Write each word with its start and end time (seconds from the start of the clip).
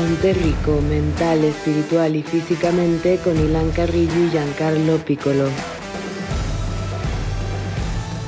Ponte 0.00 0.32
Rico, 0.32 0.80
mental, 0.80 1.44
espiritual 1.44 2.16
y 2.16 2.22
físicamente 2.22 3.18
con 3.22 3.38
Ilan 3.38 3.70
Carrillo 3.70 4.24
y 4.24 4.30
Giancarlo 4.30 4.96
Piccolo. 4.96 5.44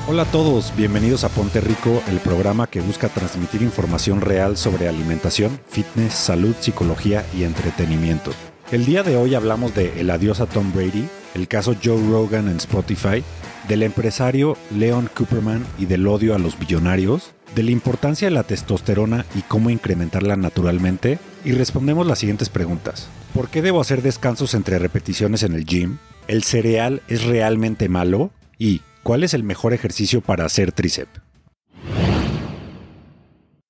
Hola 0.07 0.21
a 0.21 0.25
todos, 0.25 0.71
bienvenidos 0.77 1.23
a 1.23 1.29
Ponte 1.29 1.61
Rico, 1.61 2.03
el 2.09 2.19
programa 2.19 2.67
que 2.67 2.79
busca 2.79 3.09
transmitir 3.09 3.63
información 3.63 4.21
real 4.21 4.55
sobre 4.55 4.87
alimentación, 4.87 5.59
fitness, 5.67 6.13
salud, 6.13 6.53
psicología 6.59 7.25
y 7.35 7.43
entretenimiento. 7.43 8.29
El 8.71 8.85
día 8.85 9.01
de 9.01 9.17
hoy 9.17 9.33
hablamos 9.33 9.73
de 9.73 9.99
el 9.99 10.11
adiós 10.11 10.41
a 10.41 10.45
Tom 10.45 10.71
Brady, 10.73 11.09
el 11.33 11.47
caso 11.47 11.75
Joe 11.83 12.01
Rogan 12.09 12.47
en 12.47 12.57
Spotify, 12.57 13.23
del 13.67 13.83
empresario 13.83 14.57
Leon 14.75 15.09
Cooperman 15.13 15.65
y 15.79 15.85
del 15.85 16.07
odio 16.07 16.35
a 16.35 16.39
los 16.39 16.59
billonarios, 16.59 17.33
de 17.55 17.63
la 17.63 17.71
importancia 17.71 18.27
de 18.27 18.33
la 18.33 18.43
testosterona 18.43 19.25
y 19.35 19.41
cómo 19.41 19.69
incrementarla 19.69 20.35
naturalmente, 20.35 21.19
y 21.45 21.51
respondemos 21.51 22.07
las 22.07 22.19
siguientes 22.19 22.49
preguntas. 22.49 23.09
¿Por 23.33 23.49
qué 23.49 23.61
debo 23.61 23.81
hacer 23.81 24.01
descansos 24.01 24.53
entre 24.53 24.79
repeticiones 24.79 25.43
en 25.43 25.53
el 25.53 25.65
gym? 25.65 25.97
¿El 26.27 26.43
cereal 26.43 27.01
es 27.07 27.23
realmente 27.23 27.89
malo? 27.89 28.31
¿Y 28.57 28.81
cuál 29.03 29.23
es 29.23 29.33
el 29.33 29.43
mejor 29.43 29.73
ejercicio 29.73 30.21
para 30.21 30.45
hacer 30.45 30.71
tríceps? 30.71 31.21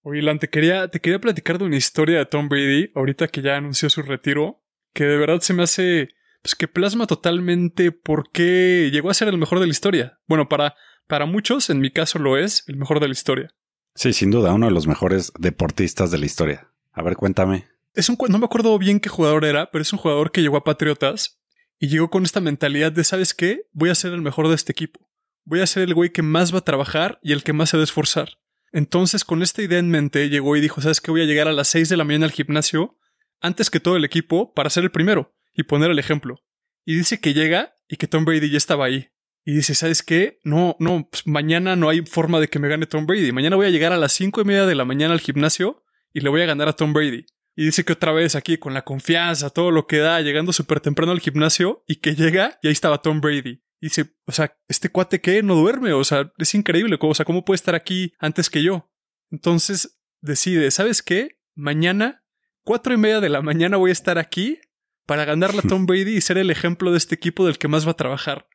Oye, 0.06 0.38
te 0.38 0.50
quería, 0.50 0.90
te 0.90 1.00
quería 1.00 1.20
platicar 1.20 1.58
de 1.58 1.64
una 1.64 1.78
historia 1.78 2.20
de 2.20 2.26
Tom 2.26 2.50
Brady, 2.50 2.92
ahorita 2.94 3.30
que 3.30 3.42
ya 3.42 3.56
anunció 3.56 3.90
su 3.90 4.02
retiro, 4.02 4.62
que 4.94 5.06
de 5.06 5.18
verdad 5.18 5.40
se 5.40 5.54
me 5.54 5.64
hace, 5.64 6.10
pues 6.44 6.56
que 6.56 6.68
plasma 6.68 7.08
totalmente 7.08 7.94
por 7.94 8.30
qué 8.30 8.90
llegó 8.92 9.10
a 9.10 9.14
ser 9.14 9.30
el 9.30 9.38
mejor 9.38 9.62
de 9.62 9.66
la 9.66 9.72
historia. 9.72 10.20
Bueno, 10.28 10.50
para, 10.50 10.76
para 11.08 11.26
muchos, 11.26 11.70
en 11.70 11.80
mi 11.80 11.90
caso 11.90 12.20
lo 12.20 12.38
es, 12.38 12.66
el 12.68 12.76
mejor 12.76 13.00
de 13.00 13.08
la 13.08 13.14
historia. 13.14 13.56
Sí, 13.96 14.12
sin 14.12 14.30
duda, 14.30 14.54
uno 14.54 14.66
de 14.66 14.74
los 14.74 14.86
mejores 14.86 15.32
deportistas 15.40 16.12
de 16.12 16.18
la 16.18 16.26
historia. 16.26 16.70
A 16.92 17.02
ver, 17.02 17.16
cuéntame. 17.16 17.68
Es 17.94 18.10
un, 18.10 18.18
no 18.28 18.40
me 18.40 18.46
acuerdo 18.46 18.78
bien 18.78 19.00
qué 19.00 19.08
jugador 19.08 19.46
era, 19.46 19.72
pero 19.72 19.82
es 19.82 19.94
un 19.94 20.00
jugador 20.00 20.32
que 20.32 20.42
llegó 20.42 20.58
a 20.58 20.66
Patriotas 20.66 21.40
y 21.80 21.88
llegó 21.88 22.10
con 22.10 22.24
esta 22.24 22.42
mentalidad 22.42 22.92
de, 22.92 23.06
¿sabes 23.06 23.34
qué? 23.34 23.70
Voy 23.72 23.90
a 23.90 23.96
ser 23.96 24.12
el 24.12 24.22
mejor 24.22 24.50
de 24.50 24.56
este 24.56 24.74
equipo. 24.74 25.10
Voy 25.46 25.62
a 25.62 25.68
ser 25.68 25.84
el 25.84 25.94
güey 25.94 26.12
que 26.12 26.24
más 26.24 26.54
va 26.54 26.58
a 26.58 26.66
trabajar 26.66 27.20
y 27.24 27.32
el 27.32 27.44
que 27.44 27.54
más 27.54 27.70
se 27.70 27.78
va 27.78 27.82
a 27.82 27.86
esforzar. 27.86 28.38
Entonces, 28.74 29.24
con 29.24 29.44
esta 29.44 29.62
idea 29.62 29.80
en 29.80 29.90
mente, 29.90 30.28
llegó 30.30 30.58
y 30.58 30.62
dijo, 30.62 30.82
¿sabes 30.82 31.00
qué? 31.00 31.12
Voy 31.12 31.22
a 31.22 31.26
llegar 31.26 31.48
a 31.48 31.54
las 31.54 31.70
6 31.70 31.88
de 31.88 31.96
la 31.96 32.04
mañana 32.04 32.26
al 32.26 32.32
gimnasio 32.32 32.98
antes 33.40 33.70
que 33.70 33.80
todo 33.80 33.96
el 33.96 34.04
equipo 34.04 34.54
para 34.54 34.70
ser 34.70 34.84
el 34.84 34.92
primero 34.92 35.34
y 35.54 35.64
poner 35.64 35.92
el 35.92 36.00
ejemplo. 36.00 36.44
Y 36.86 36.96
dice 36.96 37.20
que 37.20 37.34
llega 37.34 37.76
y 37.88 37.98
que 37.98 38.08
Tom 38.08 38.26
Brady 38.26 38.50
ya 38.50 38.58
estaba 38.58 38.86
ahí. 38.86 39.10
Y 39.46 39.54
dice, 39.56 39.76
¿sabes 39.76 40.04
qué? 40.04 40.40
No, 40.44 40.76
no, 40.80 41.08
pues 41.10 41.28
mañana 41.28 41.76
no 41.76 41.90
hay 41.90 42.02
forma 42.06 42.40
de 42.40 42.48
que 42.48 42.60
me 42.60 42.70
gane 42.70 42.86
Tom 42.86 43.06
Brady. 43.06 43.32
Mañana 43.32 43.56
voy 43.56 43.68
a 43.68 43.72
llegar 43.72 43.92
a 43.92 43.98
las 43.98 44.14
cinco 44.14 44.42
y 44.42 44.46
media 44.46 44.66
de 44.66 44.76
la 44.76 44.86
mañana 44.86 45.14
al 45.14 45.20
gimnasio 45.20 45.84
y 46.14 46.22
le 46.22 46.30
voy 46.30 46.42
a 46.42 46.46
ganar 46.46 46.70
a 46.70 46.74
Tom 46.74 46.94
Brady. 46.94 47.26
Y 47.56 47.66
dice 47.66 47.84
que 47.84 47.94
otra 47.94 48.14
vez 48.14 48.36
aquí, 48.36 48.58
con 48.58 48.74
la 48.74 48.84
confianza, 48.84 49.50
todo 49.50 49.70
lo 49.70 49.86
que 49.86 49.98
da, 49.98 50.22
llegando 50.22 50.54
súper 50.54 50.80
temprano 50.80 51.12
al 51.12 51.20
gimnasio 51.20 51.84
y 51.88 51.98
que 51.98 52.16
llega 52.16 52.58
y 52.62 52.68
ahí 52.68 52.74
estaba 52.74 53.02
Tom 53.02 53.22
Brady. 53.22 53.62
Y 53.80 53.88
dice, 53.88 54.16
o 54.26 54.32
sea, 54.32 54.58
¿este 54.70 54.90
cuate 54.90 55.20
qué? 55.20 55.44
No 55.44 55.56
duerme, 55.56 55.92
o 55.92 56.04
sea, 56.04 56.32
es 56.38 56.56
increíble, 56.56 56.98
o 57.00 57.14
sea, 57.14 57.26
¿cómo 57.26 57.44
puede 57.44 57.58
estar 57.58 57.76
aquí 57.76 58.14
antes 58.18 58.50
que 58.50 58.64
yo? 58.64 58.90
Entonces 59.30 60.00
decide, 60.22 60.72
¿sabes 60.72 61.02
qué? 61.02 61.42
Mañana, 61.54 62.24
cuatro 62.64 62.94
y 62.94 62.98
media 62.98 63.20
de 63.20 63.30
la 63.30 63.42
mañana 63.42 63.78
voy 63.78 63.90
a 63.90 63.94
estar 63.94 64.18
aquí 64.18 64.60
para 65.06 65.26
ganarle 65.26 65.60
a 65.60 65.68
Tom 65.68 65.86
Brady 65.88 66.16
y 66.16 66.22
ser 66.22 66.38
el 66.38 66.52
ejemplo 66.52 66.92
de 66.92 66.98
este 66.98 67.16
equipo 67.16 67.46
del 67.46 67.58
que 67.58 67.68
más 67.68 67.86
va 67.88 67.92
a 67.92 67.98
trabajar. 67.98 68.48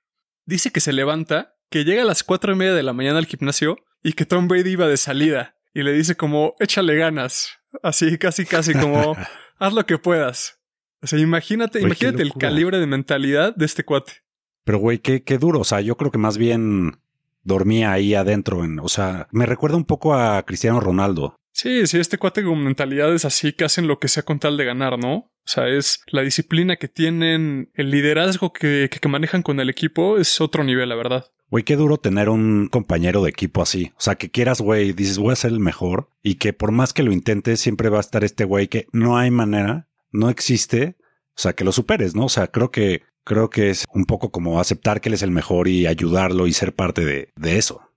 Dice 0.44 0.70
que 0.70 0.80
se 0.80 0.92
levanta, 0.92 1.56
que 1.70 1.84
llega 1.84 2.02
a 2.02 2.06
las 2.06 2.24
cuatro 2.24 2.52
y 2.52 2.56
media 2.56 2.74
de 2.74 2.82
la 2.82 2.92
mañana 2.92 3.18
al 3.18 3.26
gimnasio 3.26 3.78
y 4.02 4.12
que 4.12 4.26
Tom 4.26 4.48
Brady 4.48 4.70
iba 4.70 4.88
de 4.88 4.96
salida 4.96 5.56
y 5.74 5.82
le 5.82 5.92
dice 5.92 6.16
como, 6.16 6.54
échale 6.60 6.96
ganas. 6.96 7.58
Así, 7.82 8.16
casi, 8.18 8.46
casi 8.46 8.72
como, 8.72 9.16
haz 9.58 9.72
lo 9.72 9.84
que 9.86 9.98
puedas. 9.98 10.58
O 11.02 11.06
sea, 11.06 11.18
imagínate, 11.18 11.80
imagínate 11.80 12.22
el 12.22 12.32
calibre 12.32 12.78
de 12.78 12.86
mentalidad 12.86 13.54
de 13.54 13.66
este 13.66 13.84
cuate. 13.84 14.24
Pero 14.64 14.78
güey, 14.78 14.98
qué, 14.98 15.22
qué 15.22 15.38
duro. 15.38 15.60
O 15.60 15.64
sea, 15.64 15.80
yo 15.80 15.96
creo 15.96 16.10
que 16.10 16.18
más 16.18 16.38
bien 16.38 17.00
dormía 17.42 17.92
ahí 17.92 18.14
adentro. 18.14 18.64
En, 18.64 18.78
o 18.80 18.88
sea, 18.88 19.28
me 19.30 19.46
recuerda 19.46 19.76
un 19.76 19.84
poco 19.84 20.14
a 20.14 20.42
Cristiano 20.44 20.80
Ronaldo. 20.80 21.37
Sí, 21.58 21.88
sí, 21.88 21.98
este 21.98 22.18
cuate 22.18 22.44
con 22.44 22.62
mentalidades 22.62 23.24
así 23.24 23.52
que 23.52 23.64
hacen 23.64 23.88
lo 23.88 23.98
que 23.98 24.06
sea 24.06 24.22
con 24.22 24.38
tal 24.38 24.56
de 24.56 24.64
ganar, 24.64 24.96
¿no? 24.96 25.14
O 25.16 25.32
sea, 25.44 25.66
es 25.66 26.02
la 26.06 26.22
disciplina 26.22 26.76
que 26.76 26.86
tienen, 26.86 27.72
el 27.74 27.90
liderazgo 27.90 28.52
que, 28.52 28.88
que, 28.88 29.08
manejan 29.08 29.42
con 29.42 29.58
el 29.58 29.68
equipo 29.68 30.18
es 30.18 30.40
otro 30.40 30.62
nivel, 30.62 30.88
la 30.88 30.94
verdad. 30.94 31.26
Güey, 31.50 31.64
qué 31.64 31.74
duro 31.74 31.96
tener 31.96 32.28
un 32.28 32.68
compañero 32.68 33.24
de 33.24 33.30
equipo 33.30 33.60
así. 33.60 33.90
O 33.96 34.00
sea, 34.00 34.14
que 34.14 34.30
quieras, 34.30 34.60
güey, 34.60 34.92
dices, 34.92 35.18
voy 35.18 35.32
a 35.32 35.36
ser 35.36 35.50
el 35.50 35.58
mejor. 35.58 36.10
Y 36.22 36.36
que 36.36 36.52
por 36.52 36.70
más 36.70 36.92
que 36.92 37.02
lo 37.02 37.10
intentes, 37.10 37.58
siempre 37.58 37.88
va 37.88 37.96
a 37.96 38.02
estar 38.02 38.22
este 38.22 38.44
güey 38.44 38.68
que 38.68 38.86
no 38.92 39.18
hay 39.18 39.32
manera, 39.32 39.88
no 40.12 40.30
existe. 40.30 40.96
O 41.30 41.40
sea, 41.40 41.54
que 41.54 41.64
lo 41.64 41.72
superes, 41.72 42.14
¿no? 42.14 42.26
O 42.26 42.28
sea, 42.28 42.46
creo 42.46 42.70
que, 42.70 43.02
creo 43.24 43.50
que 43.50 43.70
es 43.70 43.84
un 43.92 44.04
poco 44.04 44.30
como 44.30 44.60
aceptar 44.60 45.00
que 45.00 45.08
él 45.08 45.14
es 45.14 45.22
el 45.22 45.32
mejor 45.32 45.66
y 45.66 45.88
ayudarlo 45.88 46.46
y 46.46 46.52
ser 46.52 46.72
parte 46.72 47.04
de, 47.04 47.32
de 47.34 47.58
eso. 47.58 47.87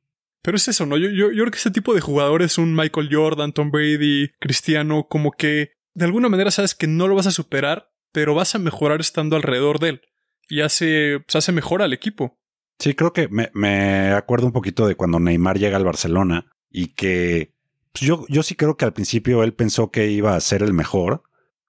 Pero 0.41 0.57
es 0.57 0.68
eso, 0.68 0.85
¿no? 0.85 0.97
Yo, 0.97 1.09
yo, 1.09 1.31
yo 1.31 1.44
creo 1.44 1.52
que 1.52 1.57
este 1.57 1.72
tipo 1.72 1.94
de 1.94 2.02
jugadores, 2.02 2.57
un 2.57 2.75
Michael 2.75 3.09
Jordan, 3.12 3.53
Tom 3.53 3.72
Brady, 3.72 4.31
Cristiano, 4.40 5.07
como 5.07 5.31
que 5.31 5.72
de 5.94 6.06
alguna 6.06 6.29
manera 6.29 6.52
sabes 6.52 6.74
que 6.74 6.88
no 6.88 7.07
lo 7.07 7.16
vas 7.16 7.28
a 7.28 7.31
superar, 7.31 7.91
pero 8.12 8.34
vas 8.34 8.56
a 8.56 8.59
mejorar 8.59 9.02
estando 9.02 9.35
alrededor 9.35 9.79
de 9.79 9.90
él. 9.90 10.02
Y 10.50 10.62
hace, 10.62 11.19
pues 11.25 11.35
hace 11.35 11.52
mejor 11.52 11.81
al 11.81 11.94
equipo. 11.94 12.40
Sí, 12.79 12.96
creo 12.96 13.13
que 13.13 13.28
me, 13.28 13.52
me, 13.53 14.12
acuerdo 14.12 14.47
un 14.47 14.53
poquito 14.53 14.88
de 14.88 14.96
cuando 14.96 15.19
Neymar 15.19 15.59
llega 15.59 15.78
al 15.78 15.85
Barcelona 15.85 16.52
y 16.69 16.88
que 16.88 17.53
pues 17.91 18.06
yo, 18.06 18.25
yo 18.29 18.41
sí 18.44 18.56
creo 18.56 18.78
que 18.78 18.85
al 18.85 18.94
principio 18.94 19.44
él 19.44 19.53
pensó 19.53 19.91
que 19.91 20.09
iba 20.09 20.35
a 20.35 20.40
ser 20.40 20.63
el 20.63 20.73
mejor 20.73 21.23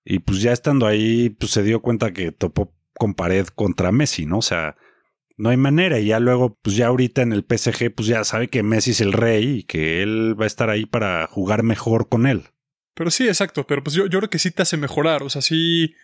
y 0.04 0.21
pues 0.21 0.41
ya 0.41 0.53
estando 0.53 0.87
ahí, 0.87 1.31
pues 1.31 1.53
se 1.53 1.62
dio 1.62 1.83
cuenta 1.83 2.12
que 2.12 2.33
topó 2.33 2.75
con 2.94 3.15
pared 3.15 3.47
contra 3.49 3.93
Messi, 3.93 4.27
¿no? 4.27 4.39
O 4.39 4.43
sea, 4.43 4.77
no 5.42 5.48
hay 5.48 5.56
manera. 5.56 5.98
Y 5.98 6.06
ya 6.06 6.20
luego, 6.20 6.56
pues 6.62 6.76
ya 6.76 6.86
ahorita 6.86 7.20
en 7.20 7.32
el 7.32 7.44
PSG, 7.44 7.92
pues 7.92 8.06
ya 8.06 8.22
sabe 8.22 8.47
que 8.47 8.62
Messi 8.62 8.92
es 8.92 9.00
el 9.00 9.12
rey 9.12 9.58
y 9.58 9.62
que 9.64 10.00
él 10.00 10.41
va 10.41 10.44
a 10.44 10.47
estar 10.47 10.70
ahí 10.70 10.86
para 10.86 11.26
jugar 11.26 11.64
mejor 11.64 12.08
con 12.08 12.28
él. 12.28 12.44
Pero 12.94 13.10
sí, 13.10 13.26
exacto. 13.26 13.66
Pero 13.66 13.82
pues 13.82 13.97
yo, 13.97 14.06
yo 14.06 14.20
creo 14.20 14.30
que 14.30 14.38
sí 14.38 14.53
te 14.53 14.62
hace 14.62 14.76
mejorar. 14.76 15.25
O 15.25 15.30
sea, 15.30 15.42
sí 15.42 15.97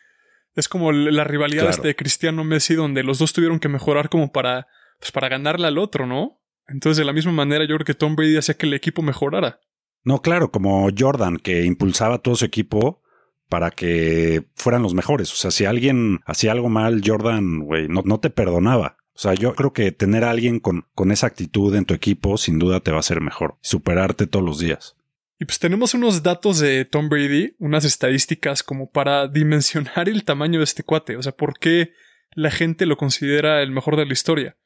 es 0.56 0.69
como 0.69 0.91
la 0.91 1.22
rivalidad 1.22 1.62
claro. 1.62 1.76
este 1.76 1.87
de 1.87 1.94
Cristiano 1.94 2.43
Messi, 2.43 2.75
donde 2.75 3.04
los 3.04 3.21
dos 3.21 3.32
tuvieron 3.32 3.60
que 3.60 3.69
mejorar 3.69 4.09
como 4.09 4.32
para 4.32 4.66
pues 4.99 5.12
para 5.12 5.28
ganarle 5.28 5.69
al 5.69 5.78
otro, 5.78 6.05
¿no? 6.05 6.41
Entonces, 6.66 6.99
de 6.99 7.05
la 7.05 7.12
misma 7.12 7.31
manera, 7.31 7.65
yo 7.65 7.76
creo 7.76 7.84
que 7.84 7.94
Tom 7.94 8.16
Brady 8.16 8.38
hacía 8.38 8.56
que 8.56 8.66
el 8.66 8.75
equipo 8.75 9.03
mejorara. 9.03 9.60
No, 10.03 10.20
claro, 10.20 10.50
como 10.50 10.88
Jordan, 10.97 11.37
que 11.37 11.65
impulsaba 11.65 12.16
a 12.16 12.19
todo 12.19 12.34
su 12.34 12.44
equipo 12.44 13.03
para 13.49 13.70
que 13.70 14.49
fueran 14.56 14.82
los 14.82 14.94
mejores. 14.94 15.32
O 15.32 15.37
sea, 15.37 15.53
si 15.53 15.65
alguien 15.65 16.19
hacía 16.26 16.50
algo 16.50 16.69
mal, 16.69 17.03
Jordan, 17.05 17.60
güey, 17.60 17.87
no, 17.87 18.03
no 18.05 18.19
te 18.19 18.31
perdonaba. 18.31 18.97
O 19.19 19.21
sea, 19.21 19.34
yo 19.34 19.53
creo 19.56 19.73
que 19.73 19.91
tener 19.91 20.23
a 20.23 20.31
alguien 20.31 20.61
con, 20.61 20.87
con 20.95 21.11
esa 21.11 21.27
actitud 21.27 21.75
en 21.75 21.84
tu 21.84 21.93
equipo 21.93 22.39
sin 22.39 22.61
duda 22.61 22.79
te 22.79 22.93
va 22.93 22.99
a 22.99 23.01
hacer 23.01 23.21
mejor. 23.21 23.59
Superarte 23.62 24.29
todos 24.29 24.45
los 24.45 24.61
días. 24.61 24.95
Y 25.41 25.45
pues 25.45 25.59
tenemos 25.59 25.93
unos 25.95 26.23
datos 26.23 26.61
de 26.61 26.84
Tom 26.84 27.09
Brady, 27.09 27.56
unas 27.59 27.84
estadísticas 27.84 28.62
como 28.62 28.93
para 28.93 29.27
dimensionar 29.27 30.09
el 30.09 30.23
tamaño 30.23 30.61
de 30.61 30.65
este 30.65 30.84
cuate. 30.84 31.17
O 31.17 31.23
sea, 31.25 31.33
por 31.33 31.59
qué 31.59 31.95
la 32.37 32.53
gente 32.53 32.87
lo 32.87 32.97
considera 32.97 33.61
el 33.61 33.73
mejor 33.73 33.97
de 33.97 34.06
la 34.06 34.12
historia. 34.12 34.56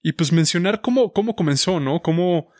Y 0.00 0.12
pues 0.12 0.32
mencionar 0.32 0.80
cómo, 0.80 1.12
cómo 1.12 1.36
comenzó, 1.36 1.78
¿no? 1.78 2.00
Cómo, 2.00 2.50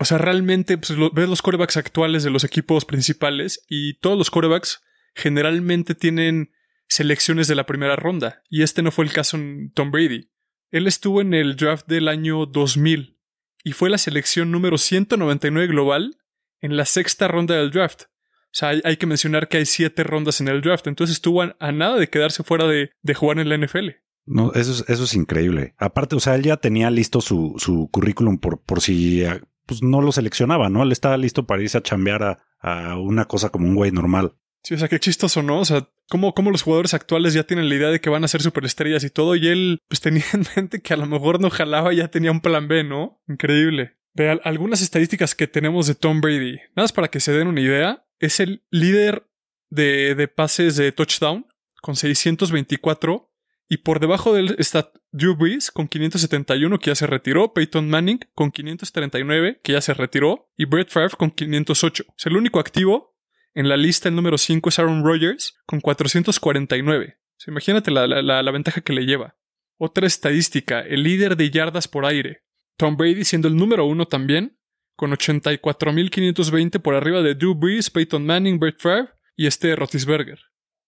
o 0.00 0.04
sea, 0.04 0.18
realmente 0.18 0.78
pues, 0.78 0.98
ves 1.14 1.28
los 1.28 1.42
corebacks 1.42 1.76
actuales 1.76 2.24
de 2.24 2.30
los 2.30 2.42
equipos 2.42 2.86
principales 2.86 3.64
y 3.68 4.00
todos 4.00 4.18
los 4.18 4.32
corebacks 4.32 4.82
generalmente 5.14 5.94
tienen 5.94 6.50
selecciones 6.88 7.46
de 7.46 7.54
la 7.54 7.66
primera 7.66 7.94
ronda. 7.94 8.42
Y 8.50 8.64
este 8.64 8.82
no 8.82 8.90
fue 8.90 9.04
el 9.04 9.12
caso 9.12 9.36
en 9.36 9.70
Tom 9.70 9.92
Brady. 9.92 10.31
Él 10.72 10.86
estuvo 10.86 11.20
en 11.20 11.34
el 11.34 11.54
draft 11.56 11.86
del 11.86 12.08
año 12.08 12.46
2000 12.46 13.18
y 13.62 13.72
fue 13.72 13.90
la 13.90 13.98
selección 13.98 14.50
número 14.50 14.78
199 14.78 15.68
global 15.68 16.16
en 16.62 16.78
la 16.78 16.86
sexta 16.86 17.28
ronda 17.28 17.54
del 17.54 17.70
draft. 17.70 18.04
O 18.04 18.54
sea, 18.54 18.70
hay, 18.70 18.96
que 18.96 19.06
mencionar 19.06 19.48
que 19.48 19.58
hay 19.58 19.66
siete 19.66 20.02
rondas 20.02 20.40
en 20.40 20.48
el 20.48 20.62
draft, 20.62 20.86
entonces 20.86 21.16
estuvo 21.16 21.42
a, 21.42 21.72
nada 21.72 21.98
de 21.98 22.08
quedarse 22.08 22.42
fuera 22.42 22.66
de, 22.66 22.90
jugar 23.14 23.38
en 23.38 23.50
la 23.50 23.58
NFL. 23.58 23.90
No, 24.24 24.52
eso 24.54 24.72
es, 24.72 24.84
eso 24.88 25.04
es 25.04 25.14
increíble. 25.14 25.74
Aparte, 25.76 26.16
o 26.16 26.20
sea, 26.20 26.36
él 26.36 26.42
ya 26.42 26.56
tenía 26.56 26.90
listo 26.90 27.20
su, 27.20 27.54
su 27.58 27.88
currículum 27.90 28.38
por, 28.38 28.62
por 28.62 28.80
si 28.80 29.24
pues, 29.66 29.82
no 29.82 30.00
lo 30.00 30.10
seleccionaba, 30.10 30.70
¿no? 30.70 30.82
Él 30.82 30.92
estaba 30.92 31.18
listo 31.18 31.46
para 31.46 31.62
irse 31.62 31.78
a 31.78 31.82
chambear 31.82 32.22
a, 32.22 32.38
a 32.60 32.98
una 32.98 33.26
cosa 33.26 33.50
como 33.50 33.68
un 33.68 33.74
güey 33.74 33.90
normal. 33.90 34.36
Sí, 34.62 34.74
o 34.74 34.78
sea, 34.78 34.88
qué 34.88 35.00
chistoso, 35.00 35.42
¿no? 35.42 35.60
O 35.60 35.64
sea, 35.64 35.88
cómo, 36.08 36.32
los 36.50 36.62
jugadores 36.62 36.94
actuales 36.94 37.34
ya 37.34 37.44
tienen 37.44 37.68
la 37.68 37.74
idea 37.74 37.88
de 37.88 38.00
que 38.00 38.10
van 38.10 38.24
a 38.24 38.28
ser 38.28 38.42
superestrellas 38.42 39.02
y 39.02 39.10
todo, 39.10 39.34
y 39.34 39.48
él 39.48 39.78
pues 39.88 40.00
tenía 40.02 40.24
en 40.32 40.44
mente 40.56 40.80
que 40.80 40.94
a 40.94 40.96
lo 40.96 41.06
mejor 41.06 41.40
no 41.40 41.50
jalaba 41.50 41.92
y 41.92 41.96
ya 41.96 42.08
tenía 42.08 42.30
un 42.30 42.40
plan 42.40 42.68
B, 42.68 42.84
¿no? 42.84 43.20
Increíble. 43.28 43.96
Vean, 44.14 44.40
algunas 44.44 44.82
estadísticas 44.82 45.34
que 45.34 45.46
tenemos 45.46 45.86
de 45.86 45.94
Tom 45.94 46.20
Brady. 46.20 46.56
Nada 46.76 46.84
más 46.84 46.92
para 46.92 47.08
que 47.08 47.20
se 47.20 47.32
den 47.32 47.48
una 47.48 47.60
idea, 47.60 48.06
es 48.20 48.40
el 48.40 48.62
líder 48.70 49.26
de, 49.70 50.14
de 50.14 50.28
pases 50.28 50.76
de 50.76 50.92
touchdown 50.92 51.46
con 51.80 51.96
624 51.96 53.32
y 53.68 53.78
por 53.78 54.00
debajo 54.00 54.34
de 54.34 54.40
él 54.40 54.56
está 54.58 54.92
Drew 55.12 55.34
Brees 55.34 55.70
con 55.70 55.88
571 55.88 56.78
que 56.78 56.90
ya 56.90 56.94
se 56.94 57.06
retiró, 57.06 57.54
Peyton 57.54 57.88
Manning 57.88 58.20
con 58.34 58.52
539 58.52 59.60
que 59.64 59.72
ya 59.72 59.80
se 59.80 59.94
retiró 59.94 60.52
y 60.58 60.66
Brett 60.66 60.90
Favre 60.90 61.16
con 61.16 61.30
508. 61.30 62.04
O 62.06 62.14
sea, 62.18 62.30
el 62.30 62.36
único 62.36 62.60
activo 62.60 63.11
En 63.54 63.68
la 63.68 63.76
lista 63.76 64.08
el 64.08 64.14
número 64.14 64.38
5 64.38 64.68
es 64.68 64.78
Aaron 64.78 65.04
Rodgers 65.04 65.54
con 65.66 65.80
449. 65.80 67.18
imagínate 67.46 67.90
la, 67.90 68.06
la, 68.06 68.50
ventaja 68.50 68.80
que 68.80 68.94
le 68.94 69.04
lleva. 69.04 69.36
Otra 69.78 70.06
estadística, 70.06 70.80
el 70.80 71.02
líder 71.02 71.36
de 71.36 71.50
yardas 71.50 71.88
por 71.88 72.06
aire. 72.06 72.44
Tom 72.78 72.96
Brady 72.96 73.24
siendo 73.24 73.48
el 73.48 73.56
número 73.56 73.84
1 73.84 74.06
también, 74.06 74.58
con 74.96 75.10
84.520 75.10 76.80
por 76.80 76.94
arriba 76.94 77.22
de 77.22 77.34
Drew 77.34 77.54
Brees, 77.54 77.90
Peyton 77.90 78.24
Manning, 78.24 78.58
Brett 78.58 78.80
Favre 78.80 79.10
y 79.36 79.46
este 79.46 79.76
Rotisberger. 79.76 80.38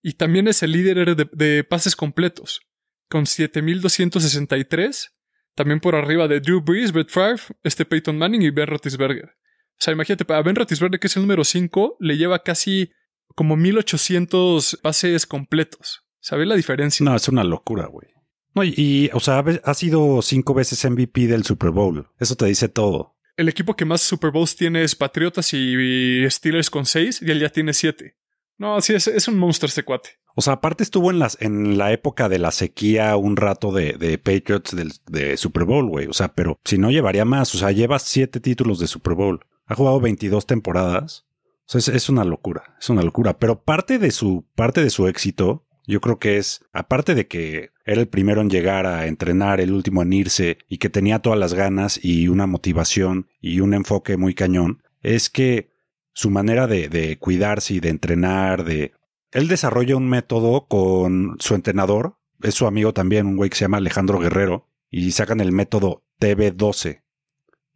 Y 0.01 0.13
también 0.13 0.47
es 0.47 0.63
el 0.63 0.71
líder 0.71 1.15
de, 1.15 1.29
de 1.31 1.63
pases 1.63 1.95
completos, 1.95 2.61
con 3.09 3.25
7.263, 3.25 5.11
también 5.53 5.79
por 5.79 5.95
arriba 5.95 6.27
de 6.27 6.39
Drew 6.39 6.61
Brees, 6.61 6.91
Brett 6.91 7.09
Favre, 7.09 7.41
este 7.63 7.85
Peyton 7.85 8.17
Manning 8.17 8.41
y 8.41 8.49
Ben 8.49 8.67
Rotisberger. 8.67 9.35
O 9.77 9.83
sea, 9.83 9.93
imagínate, 9.93 10.31
a 10.33 10.41
Ben 10.41 10.55
Roethlisberger, 10.55 10.99
que 10.99 11.07
es 11.07 11.15
el 11.15 11.23
número 11.23 11.43
5, 11.43 11.97
le 11.99 12.17
lleva 12.17 12.39
casi 12.43 12.91
como 13.35 13.55
1800 13.57 14.79
pases 14.81 15.25
completos. 15.25 16.03
¿Sabes 16.19 16.47
la 16.47 16.55
diferencia? 16.55 17.03
No, 17.03 17.15
es 17.15 17.27
una 17.27 17.43
locura, 17.43 17.85
güey. 17.87 18.07
No, 18.55 18.63
y, 18.63 19.09
o 19.13 19.19
sea, 19.19 19.43
ha 19.63 19.73
sido 19.73 20.21
cinco 20.21 20.53
veces 20.53 20.89
MVP 20.89 21.27
del 21.27 21.43
Super 21.43 21.71
Bowl. 21.71 22.07
Eso 22.19 22.35
te 22.35 22.45
dice 22.45 22.69
todo. 22.69 23.17
El 23.35 23.49
equipo 23.49 23.75
que 23.75 23.83
más 23.83 24.01
Super 24.01 24.31
Bowls 24.31 24.55
tiene 24.55 24.83
es 24.83 24.95
Patriotas 24.95 25.53
y 25.53 26.25
Steelers 26.29 26.69
con 26.69 26.85
6 26.85 27.21
y 27.21 27.31
él 27.31 27.41
ya 27.41 27.49
tiene 27.49 27.73
7. 27.73 28.15
No, 28.57 28.79
sí, 28.79 28.93
es, 28.93 29.27
un 29.27 29.37
monstruo 29.37 29.67
este 29.67 29.83
cuate. 29.83 30.11
O 30.35 30.41
sea, 30.41 30.53
aparte 30.53 30.83
estuvo 30.83 31.11
en, 31.11 31.19
las, 31.19 31.37
en 31.41 31.77
la 31.77 31.91
época 31.91 32.29
de 32.29 32.39
la 32.39 32.51
sequía 32.51 33.17
un 33.17 33.35
rato 33.35 33.73
de, 33.73 33.93
de 33.93 34.17
Patriots 34.17 34.73
del, 34.73 34.93
de 35.07 35.35
Super 35.35 35.65
Bowl, 35.65 35.89
güey. 35.89 36.07
O 36.07 36.13
sea, 36.13 36.33
pero 36.33 36.57
si 36.63 36.77
no 36.77 36.91
llevaría 36.91 37.25
más. 37.25 37.53
O 37.55 37.57
sea, 37.57 37.71
lleva 37.71 37.99
siete 37.99 38.39
títulos 38.39 38.79
de 38.79 38.87
Super 38.87 39.15
Bowl. 39.15 39.45
Ha 39.65 39.75
jugado 39.75 39.99
22 39.99 40.45
temporadas. 40.45 41.25
O 41.67 41.79
sea, 41.79 41.95
es, 41.95 42.09
una 42.09 42.23
locura, 42.23 42.75
es 42.79 42.89
una 42.89 43.01
locura. 43.01 43.39
Pero 43.39 43.63
parte 43.63 43.97
de 43.97 44.11
su, 44.11 44.45
parte 44.55 44.83
de 44.83 44.91
su 44.91 45.07
éxito, 45.07 45.65
yo 45.87 45.99
creo 46.01 46.19
que 46.19 46.37
es, 46.37 46.63
aparte 46.73 47.15
de 47.15 47.27
que 47.27 47.71
era 47.85 48.01
el 48.01 48.07
primero 48.07 48.41
en 48.41 48.49
llegar 48.49 48.85
a 48.85 49.07
entrenar, 49.07 49.59
el 49.59 49.71
último 49.71 50.03
en 50.03 50.13
irse 50.13 50.59
y 50.67 50.77
que 50.77 50.89
tenía 50.89 51.19
todas 51.19 51.39
las 51.39 51.53
ganas 51.53 51.99
y 52.03 52.27
una 52.27 52.45
motivación 52.45 53.27
y 53.41 53.59
un 53.59 53.73
enfoque 53.73 54.17
muy 54.17 54.35
cañón, 54.35 54.83
es 55.01 55.29
que 55.29 55.71
su 56.13 56.29
manera 56.29 56.67
de, 56.67 56.87
de 56.87 57.17
cuidarse 57.17 57.75
y 57.75 57.79
de 57.79 57.89
entrenar, 57.89 58.63
de... 58.63 58.93
Él 59.31 59.47
desarrolla 59.47 59.97
un 59.97 60.07
método 60.07 60.67
con 60.67 61.35
su 61.39 61.55
entrenador, 61.55 62.17
es 62.41 62.55
su 62.55 62.67
amigo 62.67 62.93
también, 62.93 63.25
un 63.25 63.35
güey 63.35 63.49
que 63.49 63.57
se 63.57 63.65
llama 63.65 63.77
Alejandro 63.77 64.19
Guerrero, 64.19 64.69
y 64.89 65.11
sacan 65.11 65.41
el 65.41 65.51
método 65.51 66.05
TB12, 66.21 67.03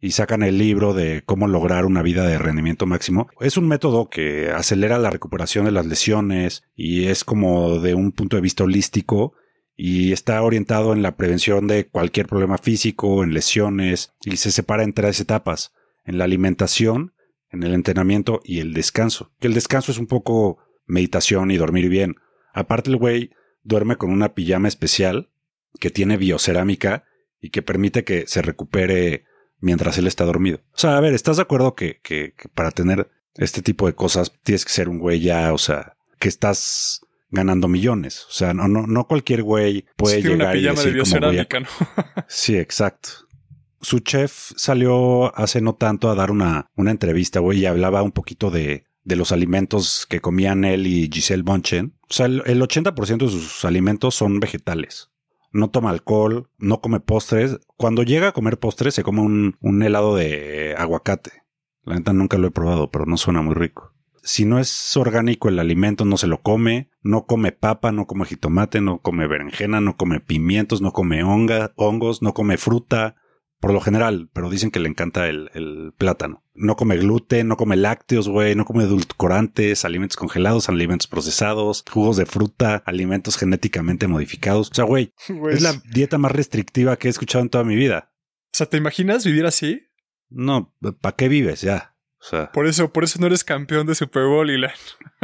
y 0.00 0.12
sacan 0.12 0.42
el 0.42 0.58
libro 0.58 0.94
de 0.94 1.22
cómo 1.26 1.46
lograr 1.46 1.84
una 1.84 2.02
vida 2.02 2.26
de 2.26 2.38
rendimiento 2.38 2.86
máximo. 2.86 3.28
Es 3.40 3.56
un 3.56 3.68
método 3.68 4.08
que 4.08 4.50
acelera 4.50 4.98
la 4.98 5.10
recuperación 5.10 5.66
de 5.66 5.72
las 5.72 5.86
lesiones 5.86 6.62
y 6.74 7.06
es 7.06 7.24
como 7.24 7.80
de 7.80 7.94
un 7.94 8.12
punto 8.12 8.36
de 8.36 8.42
vista 8.42 8.64
holístico 8.64 9.34
y 9.76 10.12
está 10.12 10.42
orientado 10.42 10.92
en 10.92 11.02
la 11.02 11.16
prevención 11.16 11.66
de 11.66 11.86
cualquier 11.86 12.26
problema 12.26 12.58
físico, 12.58 13.22
en 13.22 13.34
lesiones 13.34 14.12
y 14.24 14.36
se 14.36 14.50
separa 14.50 14.84
en 14.84 14.94
tres 14.94 15.20
etapas, 15.20 15.72
en 16.04 16.18
la 16.18 16.24
alimentación, 16.24 17.14
en 17.50 17.62
el 17.62 17.74
entrenamiento 17.74 18.40
y 18.44 18.60
el 18.60 18.72
descanso. 18.72 19.32
Que 19.38 19.48
el 19.48 19.54
descanso 19.54 19.92
es 19.92 19.98
un 19.98 20.06
poco 20.06 20.58
meditación 20.86 21.50
y 21.50 21.56
dormir 21.56 21.88
bien. 21.88 22.16
Aparte 22.52 22.90
el 22.90 22.96
güey 22.96 23.30
duerme 23.62 23.96
con 23.96 24.10
una 24.10 24.34
pijama 24.34 24.68
especial 24.68 25.30
que 25.78 25.90
tiene 25.90 26.16
biocerámica 26.16 27.04
y 27.40 27.50
que 27.50 27.62
permite 27.62 28.04
que 28.04 28.26
se 28.26 28.42
recupere 28.42 29.24
mientras 29.60 29.98
él 29.98 30.06
está 30.06 30.24
dormido. 30.24 30.58
O 30.74 30.78
sea, 30.78 30.96
a 30.96 31.00
ver, 31.00 31.14
¿estás 31.14 31.36
de 31.36 31.42
acuerdo 31.42 31.74
que, 31.74 32.00
que, 32.02 32.34
para 32.54 32.70
tener 32.70 33.10
este 33.34 33.62
tipo 33.62 33.86
de 33.86 33.94
cosas 33.94 34.32
tienes 34.42 34.64
que 34.64 34.72
ser 34.72 34.88
un 34.88 34.98
güey 34.98 35.20
ya, 35.20 35.52
o 35.52 35.58
sea, 35.58 35.96
que 36.18 36.28
estás 36.28 37.02
ganando 37.30 37.68
millones. 37.68 38.26
O 38.28 38.32
sea, 38.32 38.54
no, 38.54 38.68
no, 38.68 38.86
no 38.86 39.06
cualquier 39.06 39.42
güey 39.42 39.86
puede 39.96 40.22
llegar 40.22 40.56
y 40.56 40.62
decir 40.62 40.94
de 40.94 41.60
¿no? 41.60 41.66
sí, 42.28 42.56
exacto. 42.56 43.10
Su 43.80 44.00
chef 44.00 44.52
salió 44.56 45.34
hace 45.36 45.60
no 45.60 45.74
tanto 45.74 46.10
a 46.10 46.14
dar 46.14 46.30
una, 46.30 46.70
una 46.76 46.90
entrevista, 46.90 47.40
güey, 47.40 47.60
y 47.60 47.66
hablaba 47.66 48.02
un 48.02 48.12
poquito 48.12 48.50
de, 48.50 48.84
de 49.04 49.16
los 49.16 49.32
alimentos 49.32 50.06
que 50.06 50.20
comían 50.20 50.64
él 50.64 50.86
y 50.86 51.08
Giselle 51.10 51.42
Bonchen. 51.42 51.94
O 52.02 52.12
sea, 52.12 52.26
el, 52.26 52.42
el 52.44 52.60
80% 52.60 53.24
de 53.24 53.30
sus 53.30 53.64
alimentos 53.64 54.14
son 54.14 54.40
vegetales 54.40 55.10
no 55.52 55.70
toma 55.70 55.90
alcohol, 55.90 56.48
no 56.58 56.80
come 56.80 57.00
postres. 57.00 57.58
Cuando 57.76 58.02
llega 58.02 58.28
a 58.28 58.32
comer 58.32 58.58
postres 58.58 58.94
se 58.94 59.02
come 59.02 59.20
un, 59.20 59.82
helado 59.82 60.16
de 60.16 60.74
aguacate. 60.76 61.30
La 61.82 61.94
neta 61.94 62.12
nunca 62.12 62.38
lo 62.38 62.46
he 62.46 62.50
probado, 62.50 62.90
pero 62.90 63.06
no 63.06 63.16
suena 63.16 63.42
muy 63.42 63.54
rico. 63.54 63.94
Si 64.22 64.44
no 64.44 64.58
es 64.58 64.96
orgánico 64.96 65.48
el 65.48 65.58
alimento, 65.58 66.04
no 66.04 66.18
se 66.18 66.26
lo 66.26 66.42
come, 66.42 66.90
no 67.02 67.24
come 67.24 67.52
papa, 67.52 67.90
no 67.90 68.06
come 68.06 68.26
jitomate, 68.26 68.82
no 68.82 68.98
come 68.98 69.26
berenjena, 69.26 69.80
no 69.80 69.96
come 69.96 70.20
pimientos, 70.20 70.82
no 70.82 70.92
come 70.92 71.22
hongos, 71.24 72.20
no 72.20 72.34
come 72.34 72.58
fruta, 72.58 73.16
por 73.60 73.72
lo 73.74 73.80
general, 73.80 74.30
pero 74.32 74.48
dicen 74.48 74.70
que 74.70 74.80
le 74.80 74.88
encanta 74.88 75.28
el, 75.28 75.92
plátano. 75.98 76.42
No 76.54 76.76
come 76.76 76.96
gluten, 76.96 77.46
no 77.46 77.56
come 77.56 77.76
lácteos, 77.76 78.28
güey, 78.28 78.54
no 78.54 78.64
come 78.64 78.84
edulcorantes, 78.84 79.84
alimentos 79.84 80.16
congelados, 80.16 80.68
alimentos 80.68 81.06
procesados, 81.06 81.84
jugos 81.90 82.16
de 82.16 82.26
fruta, 82.26 82.82
alimentos 82.86 83.36
genéticamente 83.36 84.08
modificados. 84.08 84.70
O 84.70 84.74
sea, 84.74 84.84
güey, 84.84 85.12
es 85.52 85.62
la 85.62 85.74
dieta 85.92 86.16
más 86.16 86.32
restrictiva 86.32 86.96
que 86.96 87.08
he 87.08 87.10
escuchado 87.10 87.44
en 87.44 87.50
toda 87.50 87.64
mi 87.64 87.76
vida. 87.76 88.12
O 88.46 88.56
sea, 88.56 88.66
¿te 88.66 88.78
imaginas 88.78 89.24
vivir 89.24 89.44
así? 89.44 89.82
No, 90.30 90.74
¿para 91.00 91.16
qué 91.16 91.28
vives 91.28 91.60
ya? 91.60 91.96
Por 92.52 92.66
eso, 92.66 92.92
por 92.92 93.04
eso 93.04 93.18
no 93.18 93.26
eres 93.26 93.44
campeón 93.44 93.86
de 93.86 93.94
Super 93.94 94.24
Bowl, 94.24 94.50
Ilan. 94.50 94.72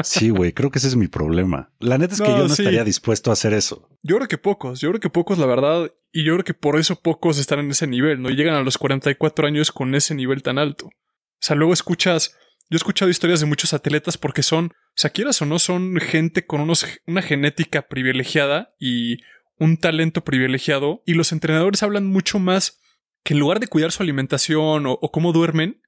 sí, 0.02 0.30
güey, 0.30 0.52
creo 0.52 0.70
que 0.70 0.78
ese 0.78 0.88
es 0.88 0.96
mi 0.96 1.08
problema. 1.08 1.70
La 1.78 1.98
neta 1.98 2.14
es 2.14 2.20
que 2.20 2.28
yo 2.28 2.38
no 2.38 2.46
estaría 2.46 2.84
dispuesto 2.84 3.30
a 3.30 3.34
hacer 3.34 3.52
eso. 3.52 3.88
Yo 4.02 4.16
creo 4.16 4.28
que 4.28 4.38
pocos, 4.38 4.80
yo 4.80 4.88
creo 4.90 5.00
que 5.00 5.10
pocos, 5.10 5.38
la 5.38 5.46
verdad, 5.46 5.92
y 6.12 6.24
yo 6.24 6.32
creo 6.34 6.44
que 6.44 6.54
por 6.54 6.78
eso 6.78 6.96
pocos 6.96 7.38
están 7.38 7.58
en 7.58 7.70
ese 7.70 7.86
nivel, 7.86 8.22
¿no? 8.22 8.30
Y 8.30 8.36
llegan 8.36 8.54
a 8.54 8.62
los 8.62 8.78
44 8.78 9.46
años 9.46 9.72
con 9.72 9.94
ese 9.94 10.14
nivel 10.14 10.42
tan 10.42 10.58
alto. 10.58 10.86
O 10.86 10.92
sea, 11.40 11.54
luego 11.54 11.74
escuchas, 11.74 12.34
yo 12.70 12.76
he 12.76 12.76
escuchado 12.76 13.10
historias 13.10 13.40
de 13.40 13.46
muchos 13.46 13.74
atletas 13.74 14.16
porque 14.16 14.42
son, 14.42 14.66
o 14.66 14.94
sea, 14.94 15.10
quieras 15.10 15.40
o 15.42 15.46
no, 15.46 15.58
son 15.58 15.96
gente 16.00 16.46
con 16.46 16.62
unos, 16.62 16.86
una 17.06 17.20
genética 17.20 17.88
privilegiada 17.88 18.74
y 18.80 19.18
un 19.58 19.76
talento 19.76 20.24
privilegiado, 20.24 21.02
y 21.06 21.14
los 21.14 21.32
entrenadores 21.32 21.82
hablan 21.82 22.06
mucho 22.06 22.38
más 22.38 22.80
que 23.22 23.34
en 23.34 23.40
lugar 23.40 23.58
de 23.58 23.68
cuidar 23.68 23.90
su 23.90 24.02
alimentación 24.02 24.84
o 24.86 25.10
cómo 25.10 25.32
duermen, 25.32 25.80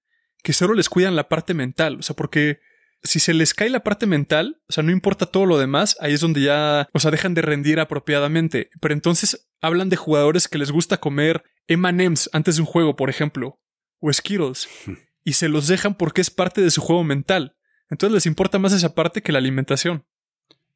que 0.48 0.54
solo 0.54 0.72
les 0.72 0.88
cuidan 0.88 1.14
la 1.14 1.28
parte 1.28 1.52
mental. 1.52 1.98
O 1.98 2.02
sea, 2.02 2.16
porque 2.16 2.60
si 3.02 3.20
se 3.20 3.34
les 3.34 3.52
cae 3.52 3.68
la 3.68 3.84
parte 3.84 4.06
mental, 4.06 4.62
o 4.66 4.72
sea, 4.72 4.82
no 4.82 4.90
importa 4.90 5.26
todo 5.26 5.44
lo 5.44 5.58
demás, 5.58 5.98
ahí 6.00 6.14
es 6.14 6.22
donde 6.22 6.40
ya, 6.40 6.88
o 6.94 7.00
sea, 7.00 7.10
dejan 7.10 7.34
de 7.34 7.42
rendir 7.42 7.80
apropiadamente. 7.80 8.70
Pero 8.80 8.94
entonces 8.94 9.46
hablan 9.60 9.90
de 9.90 9.96
jugadores 9.96 10.48
que 10.48 10.56
les 10.56 10.70
gusta 10.70 10.96
comer 10.96 11.44
M&M's 11.66 12.30
antes 12.32 12.56
de 12.56 12.62
un 12.62 12.66
juego, 12.66 12.96
por 12.96 13.10
ejemplo, 13.10 13.60
o 14.00 14.10
Skittles, 14.10 14.70
y 15.22 15.34
se 15.34 15.50
los 15.50 15.66
dejan 15.66 15.96
porque 15.96 16.22
es 16.22 16.30
parte 16.30 16.62
de 16.62 16.70
su 16.70 16.80
juego 16.80 17.04
mental. 17.04 17.54
Entonces 17.90 18.14
les 18.14 18.24
importa 18.24 18.58
más 18.58 18.72
esa 18.72 18.94
parte 18.94 19.20
que 19.20 19.32
la 19.32 19.40
alimentación. 19.40 20.06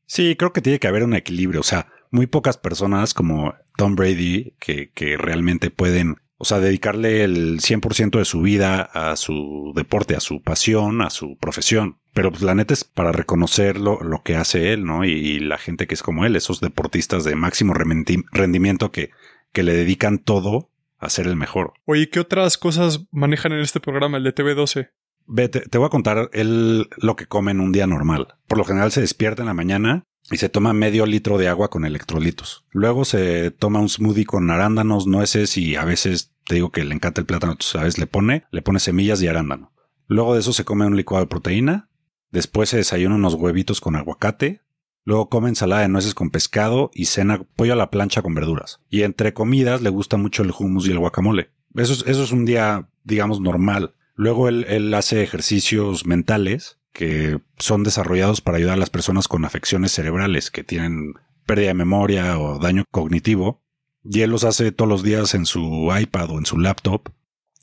Sí, 0.04 0.36
creo 0.36 0.52
que 0.52 0.60
tiene 0.60 0.80
que 0.80 0.88
haber 0.88 1.02
un 1.02 1.14
equilibrio. 1.14 1.60
O 1.60 1.64
sea, 1.64 1.90
muy 2.10 2.26
pocas 2.26 2.58
personas 2.58 3.14
como 3.14 3.54
Tom 3.78 3.96
Brady 3.96 4.54
que, 4.60 4.90
que 4.90 5.16
realmente 5.16 5.70
pueden 5.70 6.16
o 6.42 6.44
sea, 6.44 6.58
dedicarle 6.58 7.22
el 7.22 7.60
100% 7.60 8.18
de 8.18 8.24
su 8.24 8.40
vida 8.40 8.82
a 8.82 9.14
su 9.14 9.72
deporte, 9.76 10.16
a 10.16 10.20
su 10.20 10.42
pasión, 10.42 11.00
a 11.00 11.08
su 11.08 11.36
profesión. 11.36 11.98
Pero 12.14 12.32
pues 12.32 12.42
la 12.42 12.56
neta 12.56 12.74
es 12.74 12.82
para 12.82 13.12
reconocer 13.12 13.78
lo, 13.78 14.00
que 14.24 14.34
hace 14.34 14.72
él, 14.72 14.84
¿no? 14.84 15.04
Y, 15.04 15.38
la 15.38 15.56
gente 15.56 15.86
que 15.86 15.94
es 15.94 16.02
como 16.02 16.24
él, 16.26 16.34
esos 16.34 16.60
deportistas 16.60 17.22
de 17.22 17.36
máximo 17.36 17.74
rendimiento 17.74 18.90
que, 18.90 19.10
que 19.52 19.62
le 19.62 19.72
dedican 19.72 20.18
todo 20.18 20.68
a 20.98 21.10
ser 21.10 21.28
el 21.28 21.36
mejor. 21.36 21.74
Oye, 21.84 22.10
¿qué 22.10 22.18
otras 22.18 22.58
cosas 22.58 23.06
manejan 23.12 23.52
en 23.52 23.60
este 23.60 23.78
programa, 23.78 24.16
el 24.16 24.24
de 24.24 24.34
TV12? 24.34 24.90
Vete, 25.28 25.60
te 25.60 25.78
voy 25.78 25.86
a 25.86 25.90
contar 25.90 26.28
él 26.32 26.88
lo 26.96 27.14
que 27.14 27.26
come 27.26 27.52
en 27.52 27.60
un 27.60 27.70
día 27.70 27.86
normal. 27.86 28.34
Por 28.48 28.58
lo 28.58 28.64
general 28.64 28.90
se 28.90 29.00
despierta 29.00 29.42
en 29.42 29.46
la 29.46 29.54
mañana 29.54 30.06
y 30.30 30.36
se 30.36 30.48
toma 30.48 30.72
medio 30.72 31.06
litro 31.06 31.38
de 31.38 31.48
agua 31.48 31.68
con 31.68 31.84
electrolitos. 31.84 32.64
Luego 32.70 33.04
se 33.04 33.50
toma 33.50 33.80
un 33.80 33.88
smoothie 33.88 34.24
con 34.24 34.50
arándanos, 34.50 35.06
nueces 35.06 35.56
y 35.56 35.76
a 35.76 35.84
veces 35.84 36.32
te 36.44 36.56
digo 36.56 36.70
que 36.70 36.84
le 36.84 36.94
encanta 36.94 37.20
el 37.20 37.26
plátano, 37.26 37.56
tú 37.56 37.66
sabes, 37.66 37.98
le 37.98 38.06
pone, 38.06 38.44
le 38.50 38.62
pone 38.62 38.80
semillas 38.80 39.22
y 39.22 39.28
arándano. 39.28 39.72
Luego 40.06 40.34
de 40.34 40.40
eso 40.40 40.52
se 40.52 40.64
come 40.64 40.86
un 40.86 40.96
licuado 40.96 41.24
de 41.24 41.28
proteína. 41.28 41.88
Después 42.30 42.68
se 42.68 42.78
desayuna 42.78 43.14
unos 43.14 43.34
huevitos 43.34 43.80
con 43.80 43.96
aguacate. 43.96 44.62
Luego 45.04 45.28
come 45.28 45.48
ensalada 45.48 45.82
de 45.82 45.88
nueces 45.88 46.14
con 46.14 46.30
pescado 46.30 46.90
y 46.94 47.06
cena 47.06 47.42
pollo 47.56 47.72
a 47.72 47.76
la 47.76 47.90
plancha 47.90 48.22
con 48.22 48.34
verduras. 48.34 48.80
Y 48.88 49.02
entre 49.02 49.34
comidas 49.34 49.82
le 49.82 49.90
gusta 49.90 50.16
mucho 50.16 50.42
el 50.42 50.52
hummus 50.56 50.86
y 50.86 50.92
el 50.92 50.98
guacamole. 50.98 51.50
Eso 51.74 51.92
es, 51.92 52.04
eso 52.06 52.22
es 52.22 52.32
un 52.32 52.44
día, 52.44 52.88
digamos, 53.04 53.40
normal. 53.40 53.94
Luego 54.14 54.48
él 54.48 54.94
hace 54.94 55.22
ejercicios 55.22 56.06
mentales 56.06 56.78
que 56.92 57.40
son 57.58 57.84
desarrollados 57.84 58.40
para 58.40 58.58
ayudar 58.58 58.74
a 58.74 58.78
las 58.78 58.90
personas 58.90 59.28
con 59.28 59.44
afecciones 59.44 59.92
cerebrales 59.92 60.50
que 60.50 60.64
tienen 60.64 61.14
pérdida 61.46 61.68
de 61.68 61.74
memoria 61.74 62.38
o 62.38 62.58
daño 62.58 62.84
cognitivo. 62.90 63.62
Y 64.04 64.20
él 64.20 64.30
los 64.30 64.44
hace 64.44 64.72
todos 64.72 64.88
los 64.88 65.02
días 65.02 65.34
en 65.34 65.46
su 65.46 65.90
iPad 65.98 66.30
o 66.30 66.38
en 66.38 66.46
su 66.46 66.58
laptop. 66.58 67.08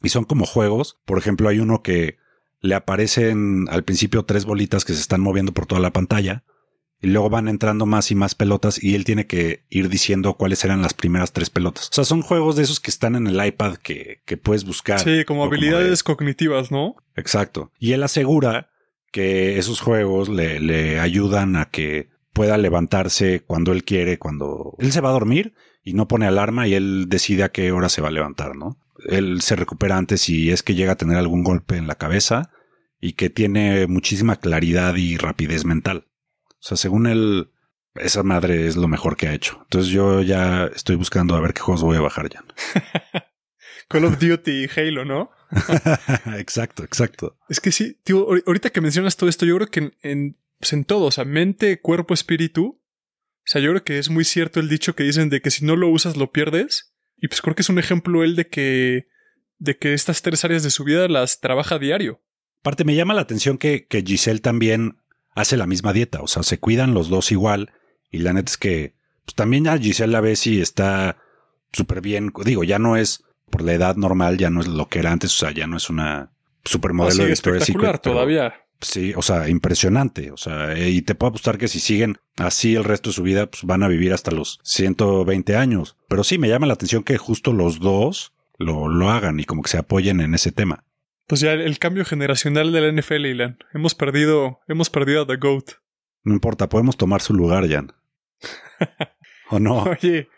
Y 0.01 0.09
son 0.09 0.23
como 0.23 0.45
juegos. 0.45 0.97
Por 1.05 1.17
ejemplo, 1.17 1.49
hay 1.49 1.59
uno 1.59 1.83
que 1.83 2.17
le 2.61 2.75
aparecen 2.75 3.67
al 3.69 3.83
principio 3.83 4.23
tres 4.23 4.45
bolitas 4.45 4.85
que 4.85 4.93
se 4.93 5.01
están 5.01 5.21
moviendo 5.21 5.53
por 5.53 5.65
toda 5.65 5.81
la 5.81 5.93
pantalla 5.93 6.43
y 7.01 7.07
luego 7.07 7.29
van 7.29 7.47
entrando 7.47 7.85
más 7.85 8.11
y 8.11 8.15
más 8.15 8.35
pelotas 8.35 8.81
y 8.83 8.95
él 8.95 9.05
tiene 9.05 9.25
que 9.25 9.63
ir 9.69 9.89
diciendo 9.89 10.33
cuáles 10.33 10.65
eran 10.65 10.81
las 10.81 10.93
primeras 10.93 11.31
tres 11.31 11.49
pelotas. 11.49 11.89
O 11.89 11.93
sea, 11.93 12.03
son 12.03 12.21
juegos 12.21 12.55
de 12.57 12.63
esos 12.63 12.79
que 12.79 12.91
están 12.91 13.15
en 13.15 13.27
el 13.27 13.45
iPad 13.45 13.75
que, 13.75 14.21
que 14.25 14.37
puedes 14.37 14.65
buscar. 14.65 14.99
Sí, 14.99 15.23
como 15.25 15.45
habilidades 15.45 16.03
cognitivas, 16.03 16.71
¿no? 16.71 16.95
Exacto. 17.15 17.71
Y 17.79 17.93
él 17.93 18.03
asegura 18.03 18.69
que 19.11 19.57
esos 19.57 19.81
juegos 19.81 20.29
le, 20.29 20.59
le 20.59 20.99
ayudan 20.99 21.55
a 21.55 21.65
que 21.65 22.09
pueda 22.33 22.57
levantarse 22.57 23.41
cuando 23.41 23.71
él 23.71 23.83
quiere, 23.83 24.17
cuando 24.17 24.75
él 24.79 24.91
se 24.91 25.01
va 25.01 25.09
a 25.09 25.13
dormir 25.13 25.53
y 25.83 25.93
no 25.93 26.07
pone 26.07 26.25
alarma 26.25 26.67
y 26.67 26.73
él 26.73 27.05
decide 27.07 27.43
a 27.43 27.49
qué 27.49 27.71
hora 27.71 27.89
se 27.89 28.01
va 28.01 28.09
a 28.09 28.11
levantar, 28.11 28.55
¿no? 28.55 28.77
Él 29.07 29.41
se 29.41 29.55
recupera 29.55 29.97
antes 29.97 30.21
si 30.21 30.51
es 30.51 30.63
que 30.63 30.75
llega 30.75 30.93
a 30.93 30.97
tener 30.97 31.17
algún 31.17 31.43
golpe 31.43 31.77
en 31.77 31.87
la 31.87 31.95
cabeza 31.95 32.51
y 32.99 33.13
que 33.13 33.29
tiene 33.29 33.87
muchísima 33.87 34.35
claridad 34.35 34.95
y 34.95 35.17
rapidez 35.17 35.65
mental. 35.65 36.07
O 36.47 36.61
sea, 36.61 36.77
según 36.77 37.07
él, 37.07 37.51
esa 37.95 38.23
madre 38.23 38.67
es 38.67 38.75
lo 38.75 38.87
mejor 38.87 39.15
que 39.15 39.27
ha 39.27 39.33
hecho. 39.33 39.59
Entonces 39.63 39.91
yo 39.91 40.21
ya 40.21 40.65
estoy 40.75 40.95
buscando 40.95 41.35
a 41.35 41.41
ver 41.41 41.53
qué 41.53 41.61
juegos 41.61 41.83
voy 41.83 41.97
a 41.97 42.01
bajar 42.01 42.29
ya. 42.29 42.43
Call 43.87 44.05
of 44.05 44.19
Duty 44.19 44.67
Halo, 44.75 45.05
¿no? 45.05 45.31
exacto, 46.37 46.83
exacto. 46.83 47.37
Es 47.49 47.59
que 47.59 47.71
sí, 47.71 47.97
tío, 48.03 48.27
ahorita 48.45 48.69
que 48.69 48.81
mencionas 48.81 49.17
todo 49.17 49.29
esto, 49.29 49.45
yo 49.45 49.55
creo 49.55 49.67
que 49.67 49.91
en, 50.01 50.37
pues 50.59 50.73
en 50.73 50.85
todo, 50.85 51.05
o 51.05 51.11
sea, 51.11 51.25
mente, 51.25 51.79
cuerpo, 51.79 52.13
espíritu, 52.13 52.79
o 53.49 53.51
sea, 53.51 53.61
yo 53.61 53.71
creo 53.71 53.83
que 53.83 53.97
es 53.97 54.09
muy 54.09 54.25
cierto 54.25 54.59
el 54.59 54.69
dicho 54.69 54.95
que 54.95 55.03
dicen 55.03 55.29
de 55.29 55.41
que 55.41 55.49
si 55.49 55.65
no 55.65 55.75
lo 55.75 55.89
usas 55.89 56.17
lo 56.17 56.31
pierdes. 56.31 56.93
Y 57.17 57.27
pues 57.27 57.41
creo 57.41 57.55
que 57.55 57.63
es 57.63 57.69
un 57.69 57.79
ejemplo 57.79 58.23
él 58.23 58.35
de 58.35 58.47
que, 58.47 59.07
de 59.57 59.75
que 59.75 59.95
estas 59.95 60.21
tres 60.21 60.45
áreas 60.45 60.61
de 60.61 60.69
su 60.69 60.83
vida 60.83 61.07
las 61.07 61.39
trabaja 61.39 61.75
a 61.75 61.79
diario. 61.79 62.21
Aparte, 62.61 62.83
me 62.83 62.95
llama 62.95 63.15
la 63.15 63.21
atención 63.21 63.57
que, 63.57 63.87
que 63.87 64.03
Giselle 64.03 64.39
también 64.39 64.97
hace 65.33 65.57
la 65.57 65.65
misma 65.65 65.93
dieta, 65.93 66.21
o 66.21 66.27
sea, 66.27 66.43
se 66.43 66.59
cuidan 66.59 66.93
los 66.93 67.09
dos 67.09 67.31
igual. 67.31 67.71
Y 68.11 68.19
la 68.19 68.33
neta 68.33 68.51
es 68.51 68.57
que 68.57 68.93
pues, 69.25 69.33
también 69.33 69.67
a 69.67 69.79
Giselle 69.79 70.11
la 70.11 70.21
ve 70.21 70.35
si 70.35 70.61
está 70.61 71.17
súper 71.71 72.01
bien. 72.01 72.31
Digo, 72.45 72.63
ya 72.63 72.77
no 72.77 72.97
es 72.97 73.23
por 73.49 73.61
la 73.61 73.73
edad 73.73 73.95
normal, 73.95 74.37
ya 74.37 74.49
no 74.49 74.61
es 74.61 74.67
lo 74.67 74.87
que 74.87 74.99
era 74.99 75.11
antes, 75.11 75.33
o 75.35 75.37
sea, 75.37 75.51
ya 75.51 75.67
no 75.67 75.77
es 75.77 75.89
una 75.89 76.31
supermodelo 76.63 77.23
de 77.23 77.29
Victoria's 77.31 77.65
Secret. 77.65 78.01
todavía. 78.01 78.53
Sí, 78.81 79.13
o 79.15 79.21
sea, 79.21 79.49
impresionante. 79.49 80.31
O 80.31 80.37
sea, 80.37 80.77
y 80.77 81.01
te 81.01 81.15
puedo 81.15 81.29
apostar 81.29 81.57
que 81.57 81.67
si 81.67 81.79
siguen 81.79 82.17
así 82.37 82.75
el 82.75 82.85
resto 82.85 83.09
de 83.09 83.15
su 83.15 83.23
vida, 83.23 83.47
pues 83.47 83.63
van 83.63 83.83
a 83.83 83.89
vivir 83.89 84.13
hasta 84.13 84.31
los 84.31 84.59
120 84.63 85.55
años. 85.57 85.97
Pero 86.07 86.23
sí, 86.23 86.37
me 86.37 86.47
llama 86.47 86.67
la 86.67 86.73
atención 86.73 87.03
que 87.03 87.17
justo 87.17 87.51
los 87.51 87.79
dos 87.79 88.33
lo, 88.57 88.87
lo 88.87 89.09
hagan 89.09 89.39
y 89.39 89.43
como 89.43 89.63
que 89.63 89.69
se 89.69 89.77
apoyen 89.77 90.21
en 90.21 90.33
ese 90.33 90.51
tema. 90.51 90.85
Pues 91.27 91.41
ya 91.41 91.53
el, 91.53 91.77
cambio 91.77 92.05
generacional 92.05 92.71
de 92.71 92.81
la 92.81 92.91
NFL, 92.91 93.25
Ilan. 93.25 93.59
Hemos 93.73 93.93
perdido, 93.93 94.61
hemos 94.67 94.89
perdido 94.89 95.23
a 95.23 95.27
The 95.27 95.35
GOAT. 95.35 95.73
No 96.23 96.33
importa, 96.33 96.69
podemos 96.69 96.97
tomar 96.97 97.21
su 97.21 97.33
lugar, 97.33 97.69
Jan. 97.69 97.91
¿O 99.49 99.59
no? 99.59 99.83
Oye. 99.83 100.29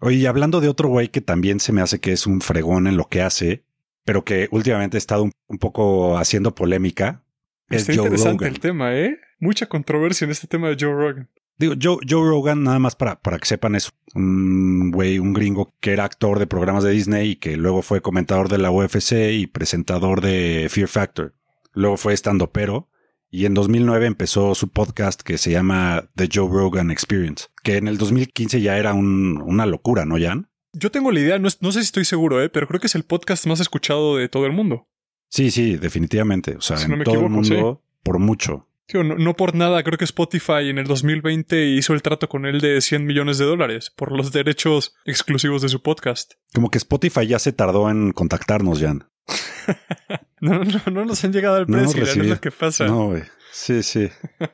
Oye, 0.00 0.26
hablando 0.26 0.60
de 0.60 0.68
otro 0.68 0.88
güey 0.88 1.08
que 1.08 1.20
también 1.20 1.60
se 1.60 1.72
me 1.72 1.80
hace 1.80 2.00
que 2.00 2.12
es 2.12 2.26
un 2.26 2.40
fregón 2.40 2.86
en 2.86 2.96
lo 2.96 3.08
que 3.08 3.22
hace, 3.22 3.64
pero 4.04 4.24
que 4.24 4.48
últimamente 4.50 4.96
ha 4.96 4.98
estado 4.98 5.24
un 5.46 5.58
poco 5.58 6.18
haciendo 6.18 6.54
polémica, 6.54 7.22
Está 7.70 7.92
interesante 7.92 8.48
el 8.48 8.58
tema, 8.58 8.96
¿eh? 8.96 9.18
Mucha 9.38 9.66
controversia 9.66 10.24
en 10.24 10.32
este 10.32 10.48
tema 10.48 10.68
de 10.68 10.76
Joe 10.78 10.92
Rogan. 10.92 11.28
Digo, 11.56 11.74
Joe, 11.80 11.98
Joe 12.08 12.28
Rogan, 12.28 12.64
nada 12.64 12.78
más 12.78 12.96
para, 12.96 13.20
para 13.20 13.38
que 13.38 13.46
sepan, 13.46 13.76
es 13.76 13.92
un 14.14 14.90
güey, 14.90 15.18
un 15.18 15.32
gringo 15.32 15.74
que 15.80 15.92
era 15.92 16.04
actor 16.04 16.38
de 16.38 16.46
programas 16.46 16.82
de 16.82 16.90
Disney 16.90 17.30
y 17.30 17.36
que 17.36 17.56
luego 17.56 17.82
fue 17.82 18.00
comentador 18.00 18.48
de 18.48 18.58
la 18.58 18.70
UFC 18.70 19.12
y 19.32 19.46
presentador 19.46 20.20
de 20.20 20.66
Fear 20.70 20.88
Factor. 20.88 21.34
Luego 21.72 21.96
fue 21.96 22.12
estando 22.12 22.50
pero 22.50 22.88
y 23.30 23.44
en 23.46 23.54
2009 23.54 24.06
empezó 24.06 24.54
su 24.54 24.68
podcast 24.68 25.22
que 25.22 25.38
se 25.38 25.50
llama 25.50 26.10
The 26.16 26.28
Joe 26.32 26.48
Rogan 26.50 26.90
Experience, 26.90 27.46
que 27.62 27.76
en 27.76 27.88
el 27.88 27.96
2015 27.96 28.60
ya 28.60 28.76
era 28.76 28.92
un, 28.92 29.40
una 29.40 29.66
locura, 29.66 30.04
¿no, 30.04 30.16
Jan? 30.18 30.48
Yo 30.72 30.90
tengo 30.90 31.12
la 31.12 31.20
idea, 31.20 31.38
no, 31.38 31.48
no 31.60 31.72
sé 31.72 31.80
si 31.80 31.86
estoy 31.86 32.04
seguro, 32.04 32.42
¿eh? 32.42 32.48
pero 32.48 32.66
creo 32.66 32.80
que 32.80 32.86
es 32.86 32.94
el 32.94 33.04
podcast 33.04 33.46
más 33.46 33.60
escuchado 33.60 34.16
de 34.16 34.28
todo 34.28 34.46
el 34.46 34.52
mundo. 34.52 34.88
Sí, 35.28 35.50
sí, 35.50 35.76
definitivamente. 35.76 36.56
O 36.56 36.60
sea, 36.60 36.80
en 36.80 37.02
todo 37.04 37.20
el 37.20 37.30
mundo, 37.30 37.82
por 38.02 38.18
mucho. 38.18 38.66
no, 38.92 39.36
por 39.36 39.54
nada, 39.54 39.82
creo 39.84 39.96
que 39.96 40.04
Spotify 40.04 40.68
en 40.68 40.78
el 40.78 40.86
2020 40.86 41.66
hizo 41.66 41.94
el 41.94 42.02
trato 42.02 42.28
con 42.28 42.46
él 42.46 42.60
de 42.60 42.80
100 42.80 43.06
millones 43.06 43.38
de 43.38 43.44
dólares 43.44 43.92
por 43.94 44.10
los 44.10 44.32
derechos 44.32 44.96
exclusivos 45.04 45.62
de 45.62 45.68
su 45.68 45.82
podcast. 45.82 46.32
Como 46.52 46.70
que 46.70 46.78
Spotify 46.78 47.26
ya 47.28 47.38
se 47.38 47.52
tardó 47.52 47.88
en 47.90 48.12
contactarnos, 48.12 48.80
Jan. 48.80 49.09
no, 50.40 50.64
no, 50.64 50.80
no 50.90 51.04
nos 51.04 51.24
han 51.24 51.32
llegado 51.32 51.56
al 51.56 51.66
precio, 51.66 52.00
no, 52.00 52.06
es 52.06 52.16
lo 52.16 52.40
que 52.40 52.50
pasa. 52.50 52.86
No, 52.86 53.08
güey. 53.08 53.22
Sí, 53.52 53.82
sí. 53.82 54.08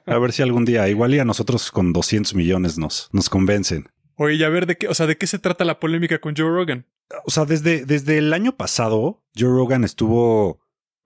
A 0.06 0.18
ver 0.18 0.32
si 0.32 0.42
algún 0.42 0.64
día, 0.64 0.88
igual 0.88 1.14
y 1.14 1.18
a 1.18 1.24
nosotros 1.24 1.70
con 1.70 1.92
200 1.92 2.34
millones 2.34 2.78
nos, 2.78 3.08
nos 3.12 3.28
convencen. 3.28 3.88
Oye, 4.16 4.44
a 4.44 4.48
ver, 4.48 4.66
¿de 4.66 4.76
qué, 4.76 4.88
o 4.88 4.94
sea, 4.94 5.06
¿de 5.06 5.18
qué 5.18 5.26
se 5.26 5.38
trata 5.38 5.64
la 5.64 5.78
polémica 5.78 6.18
con 6.18 6.34
Joe 6.34 6.48
Rogan? 6.48 6.86
O 7.24 7.30
sea, 7.30 7.44
desde, 7.44 7.84
desde 7.84 8.18
el 8.18 8.32
año 8.32 8.56
pasado, 8.56 9.22
Joe 9.36 9.50
Rogan 9.50 9.84
estuvo 9.84 10.60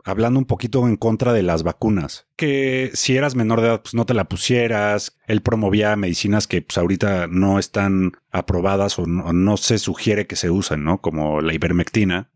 hablando 0.04 0.38
un 0.38 0.46
poquito 0.46 0.86
en 0.86 0.96
contra 0.96 1.32
de 1.32 1.42
las 1.42 1.62
vacunas, 1.62 2.26
que 2.36 2.90
si 2.94 3.16
eras 3.16 3.34
menor 3.34 3.60
de 3.60 3.68
edad, 3.68 3.82
pues 3.82 3.94
no 3.94 4.06
te 4.06 4.14
la 4.14 4.24
pusieras. 4.24 5.18
Él 5.26 5.42
promovía 5.42 5.94
medicinas 5.96 6.46
que 6.46 6.62
pues 6.62 6.78
ahorita 6.78 7.26
no 7.26 7.58
están 7.58 8.12
aprobadas 8.30 8.98
o 8.98 9.06
no, 9.06 9.56
se 9.56 9.78
sugiere 9.78 10.26
que 10.26 10.36
se 10.36 10.50
usen, 10.50 10.84
¿no? 10.84 11.00
Como 11.00 11.40
la 11.40 11.52
ivermectina. 11.52 12.30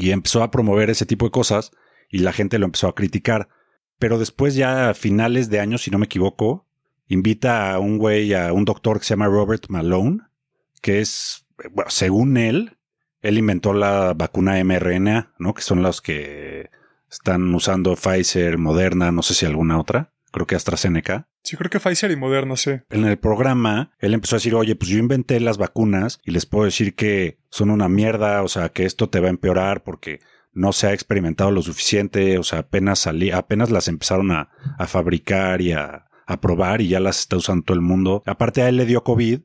Y 0.00 0.12
empezó 0.12 0.42
a 0.42 0.50
promover 0.50 0.88
ese 0.88 1.04
tipo 1.04 1.26
de 1.26 1.30
cosas 1.30 1.72
y 2.08 2.20
la 2.20 2.32
gente 2.32 2.58
lo 2.58 2.64
empezó 2.64 2.88
a 2.88 2.94
criticar. 2.94 3.48
Pero 3.98 4.18
después 4.18 4.54
ya 4.54 4.88
a 4.88 4.94
finales 4.94 5.50
de 5.50 5.60
año, 5.60 5.76
si 5.76 5.90
no 5.90 5.98
me 5.98 6.06
equivoco, 6.06 6.66
invita 7.06 7.74
a 7.74 7.78
un 7.78 7.98
güey, 7.98 8.32
a 8.32 8.54
un 8.54 8.64
doctor 8.64 8.98
que 8.98 9.04
se 9.04 9.10
llama 9.10 9.26
Robert 9.26 9.66
Malone, 9.68 10.20
que 10.80 11.00
es, 11.00 11.46
bueno, 11.72 11.90
según 11.90 12.38
él, 12.38 12.78
él 13.20 13.36
inventó 13.36 13.74
la 13.74 14.14
vacuna 14.14 14.64
mRNA, 14.64 15.34
¿no? 15.38 15.52
Que 15.52 15.60
son 15.60 15.82
los 15.82 16.00
que 16.00 16.70
están 17.10 17.54
usando 17.54 17.94
Pfizer, 17.94 18.56
Moderna, 18.56 19.12
no 19.12 19.22
sé 19.22 19.34
si 19.34 19.44
alguna 19.44 19.78
otra. 19.78 20.14
Creo 20.32 20.46
que 20.46 20.54
AstraZeneca. 20.54 21.28
Sí, 21.42 21.56
creo 21.56 21.70
que 21.70 21.80
Pfizer 21.80 22.10
y 22.10 22.16
Moderna, 22.16 22.56
sí. 22.56 22.72
En 22.90 23.04
el 23.04 23.18
programa, 23.18 23.92
él 23.98 24.14
empezó 24.14 24.36
a 24.36 24.38
decir, 24.38 24.54
oye, 24.54 24.76
pues 24.76 24.90
yo 24.90 24.98
inventé 24.98 25.40
las 25.40 25.58
vacunas 25.58 26.20
y 26.24 26.30
les 26.30 26.46
puedo 26.46 26.64
decir 26.64 26.94
que 26.94 27.38
son 27.50 27.70
una 27.70 27.88
mierda, 27.88 28.42
o 28.42 28.48
sea, 28.48 28.68
que 28.68 28.84
esto 28.84 29.08
te 29.08 29.20
va 29.20 29.26
a 29.26 29.30
empeorar 29.30 29.82
porque 29.82 30.20
no 30.52 30.72
se 30.72 30.88
ha 30.88 30.92
experimentado 30.92 31.50
lo 31.50 31.62
suficiente, 31.62 32.38
o 32.38 32.42
sea, 32.42 32.60
apenas 32.60 33.00
salí, 33.00 33.30
apenas 33.30 33.70
las 33.70 33.88
empezaron 33.88 34.30
a, 34.32 34.50
fabricar 34.86 35.60
y 35.60 35.72
a, 35.72 36.06
a, 36.26 36.40
probar 36.40 36.80
y 36.80 36.88
ya 36.88 37.00
las 37.00 37.20
está 37.20 37.36
usando 37.36 37.64
todo 37.64 37.74
el 37.74 37.82
mundo. 37.82 38.22
Aparte 38.26 38.62
a 38.62 38.68
él 38.68 38.76
le 38.76 38.86
dio 38.86 39.04
COVID 39.04 39.40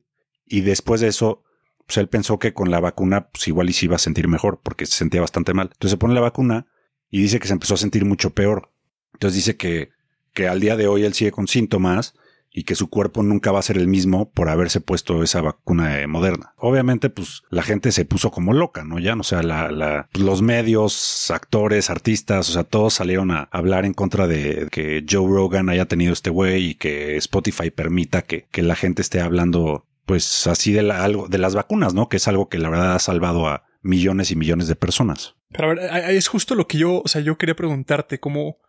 y 0.45 0.61
después 0.61 1.01
de 1.01 1.07
eso, 1.07 1.43
pues 1.85 1.97
él 1.97 2.09
pensó 2.09 2.39
que 2.39 2.53
con 2.53 2.71
la 2.71 2.79
vacuna, 2.79 3.29
pues 3.29 3.47
igual 3.47 3.69
y 3.69 3.73
se 3.73 3.85
iba 3.85 3.95
a 3.95 3.99
sentir 3.99 4.27
mejor 4.27 4.59
porque 4.63 4.85
se 4.85 4.95
sentía 4.95 5.21
bastante 5.21 5.53
mal. 5.53 5.69
Entonces 5.71 5.91
se 5.91 5.97
pone 5.97 6.13
la 6.13 6.21
vacuna 6.21 6.67
y 7.09 7.21
dice 7.21 7.39
que 7.39 7.47
se 7.47 7.53
empezó 7.53 7.75
a 7.75 7.77
sentir 7.77 8.05
mucho 8.05 8.31
peor. 8.31 8.71
Entonces 9.13 9.35
dice 9.35 9.55
que, 9.55 9.89
que 10.35 10.47
al 10.47 10.59
día 10.59 10.75
de 10.75 10.87
hoy 10.87 11.03
él 11.03 11.15
sigue 11.15 11.31
con 11.31 11.47
síntomas 11.47 12.13
y 12.57 12.63
que 12.63 12.75
su 12.75 12.89
cuerpo 12.89 13.21
nunca 13.21 13.51
va 13.51 13.59
a 13.59 13.63
ser 13.63 13.77
el 13.77 13.87
mismo 13.87 14.31
por 14.31 14.47
haberse 14.47 14.79
puesto 14.79 15.23
esa 15.23 15.41
vacuna 15.41 15.97
moderna. 16.07 16.53
Obviamente, 16.57 17.09
pues 17.09 17.41
la 17.49 17.63
gente 17.63 17.91
se 17.91 18.05
puso 18.05 18.31
como 18.31 18.53
loca, 18.53 18.85
¿no? 18.85 18.97
Ya, 18.97 19.13
o 19.13 19.23
sea, 19.23 19.43
la, 19.43 19.71
la, 19.71 20.07
los 20.13 20.41
medios, 20.41 21.29
actores, 21.31 21.89
artistas, 21.89 22.49
o 22.49 22.53
sea, 22.53 22.63
todos 22.63 22.93
salieron 22.93 23.31
a 23.31 23.49
hablar 23.51 23.83
en 23.83 23.93
contra 23.93 24.27
de 24.27 24.69
que 24.71 25.05
Joe 25.09 25.27
Rogan 25.27 25.67
haya 25.67 25.85
tenido 25.87 26.13
este 26.13 26.29
güey 26.29 26.67
y 26.67 26.75
que 26.75 27.17
Spotify 27.17 27.71
permita 27.71 28.21
que, 28.21 28.47
la 28.55 28.75
gente 28.75 29.01
esté 29.01 29.19
hablando, 29.19 29.85
pues 30.05 30.47
así 30.47 30.71
de, 30.71 30.89
algo, 30.91 31.27
de 31.27 31.39
las 31.39 31.55
vacunas, 31.55 31.93
¿no? 31.93 32.07
Que 32.07 32.17
es 32.17 32.27
algo 32.29 32.47
que 32.47 32.57
la 32.57 32.69
verdad 32.69 32.95
ha 32.95 32.99
salvado 32.99 33.47
a 33.47 33.65
millones 33.81 34.31
y 34.31 34.37
millones 34.37 34.69
de 34.69 34.77
personas. 34.77 35.35
Pero 35.49 35.71
a 35.71 35.73
ver, 35.73 36.09
es 36.09 36.29
justo 36.29 36.55
lo 36.55 36.67
que 36.67 36.77
yo, 36.77 37.01
o 37.03 37.07
sea, 37.09 37.19
yo 37.19 37.37
quería 37.37 37.55
preguntarte, 37.55 38.19
como, 38.19 38.59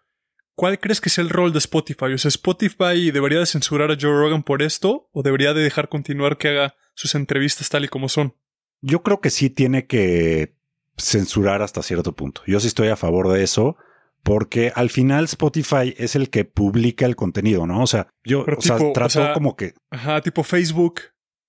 ¿cuál 0.57 0.81
crees 0.81 1.01
que 1.01 1.09
es 1.09 1.19
el 1.19 1.31
rol 1.31 1.53
de 1.53 1.59
Spotify? 1.59 2.07
O 2.15 2.19
sea, 2.19 2.31
¿Spotify 2.31 3.13
debería 3.13 3.39
de 3.39 3.47
censurar 3.47 3.93
a 3.93 3.97
Joe 4.01 4.11
Rogan 4.11 4.43
por 4.43 4.63
esto 4.63 5.09
o 5.13 5.23
debería 5.23 5.55
de 5.55 5.63
dejar 5.63 5.89
continuar 5.89 6.39
que 6.39 6.49
haga 6.49 6.75
sus 6.95 7.15
entrevistas 7.15 7.69
tal 7.69 7.85
y 7.85 7.89
como 7.89 8.09
son? 8.09 8.35
Yo 8.81 9.03
creo 9.03 9.21
que 9.21 9.31
sí 9.31 9.51
tiene 9.51 9.87
que 9.87 10.57
censurar 10.97 11.63
hasta 11.63 11.83
cierto 11.83 12.13
punto. 12.13 12.43
Yo 12.47 12.59
sí 12.59 12.67
estoy 12.67 12.89
a 12.89 12.97
favor 12.97 13.29
de 13.29 13.45
eso 13.45 13.77
porque 14.23 14.73
al 14.75 14.91
final 14.91 15.25
Spotify 15.27 15.95
es 15.99 16.17
el 16.17 16.31
que 16.31 16.45
publica 16.45 17.07
el 17.07 17.15
contenido, 17.15 17.67
¿no? 17.67 17.83
O 17.83 17.87
sea, 17.87 18.09
yo 18.25 18.45
o 18.45 18.61
sea, 18.61 18.79
trato 18.93 19.33
como 19.35 19.55
que... 19.55 19.75
Ajá, 19.91 20.21
tipo 20.21 20.43
Facebook, 20.43 21.03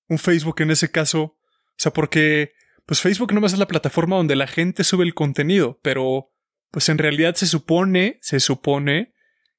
un 0.08 0.20
Facebook 0.20 0.62
en 0.62 0.70
ese 0.70 0.92
caso. 0.92 1.22
O 1.22 1.76
sea, 1.78 1.92
porque 1.92 2.54
pues 2.86 3.02
Facebook 3.02 3.34
no 3.34 3.46
es 3.46 3.58
la 3.58 3.68
plataforma 3.68 4.18
donde 4.18 4.36
la 4.36 4.48
gente 4.48 4.84
sube 4.84 5.06
el 5.06 5.14
contenido, 5.14 5.80
pero 5.82 6.32
pues 6.78 6.90
en 6.90 7.00
realidad 7.00 7.34
se 7.34 7.48
supone, 7.48 8.20
se 8.22 8.40
supone 8.40 9.12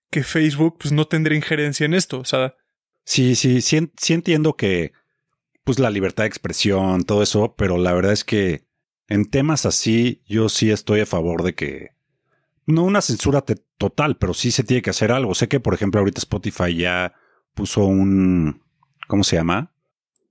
que 0.08 0.22
Facebook 0.22 0.76
pues 0.78 0.92
no 0.92 1.08
tendría 1.08 1.37
injerencia 1.37 1.84
en 1.84 1.94
esto, 1.94 2.20
o 2.20 2.25
sea. 2.25 2.54
Sí, 3.02 3.34
sí, 3.34 3.60
sí, 3.60 3.90
sí 3.96 4.14
entiendo 4.14 4.54
que 4.54 4.92
pues 5.64 5.80
la 5.80 5.90
libertad 5.90 6.22
de 6.22 6.28
expresión, 6.28 7.02
todo 7.02 7.25
eso, 7.25 7.56
pero 7.58 7.76
la 7.76 7.92
verdad 7.92 8.12
es 8.12 8.22
que 8.22 8.68
en 9.08 9.28
temas 9.28 9.66
así 9.66 10.22
yo 10.28 10.48
sí 10.48 10.70
estoy 10.70 11.00
a 11.00 11.06
favor 11.06 11.42
de 11.42 11.56
que 11.56 11.88
no 12.66 12.84
una 12.84 13.00
censura 13.00 13.44
total, 13.78 14.16
pero 14.16 14.32
sí 14.32 14.52
se 14.52 14.62
tiene 14.62 14.80
que 14.80 14.90
hacer 14.90 15.10
algo. 15.10 15.34
Sé 15.34 15.48
que, 15.48 15.58
por 15.58 15.75
ejemplo, 15.75 15.98
ahorita 15.98 16.20
Spotify 16.20 16.76
ya 16.76 17.14
puso 17.52 17.84
un, 17.84 18.62
¿cómo 19.08 19.25
se 19.25 19.34
llama? 19.34 19.75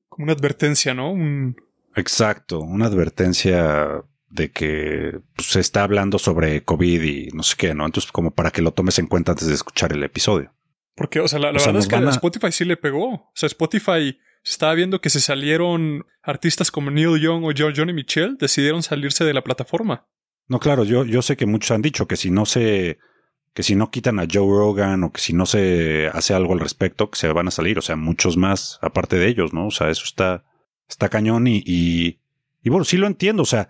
Como 0.07 0.23
una 0.23 0.31
advertencia, 0.31 0.93
¿no? 0.93 1.11
Un... 1.11 1.57
Exacto, 1.97 2.61
una 2.61 2.85
advertencia 2.85 4.05
de 4.29 4.51
que 4.51 5.19
pues, 5.35 5.49
se 5.49 5.59
está 5.59 5.83
hablando 5.83 6.19
sobre 6.19 6.63
COVID 6.63 7.01
y 7.03 7.27
no 7.33 7.43
sé 7.43 7.55
qué, 7.57 7.73
¿no? 7.73 7.85
Entonces, 7.85 8.11
como 8.11 8.31
para 8.31 8.51
que 8.51 8.61
lo 8.61 8.71
tomes 8.71 8.99
en 8.99 9.07
cuenta 9.07 9.31
antes 9.31 9.47
de 9.47 9.53
escuchar 9.53 9.93
el 9.93 10.03
episodio. 10.03 10.53
Porque, 10.95 11.19
o 11.19 11.27
sea, 11.27 11.39
la, 11.39 11.51
verdad 11.51 11.77
es 11.77 11.87
que 11.87 11.95
a... 11.95 12.09
Spotify 12.09 12.51
sí 12.51 12.65
le 12.65 12.75
pegó. 12.75 13.13
O 13.13 13.31
sea, 13.35 13.47
Spotify 13.47 14.17
se 14.43 14.51
estaba 14.51 14.73
viendo 14.73 14.99
que 14.99 15.09
se 15.09 15.19
salieron 15.19 16.05
artistas 16.23 16.71
como 16.71 16.89
Neil 16.89 17.19
Young 17.19 17.43
o 17.45 17.51
Johnny 17.55 17.93
Mitchell, 17.93 18.37
decidieron 18.39 18.81
salirse 18.81 19.23
de 19.23 19.33
la 19.33 19.43
plataforma. 19.43 20.07
No, 20.47 20.59
claro, 20.59 20.83
yo, 20.83 21.05
yo 21.05 21.21
sé 21.21 21.35
que 21.35 21.45
muchos 21.45 21.71
han 21.71 21.81
dicho 21.81 22.07
que 22.07 22.15
si 22.15 22.31
no 22.31 22.45
se, 22.45 22.97
que 23.53 23.63
si 23.63 23.75
no 23.75 23.91
quitan 23.91 24.19
a 24.19 24.27
Joe 24.31 24.47
Rogan 24.47 25.03
o 25.03 25.11
que 25.11 25.19
si 25.19 25.33
no 25.33 25.45
se 25.45 26.09
hace 26.13 26.33
algo 26.33 26.53
al 26.53 26.59
respecto, 26.59 27.11
que 27.11 27.19
se 27.19 27.27
van 27.27 27.47
a 27.47 27.51
salir. 27.51 27.77
O 27.77 27.81
sea, 27.81 27.95
muchos 27.95 28.37
más 28.37 28.79
aparte 28.81 29.17
de 29.17 29.27
ellos, 29.27 29.53
¿no? 29.53 29.67
O 29.67 29.71
sea, 29.71 29.89
eso 29.89 30.03
está, 30.05 30.45
está 30.87 31.09
cañón 31.09 31.47
y, 31.47 31.61
y, 31.65 32.19
y 32.63 32.69
bueno, 32.69 32.85
sí 32.85 32.97
lo 32.97 33.07
entiendo. 33.07 33.43
O 33.43 33.45
sea, 33.47 33.69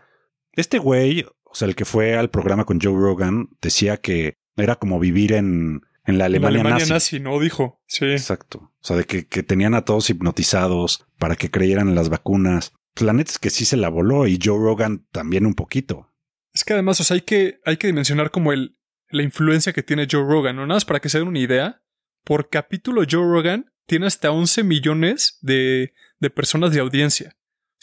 este 0.57 0.79
güey, 0.79 1.25
o 1.43 1.55
sea, 1.55 1.67
el 1.67 1.75
que 1.75 1.85
fue 1.85 2.17
al 2.17 2.29
programa 2.29 2.65
con 2.65 2.81
Joe 2.81 2.93
Rogan, 2.93 3.49
decía 3.61 3.97
que 3.97 4.35
era 4.57 4.75
como 4.75 4.99
vivir 4.99 5.33
en, 5.33 5.81
en 6.05 6.17
la 6.17 6.25
Alemania, 6.25 6.61
Alemania 6.61 6.85
nazi. 6.87 7.19
¿no? 7.19 7.39
Dijo, 7.39 7.81
sí. 7.87 8.05
Exacto. 8.05 8.73
O 8.81 8.85
sea, 8.85 8.97
de 8.97 9.05
que, 9.05 9.27
que, 9.27 9.43
tenían 9.43 9.75
a 9.75 9.85
todos 9.85 10.09
hipnotizados 10.09 11.05
para 11.19 11.35
que 11.35 11.51
creyeran 11.51 11.89
en 11.89 11.95
las 11.95 12.09
vacunas. 12.09 12.73
Pues 12.93 13.05
la 13.05 13.13
neta 13.13 13.31
es 13.31 13.39
que 13.39 13.49
sí 13.49 13.65
se 13.65 13.77
la 13.77 13.89
voló 13.89 14.27
y 14.27 14.39
Joe 14.43 14.57
Rogan 14.57 15.05
también 15.11 15.45
un 15.45 15.53
poquito. 15.53 16.11
Es 16.53 16.63
que 16.63 16.73
además, 16.73 16.99
o 16.99 17.03
sea, 17.03 17.15
hay 17.15 17.21
que, 17.21 17.59
hay 17.65 17.77
que 17.77 17.87
dimensionar 17.87 18.31
como 18.31 18.51
el, 18.51 18.77
la 19.09 19.23
influencia 19.23 19.73
que 19.73 19.83
tiene 19.83 20.07
Joe 20.09 20.23
Rogan, 20.23 20.55
¿no? 20.55 20.63
Nada 20.63 20.77
más 20.77 20.85
para 20.85 20.99
que 20.99 21.09
se 21.09 21.19
den 21.19 21.27
una 21.27 21.39
idea. 21.39 21.83
Por 22.23 22.49
capítulo, 22.49 23.03
Joe 23.09 23.23
Rogan 23.23 23.71
tiene 23.85 24.07
hasta 24.07 24.31
11 24.31 24.63
millones 24.63 25.37
de, 25.41 25.93
de 26.19 26.29
personas 26.29 26.73
de 26.73 26.79
audiencia. 26.79 27.36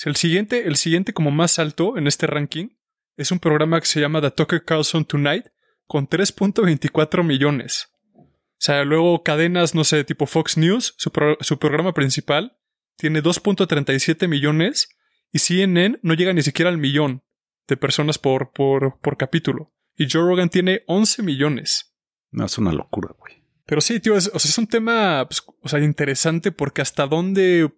El 0.04 0.16
siguiente, 0.16 0.66
el 0.66 0.76
siguiente 0.76 1.12
como 1.12 1.30
más 1.30 1.58
alto 1.58 1.96
en 1.96 2.06
este 2.06 2.26
ranking 2.26 2.68
es 3.16 3.30
un 3.30 3.38
programa 3.38 3.80
que 3.80 3.86
se 3.86 4.00
llama 4.00 4.20
The 4.20 4.32
Tucker 4.32 4.64
Carlson 4.64 5.04
Tonight 5.04 5.46
con 5.86 6.08
3.24 6.08 7.22
millones. 7.22 7.90
O 8.14 8.26
sea, 8.58 8.84
luego 8.84 9.22
cadenas, 9.22 9.74
no 9.74 9.84
sé, 9.84 10.04
tipo 10.04 10.26
Fox 10.26 10.56
News, 10.56 10.94
su, 10.96 11.10
su 11.40 11.58
programa 11.58 11.92
principal, 11.92 12.56
tiene 12.96 13.22
2.37 13.22 14.28
millones 14.28 14.88
y 15.32 15.38
CNN 15.38 15.98
no 16.02 16.14
llega 16.14 16.32
ni 16.32 16.42
siquiera 16.42 16.70
al 16.70 16.78
millón 16.78 17.22
de 17.68 17.76
personas 17.76 18.18
por, 18.18 18.52
por, 18.52 19.00
por 19.00 19.16
capítulo. 19.16 19.72
Y 19.96 20.08
Joe 20.10 20.22
Rogan 20.22 20.48
tiene 20.48 20.82
11 20.86 21.22
millones. 21.22 21.94
No, 22.30 22.46
es 22.46 22.58
una 22.58 22.72
locura, 22.72 23.14
güey. 23.18 23.44
Pero 23.66 23.80
sí, 23.80 24.00
tío, 24.00 24.16
es, 24.16 24.30
o 24.32 24.38
sea, 24.38 24.48
es 24.48 24.58
un 24.58 24.66
tema 24.66 25.26
pues, 25.28 25.42
o 25.62 25.68
sea, 25.68 25.80
interesante 25.80 26.52
porque 26.52 26.82
hasta 26.82 27.06
dónde 27.06 27.72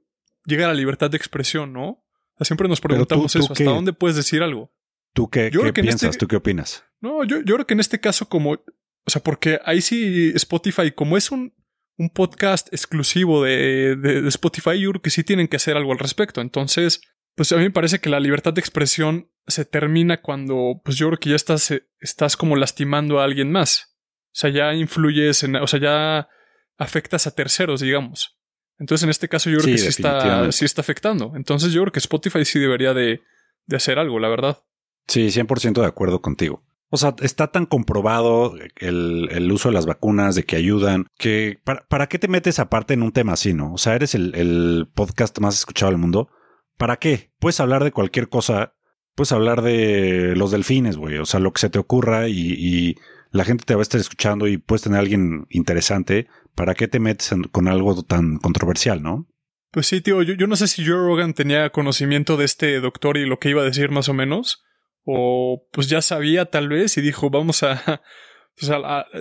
llega 0.45 0.67
la 0.67 0.75
libertad 0.75 1.11
de 1.11 1.17
expresión, 1.17 1.73
¿no? 1.73 2.06
Siempre 2.41 2.69
nos 2.69 2.81
preguntamos 2.81 3.35
eso, 3.35 3.53
¿hasta 3.53 3.65
dónde 3.65 3.93
puedes 3.93 4.17
decir 4.17 4.43
algo? 4.43 4.73
¿Tú 5.15 5.31
qué, 5.31 5.51
qué 5.51 5.73
piensas? 5.73 6.11
Este 6.11 6.19
¿Tú 6.19 6.29
qué 6.29 6.37
opinas? 6.37 6.85
No, 7.01 7.25
yo, 7.25 7.39
yo 7.39 7.55
creo 7.55 7.67
que 7.67 7.75
en 7.75 7.81
este 7.81 8.01
caso 8.01 8.29
como, 8.29 8.53
o 8.53 9.11
sea, 9.11 9.23
porque 9.23 9.61
ahí 9.65 9.81
sí 9.81 10.33
Spotify, 10.35 10.93
como 10.93 11.17
es 11.17 11.31
un, 11.31 11.55
un 11.97 12.11
podcast 12.11 12.73
exclusivo 12.73 13.43
de, 13.43 13.97
de, 13.97 14.23
de 14.23 14.29
Spotify, 14.29 14.79
yo 14.79 14.91
creo 14.91 15.03
que 15.03 15.11
sí 15.11 15.25
tienen 15.25 15.49
que 15.49 15.57
hacer 15.57 15.77
algo 15.77 15.93
al 15.93 15.99
respecto. 15.99 16.43
Entonces, 16.43 17.01
pues 17.35 17.53
a 17.53 17.57
mí 17.57 17.65
me 17.65 17.71
parece 17.71 18.01
que 18.01 18.11
la 18.11 18.21
libertad 18.21 18.53
de 18.53 18.61
expresión 18.61 19.31
se 19.47 19.65
termina 19.65 20.21
cuando, 20.21 20.81
pues 20.85 20.97
yo 20.97 21.07
creo 21.09 21.19
que 21.19 21.31
ya 21.31 21.37
estás, 21.37 21.71
eh, 21.71 21.87
estás 22.01 22.37
como 22.37 22.57
lastimando 22.57 23.21
a 23.21 23.25
alguien 23.25 23.51
más. 23.53 23.97
O 24.29 24.39
sea, 24.39 24.51
ya 24.51 24.75
influyes 24.75 25.43
en, 25.45 25.57
o 25.57 25.67
sea, 25.67 25.81
ya 25.81 26.29
afectas 26.77 27.27
a 27.27 27.35
terceros, 27.35 27.81
digamos. 27.81 28.36
Entonces, 28.79 29.05
en 29.05 29.11
este 29.11 29.29
caso, 29.29 29.51
yo 29.51 29.59
creo 29.59 29.75
que 29.75 29.79
sí 29.79 29.89
está, 29.89 30.51
sí 30.53 30.65
está 30.65 30.83
afectando. 30.83 31.33
Entonces, 31.35 31.73
yo 31.73 31.83
creo 31.83 31.93
que 31.93 31.99
Spotify 31.99 32.45
sí 32.45 32.59
debería 32.59 32.93
de, 32.95 33.23
de 33.67 33.77
hacer 33.77 33.99
algo, 33.99 34.19
la 34.19 34.29
verdad. 34.29 34.59
Sí, 35.07 35.29
100% 35.29 35.81
de 35.81 35.87
acuerdo 35.87 36.21
contigo. 36.21 36.63
O 36.89 36.97
sea, 36.97 37.15
está 37.21 37.49
tan 37.49 37.67
comprobado 37.67 38.55
el, 38.77 39.29
el, 39.31 39.51
uso 39.51 39.71
de 39.71 39.75
las 39.75 39.87
vacunas, 39.87 40.35
de 40.35 40.45
que 40.45 40.57
ayudan, 40.57 41.07
que 41.19 41.59
para, 41.65 41.87
para, 41.89 42.09
qué 42.09 42.19
te 42.19 42.29
metes 42.29 42.59
aparte 42.59 42.95
en 42.95 43.03
un 43.03 43.13
tema 43.13 43.33
así, 43.33 43.55
¿no? 43.55 43.73
O 43.73 43.79
sea, 43.79 43.95
eres 43.95 44.15
el, 44.15 44.35
el 44.35 44.89
podcast 44.95 45.39
más 45.41 45.57
escuchado 45.57 45.91
del 45.91 46.01
mundo. 46.01 46.29
¿Para 46.77 46.97
qué? 46.99 47.33
Puedes 47.41 47.59
hablar 47.59 47.83
de 47.83 47.93
cualquier 47.93 48.29
cosa 48.29 48.77
puedes 49.17 49.33
hablar 49.33 49.63
de 49.63 50.35
los 50.37 50.53
delfines, 50.53 50.97
güey. 50.97 51.17
O 51.19 51.27
sea, 51.27 51.41
lo 51.41 51.53
que 51.53 51.61
se 51.61 51.71
te 51.71 51.81
ocurra 51.81 52.29
y, 52.29 52.95
la 53.31 53.45
gente 53.45 53.65
te 53.65 53.75
va 53.75 53.81
a 53.81 53.83
estar 53.83 54.01
escuchando 54.01 54.47
y 54.47 54.59
puedes 54.59 54.83
tener 54.83 54.97
a 54.97 55.01
alguien 55.01 55.47
interesante. 55.51 56.27
¿Para 56.55 56.75
qué 56.75 56.89
te 56.89 57.01
metes 57.01 57.35
con 57.53 57.69
algo 57.69 58.03
tan 58.03 58.39
controversial, 58.39 59.03
no? 59.03 59.29
Pues 59.71 59.87
sí, 59.87 60.01
tío. 60.01 60.23
Yo, 60.23 60.35
yo, 60.35 60.47
no 60.47 60.57
sé 60.57 60.69
si 60.69 60.87
Joe 60.87 60.97
Rogan 60.97 61.35
tenía 61.35 61.71
conocimiento 61.71 62.37
de 62.37 62.45
este 62.47 62.81
doctor 62.81 63.17
y 63.17 63.27
lo 63.27 63.39
que 63.39 63.51
iba 63.51 63.63
a 63.63 63.67
decir 63.67 63.91
más 63.91 64.09
o 64.09 64.15
menos. 64.15 64.65
O 65.05 65.69
pues 65.73 65.89
ya 65.89 66.03
sabía 66.03 66.47
tal 66.47 66.69
vez 66.69 66.97
y 66.97 67.01
dijo, 67.01 67.31
vamos 67.31 67.63
a... 67.63 68.03
Pues 68.59 68.73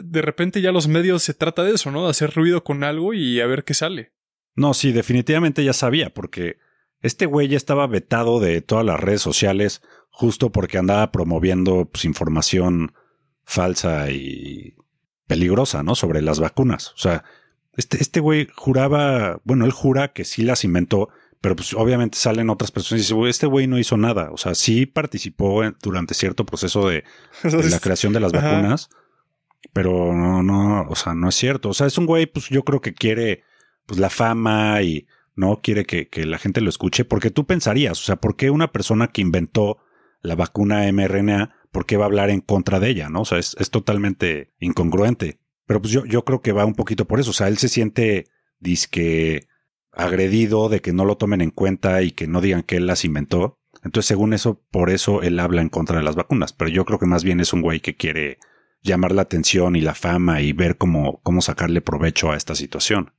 de 0.02 0.22
repente 0.22 0.62
ya 0.62 0.72
los 0.72 0.88
medios 0.88 1.22
se 1.22 1.34
trata 1.34 1.66
de 1.66 1.74
eso, 1.74 1.92
¿no? 1.92 2.06
De 2.06 2.10
hacer 2.10 2.34
ruido 2.34 2.64
con 2.64 2.86
algo 2.86 3.14
y 3.14 3.42
a 3.42 3.46
ver 3.46 3.66
qué 3.66 3.74
sale. 3.74 4.14
No, 4.56 4.74
sí, 4.74 4.94
definitivamente 4.94 5.62
ya 5.66 5.74
sabía, 5.74 6.14
porque 6.14 6.56
este 7.02 7.26
güey 7.26 7.50
ya 7.50 7.58
estaba 7.58 7.86
vetado 7.86 8.40
de 8.40 8.62
todas 8.62 8.86
las 8.86 8.98
redes 8.98 9.22
sociales 9.22 9.82
justo 10.10 10.54
porque 10.54 10.78
andaba 10.78 11.12
promoviendo 11.12 11.90
pues, 11.92 12.06
información 12.06 12.94
falsa 13.46 14.12
y 14.12 14.76
peligrosa, 15.28 15.84
¿no? 15.84 15.96
Sobre 15.96 16.22
las 16.22 16.40
vacunas. 16.40 16.92
O 16.92 16.98
sea, 16.98 17.24
este, 17.78 18.02
este 18.02 18.20
güey 18.20 18.48
juraba, 18.56 19.40
bueno, 19.44 19.66
él 19.66 19.72
jura 19.72 20.14
que 20.14 20.26
sí 20.26 20.44
las 20.44 20.64
inventó, 20.64 21.10
pero 21.42 21.56
pues 21.56 21.74
obviamente 21.74 22.18
salen 22.18 22.50
otras 22.50 22.72
personas 22.72 23.02
y 23.02 23.04
dicen, 23.04 23.28
este 23.28 23.48
güey 23.48 23.68
no 23.68 23.78
hizo 23.78 23.98
nada. 23.98 24.32
O 24.32 24.38
sea, 24.38 24.56
sí 24.56 24.86
participó 24.86 25.62
durante 25.82 26.14
cierto 26.14 26.46
proceso 26.46 26.88
de, 26.88 27.04
la 27.44 27.80
creación 27.82 28.14
de 28.14 28.20
las 28.20 28.32
vacunas, 28.32 28.90
pero 29.74 30.14
no, 30.14 30.42
no, 30.42 30.88
o 30.90 30.96
sea, 30.96 31.14
no 31.14 31.30
es 31.30 31.36
cierto. 31.36 31.70
O 31.70 31.74
sea, 31.74 31.88
es 31.88 31.98
un 31.98 32.06
güey, 32.06 32.26
pues 32.26 32.50
yo 32.50 32.64
creo 32.64 32.82
que 32.82 32.94
quiere 32.94 33.44
pues 33.86 34.00
la 34.00 34.10
fama 34.10 34.82
y 34.82 35.08
no 35.36 35.60
quiere 35.62 35.86
que, 35.86 36.10
la 36.26 36.38
gente 36.38 36.62
lo 36.62 36.70
escuche, 36.70 37.06
porque 37.06 37.30
tú 37.30 37.46
pensarías, 37.46 38.00
o 38.00 38.04
sea, 38.04 38.16
¿por 38.16 38.36
qué 38.36 38.50
una 38.50 38.72
persona 38.72 39.10
que 39.10 39.22
inventó 39.22 39.78
la 40.22 40.36
vacuna 40.36 40.92
mRNA, 40.92 41.56
por 41.76 41.86
qué 41.86 41.98
va 41.98 42.06
a 42.06 42.08
hablar 42.08 42.30
en 42.30 42.40
contra 42.40 42.80
de 42.80 42.88
ella, 42.88 43.10
no? 43.10 43.24
O 43.24 43.26
sea, 43.26 43.38
es, 43.38 43.70
totalmente 43.70 44.54
incongruente. 44.62 45.40
Pero 45.66 45.82
pues 45.82 45.92
yo, 45.92 46.06
yo 46.06 46.24
creo 46.24 46.42
que 46.42 46.54
va 46.54 46.64
un 46.64 46.74
poquito 46.74 47.04
por 47.04 47.20
eso, 47.20 47.32
o 47.32 47.34
sea, 47.34 47.50
él 47.50 47.58
se 47.58 47.68
siente 47.68 48.30
agredido 49.92 50.70
de 50.70 50.80
que 50.80 50.94
no 50.94 51.04
lo 51.04 51.18
tomen 51.18 51.42
en 51.42 51.52
cuenta 51.52 52.02
y 52.02 52.12
que 52.12 52.28
no 52.28 52.40
digan 52.40 52.64
que 52.64 52.78
él 52.78 52.88
las 52.88 53.04
inventó. 53.04 53.60
Entonces, 53.84 54.08
según 54.08 54.32
eso, 54.32 54.64
por 54.72 54.90
eso 54.90 55.22
él 55.22 55.38
habla 55.38 55.62
en 55.62 55.68
contra 55.68 55.98
de 55.98 56.06
las 56.06 56.16
vacunas. 56.16 56.54
Pero 56.54 56.70
yo 56.70 56.86
creo 56.86 56.98
que 56.98 57.08
más 57.08 57.26
bien 57.26 57.42
es 57.42 57.52
un 57.52 57.62
güey 57.62 57.82
que 57.82 57.98
quiere 57.98 58.38
llamar 58.82 59.12
la 59.12 59.24
atención 59.24 59.76
y 59.76 59.82
la 59.82 59.96
fama 59.96 60.42
y 60.42 60.54
ver 60.54 60.78
cómo, 60.78 61.20
cómo 61.24 61.42
sacarle 61.42 61.82
provecho 61.82 62.32
a 62.32 62.38
esta 62.38 62.56
situación. 62.56 63.12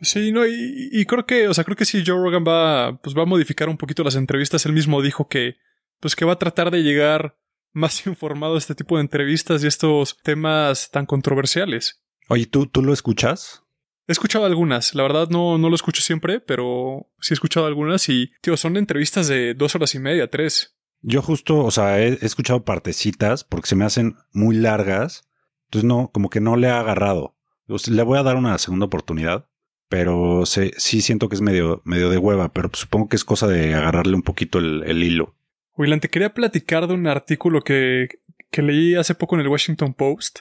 Sí, 0.00 0.30
no, 0.30 0.46
y, 0.46 1.04
creo 1.06 1.26
que, 1.26 1.48
o 1.48 1.54
sea, 1.54 1.64
creo 1.64 1.76
que 1.76 1.84
si 1.84 2.04
Joe 2.06 2.16
Rogan 2.16 2.44
va, 2.46 2.96
pues 3.02 3.16
va 3.16 3.22
a 3.22 3.26
modificar 3.26 3.68
un 3.68 3.76
poquito 3.76 4.04
las 4.04 4.14
entrevistas. 4.14 4.66
Él 4.66 4.72
mismo 4.72 5.02
dijo 5.02 5.26
que, 5.28 5.56
pues 5.98 6.14
que 6.14 6.24
va 6.24 6.34
a 6.34 6.38
tratar 6.38 6.70
de 6.70 6.84
llegar 6.84 7.36
más 7.74 8.06
informado 8.06 8.54
a 8.54 8.58
este 8.58 8.74
tipo 8.74 8.96
de 8.96 9.02
entrevistas 9.02 9.62
y 9.62 9.66
estos 9.66 10.16
temas 10.22 10.90
tan 10.90 11.04
controversiales. 11.06 12.02
Oye, 12.28 12.46
¿tú, 12.46 12.66
tú 12.66 12.82
lo 12.82 12.92
escuchas? 12.92 13.62
He 14.06 14.12
escuchado 14.12 14.44
algunas, 14.44 14.94
la 14.94 15.02
verdad 15.02 15.28
no, 15.30 15.58
no 15.58 15.68
lo 15.68 15.74
escucho 15.74 16.02
siempre, 16.02 16.40
pero 16.40 17.10
sí 17.20 17.32
he 17.32 17.36
escuchado 17.36 17.66
algunas 17.66 18.08
y, 18.08 18.32
tío, 18.42 18.56
son 18.56 18.76
entrevistas 18.76 19.28
de 19.28 19.54
dos 19.54 19.74
horas 19.74 19.94
y 19.94 19.98
media, 19.98 20.30
tres. 20.30 20.76
Yo 21.00 21.22
justo, 21.22 21.58
o 21.58 21.70
sea, 21.70 22.00
he, 22.00 22.08
he 22.08 22.26
escuchado 22.26 22.64
partecitas 22.64 23.44
porque 23.44 23.68
se 23.68 23.76
me 23.76 23.84
hacen 23.84 24.16
muy 24.32 24.56
largas, 24.56 25.28
entonces 25.66 25.86
no, 25.86 26.10
como 26.12 26.28
que 26.30 26.40
no 26.40 26.56
le 26.56 26.68
ha 26.68 26.80
agarrado. 26.80 27.36
Le 27.66 28.02
voy 28.02 28.18
a 28.18 28.22
dar 28.22 28.36
una 28.36 28.58
segunda 28.58 28.86
oportunidad 28.86 29.48
pero 29.94 30.44
sí 30.44 31.00
siento 31.02 31.28
que 31.28 31.36
es 31.36 31.40
medio, 31.40 31.80
medio 31.84 32.10
de 32.10 32.18
hueva, 32.18 32.52
pero 32.52 32.68
supongo 32.72 33.08
que 33.08 33.14
es 33.14 33.24
cosa 33.24 33.46
de 33.46 33.74
agarrarle 33.74 34.16
un 34.16 34.22
poquito 34.22 34.58
el, 34.58 35.02
hilo. 35.04 35.33
Willan, 35.76 36.00
te 36.00 36.08
quería 36.08 36.34
platicar 36.34 36.86
de 36.86 36.94
un 36.94 37.06
artículo 37.06 37.62
que, 37.62 38.08
leí 38.52 38.94
hace 38.94 39.14
poco 39.14 39.34
en 39.34 39.40
el 39.40 39.48
Washington 39.48 39.94
Post, 39.94 40.40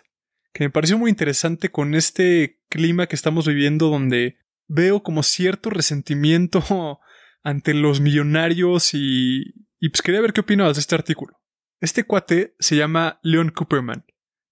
que 0.53 0.63
me 0.63 0.69
pareció 0.69 0.97
muy 0.99 1.09
interesante 1.09 1.69
con 1.69 1.95
este 1.95 2.59
clima 2.69 3.07
que 3.07 3.15
estamos 3.15 3.47
viviendo 3.47 3.89
donde 3.89 4.37
veo 4.67 5.01
como 5.01 5.23
cierto 5.23 5.71
resentimiento 5.71 6.99
ante 7.43 7.73
los 7.73 8.01
millonarios 8.01 8.93
y, 8.93 9.53
y 9.79 9.89
pues 9.89 10.01
quería 10.01 10.21
ver 10.21 10.33
qué 10.33 10.41
opinabas 10.41 10.75
de 10.75 10.81
este 10.81 10.95
artículo. 10.95 11.41
Este 11.81 12.03
cuate 12.03 12.55
se 12.59 12.75
llama 12.75 13.19
Leon 13.23 13.49
Cooperman. 13.49 14.05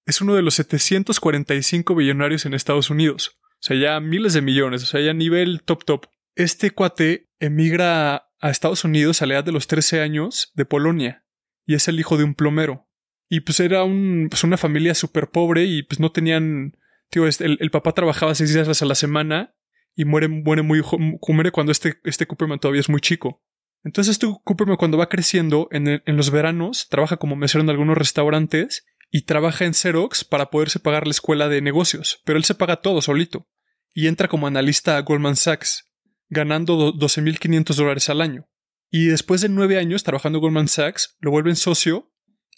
Es 0.05 0.19
uno 0.19 0.35
de 0.35 0.41
los 0.41 0.55
745 0.55 1.95
billonarios 1.95 2.45
en 2.45 2.53
Estados 2.53 2.89
Unidos. 2.89 3.39
O 3.53 3.63
sea, 3.63 3.77
ya 3.77 3.99
miles 3.99 4.33
de 4.33 4.41
millones, 4.41 4.81
o 4.83 4.85
sea, 4.87 5.01
ya 5.01 5.13
nivel 5.13 5.61
top 5.63 5.85
top. 5.85 6.05
Este 6.35 6.71
cuate 6.71 7.29
emigra 7.39 8.30
a 8.41 8.49
Estados 8.49 8.83
Unidos 8.83 9.21
a 9.21 9.25
la 9.27 9.35
edad 9.35 9.43
de 9.43 9.51
los 9.51 9.67
13 9.67 10.01
años 10.01 10.51
de 10.55 10.65
Polonia 10.65 11.23
y 11.65 11.75
es 11.75 11.87
el 11.87 11.99
hijo 11.99 12.17
de 12.17 12.23
un 12.23 12.35
plomero. 12.35 12.89
Y 13.29 13.41
pues 13.41 13.59
era 13.61 13.83
un, 13.83 14.27
pues 14.29 14.43
una 14.43 14.57
familia 14.57 14.93
súper 14.93 15.29
pobre 15.29 15.63
y 15.63 15.83
pues 15.83 15.99
no 15.99 16.11
tenían, 16.11 16.77
tío, 17.09 17.27
este, 17.27 17.45
el, 17.45 17.57
el, 17.61 17.71
papá 17.71 17.93
trabajaba 17.93 18.35
seis 18.35 18.53
días 18.53 18.81
a 18.81 18.85
la 18.85 18.95
semana 18.95 19.55
y 19.95 20.03
muere, 20.03 20.27
muere 20.27 20.63
muy, 20.63 20.81
muere 21.29 21.51
cuando 21.51 21.71
este, 21.71 21.99
este 22.03 22.25
Cooperman 22.25 22.59
todavía 22.59 22.81
es 22.81 22.89
muy 22.89 22.99
chico. 22.99 23.41
Entonces 23.83 24.11
este 24.11 24.27
Cooperman 24.43 24.75
cuando 24.75 24.97
va 24.97 25.07
creciendo 25.07 25.69
en, 25.71 25.87
en 25.87 26.17
los 26.17 26.29
veranos 26.29 26.89
trabaja 26.89 27.17
como 27.17 27.35
mesero 27.35 27.63
en 27.63 27.69
algunos 27.69 27.97
restaurantes 27.97 28.85
y 29.11 29.23
trabaja 29.23 29.65
en 29.65 29.73
Xerox 29.73 30.25
para 30.25 30.49
poderse 30.49 30.79
pagar 30.79 31.05
la 31.05 31.11
escuela 31.11 31.47
de 31.47 31.61
negocios, 31.61 32.21
pero 32.25 32.37
él 32.37 32.43
se 32.43 32.55
paga 32.55 32.81
todo 32.81 33.01
solito 33.01 33.47
y 33.93 34.07
entra 34.07 34.27
como 34.27 34.47
analista 34.47 34.97
a 34.97 35.01
Goldman 35.01 35.35
Sachs, 35.35 35.90
ganando 36.31 36.93
12.500 36.93 37.75
dólares 37.75 38.09
al 38.09 38.21
año. 38.21 38.49
Y 38.89 39.05
después 39.07 39.41
de 39.41 39.49
nueve 39.49 39.77
años 39.77 40.03
trabajando 40.03 40.39
en 40.39 40.41
Goldman 40.41 40.67
Sachs, 40.67 41.17
lo 41.19 41.29
vuelven 41.29 41.55
socio 41.55 42.11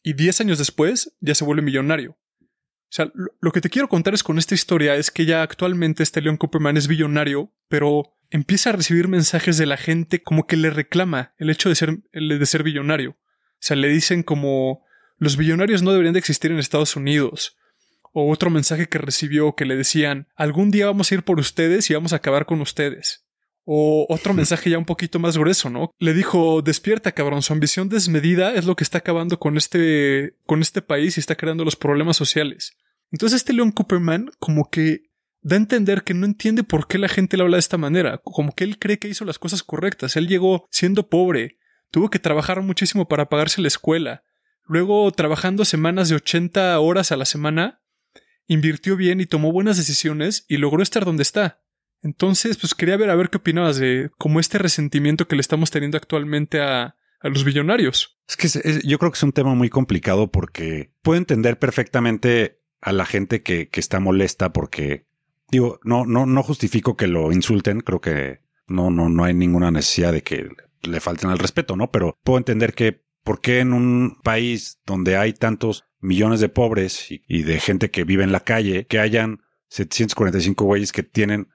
y 0.04 0.14
diez 0.14 0.40
años 0.40 0.60
después 0.60 1.16
ya 1.20 1.36
se 1.36 1.44
vuelve 1.44 1.62
millonario. 1.62 2.12
O 2.42 2.96
sea, 2.96 3.12
lo 3.42 3.52
que 3.52 3.62
te 3.62 3.70
quiero 3.70 3.90
contar 3.90 4.14
es 4.14 4.24
con 4.24 4.38
esta 4.38 4.54
historia 4.54 4.96
es 4.96 5.10
que 5.10 5.26
ya 5.26 5.42
actualmente 5.42 6.04
este 6.04 6.22
Leon 6.22 6.38
Cooperman 6.38 6.78
es 6.78 6.88
billonario, 6.88 7.52
pero 7.68 8.16
empieza 8.30 8.70
a 8.70 8.74
recibir 8.74 9.08
mensajes 9.08 9.58
de 9.58 9.66
la 9.66 9.78
gente 9.78 10.22
como 10.22 10.46
que 10.46 10.58
le 10.58 10.70
reclama 10.70 11.34
el 11.38 11.50
hecho 11.50 11.70
de 11.70 11.76
ser, 11.76 12.04
de 12.14 12.46
ser 12.46 12.62
billonario. 12.62 13.12
O 13.12 13.66
sea, 13.66 13.76
le 13.76 13.88
dicen 13.88 14.22
como 14.22 14.84
los 15.18 15.38
billonarios 15.38 15.82
no 15.82 15.92
deberían 15.92 16.14
de 16.14 16.20
existir 16.20 16.52
en 16.52 16.60
Estados 16.60 16.96
Unidos. 16.96 17.58
O 18.12 18.32
otro 18.32 18.52
mensaje 18.52 18.88
que 18.88 19.00
recibió 19.00 19.56
que 19.56 19.66
le 19.66 19.76
decían 19.76 20.28
algún 20.36 20.70
día 20.70 20.86
vamos 20.86 21.12
a 21.12 21.16
ir 21.16 21.24
por 21.24 21.40
ustedes 21.40 21.90
y 21.90 21.96
vamos 21.96 22.14
a 22.14 22.18
acabar 22.18 22.46
con 22.46 22.62
ustedes. 22.62 23.23
O 23.65 24.06
otro 24.10 24.34
mensaje 24.34 24.69
ya 24.69 24.78
un 24.78 24.86
poquito 24.86 25.19
más 25.19 25.38
grueso, 25.38 25.69
¿no? 25.69 25.91
Le 25.99 26.13
dijo, 26.13 26.62
despierta, 26.62 27.13
cabrón, 27.13 27.41
su 27.41 27.54
ambición 27.54 27.88
desmedida 27.88 28.54
es 28.54 28.65
lo 28.65 28.76
que 28.76 28.84
está 28.84 28.97
acabando 28.97 29.39
con 29.39 29.56
este, 29.56 30.36
con 30.45 30.62
este 30.62 30.82
país 30.82 31.15
y 31.15 31.21
está 31.21 31.36
creando 31.36 31.63
los 31.63 31.76
problemas 31.76 32.17
sociales. 32.17 32.78
Entonces 33.12 33.38
este 33.38 33.54
Leon 33.54 33.71
Cooperman 33.71 34.32
como 34.39 34.69
que 34.69 35.04
da 35.43 35.56
a 35.56 35.60
entender 35.60 36.04
que 36.04 36.13
no 36.13 36.26
entiende 36.26 36.63
por 36.63 36.88
qué 36.88 36.97
la 36.97 37.10
gente 37.10 37.38
le 37.38 37.43
habla 37.43 37.58
de 37.58 37.62
esta 37.62 37.78
manera, 37.78 38.17
como 38.17 38.54
que 38.56 38.63
él 38.63 38.80
cree 38.80 38.97
que 38.97 39.08
hizo 39.08 39.26
las 39.26 39.39
cosas 39.39 39.62
correctas, 39.62 40.15
él 40.15 40.28
llegó 40.28 40.67
siendo 40.71 41.10
pobre, 41.10 41.58
tuvo 41.91 42.10
que 42.10 42.19
trabajar 42.19 42.62
muchísimo 42.62 43.08
para 43.08 43.30
pagarse 43.30 43.62
la 43.62 43.67
escuela, 43.67 44.23
luego 44.65 45.12
trabajando 45.12 45.65
semanas 45.65 46.10
de 46.10 46.15
80 46.15 46.80
horas 46.80 47.12
a 47.12 47.17
la 47.17 47.26
semana, 47.26 47.82
invirtió 48.47 48.95
bien 48.95 49.19
y 49.21 49.26
tomó 49.26 49.52
buenas 49.52 49.78
decisiones 49.78 50.45
y 50.47 50.58
logró 50.58 50.82
estar 50.82 51.06
donde 51.06 51.23
está. 51.23 51.62
Entonces, 52.04 52.58
pues 52.58 52.76
quería 52.76 52.98
ver 52.98 53.10
a 53.10 53.16
ver 53.16 53.30
qué 53.30 53.38
opinabas 53.38 53.78
de 53.78 54.12
como 54.18 54.39
este 54.39 54.58
resentimiento 54.58 55.28
que 55.28 55.36
le 55.36 55.42
estamos 55.42 55.72
teniendo 55.72 55.98
actualmente 55.98 56.62
a, 56.62 56.98
a 57.24 57.30
los 57.30 57.44
billonarios. 57.46 58.20
Es 58.28 58.38
que 58.38 58.82
yo 58.86 59.00
creo 59.00 59.12
que 59.12 59.18
es 59.18 59.24
un 59.24 59.32
tema 59.32 59.56
muy 59.56 59.70
complicado 59.70 60.30
porque 60.30 60.92
puedo 61.02 61.18
entender 61.18 61.58
perfectamente 61.58 62.62
a 62.82 62.92
la 62.92 63.06
gente 63.06 63.42
que, 63.42 63.70
que 63.70 63.80
está 63.80 64.00
molesta 64.00 64.52
porque 64.52 65.08
digo, 65.50 65.80
no, 65.84 66.06
no, 66.06 66.26
no 66.26 66.44
justifico 66.44 66.98
que 66.98 67.08
lo 67.08 67.32
insulten, 67.32 67.80
creo 67.80 68.02
que 68.02 68.42
no, 68.68 68.92
no, 68.92 69.08
no 69.08 69.24
hay 69.24 69.34
ninguna 69.34 69.72
necesidad 69.72 70.12
de 70.12 70.24
que 70.24 70.50
le 70.82 71.00
falten 71.00 71.30
al 71.30 71.39
respeto, 71.39 71.78
¿no? 71.78 71.92
Pero 71.92 72.18
puedo 72.24 72.38
entender 72.38 72.74
que 72.74 73.04
por 73.24 73.39
qué 73.39 73.60
en 73.60 73.72
un 73.72 74.18
país 74.22 74.82
donde 74.86 75.16
hay 75.16 75.32
tantos 75.32 75.86
millones 76.02 76.42
de 76.42 76.50
pobres 76.50 77.08
y 77.10 77.44
de 77.44 77.60
gente 77.62 77.89
que 77.89 78.04
vive 78.04 78.26
en 78.26 78.34
la 78.34 78.42
calle, 78.42 78.86
que 78.88 79.00
hayan 79.00 79.39
745 79.70 80.66
güeyes 80.66 80.92
que 80.92 81.04
tienen 81.04 81.48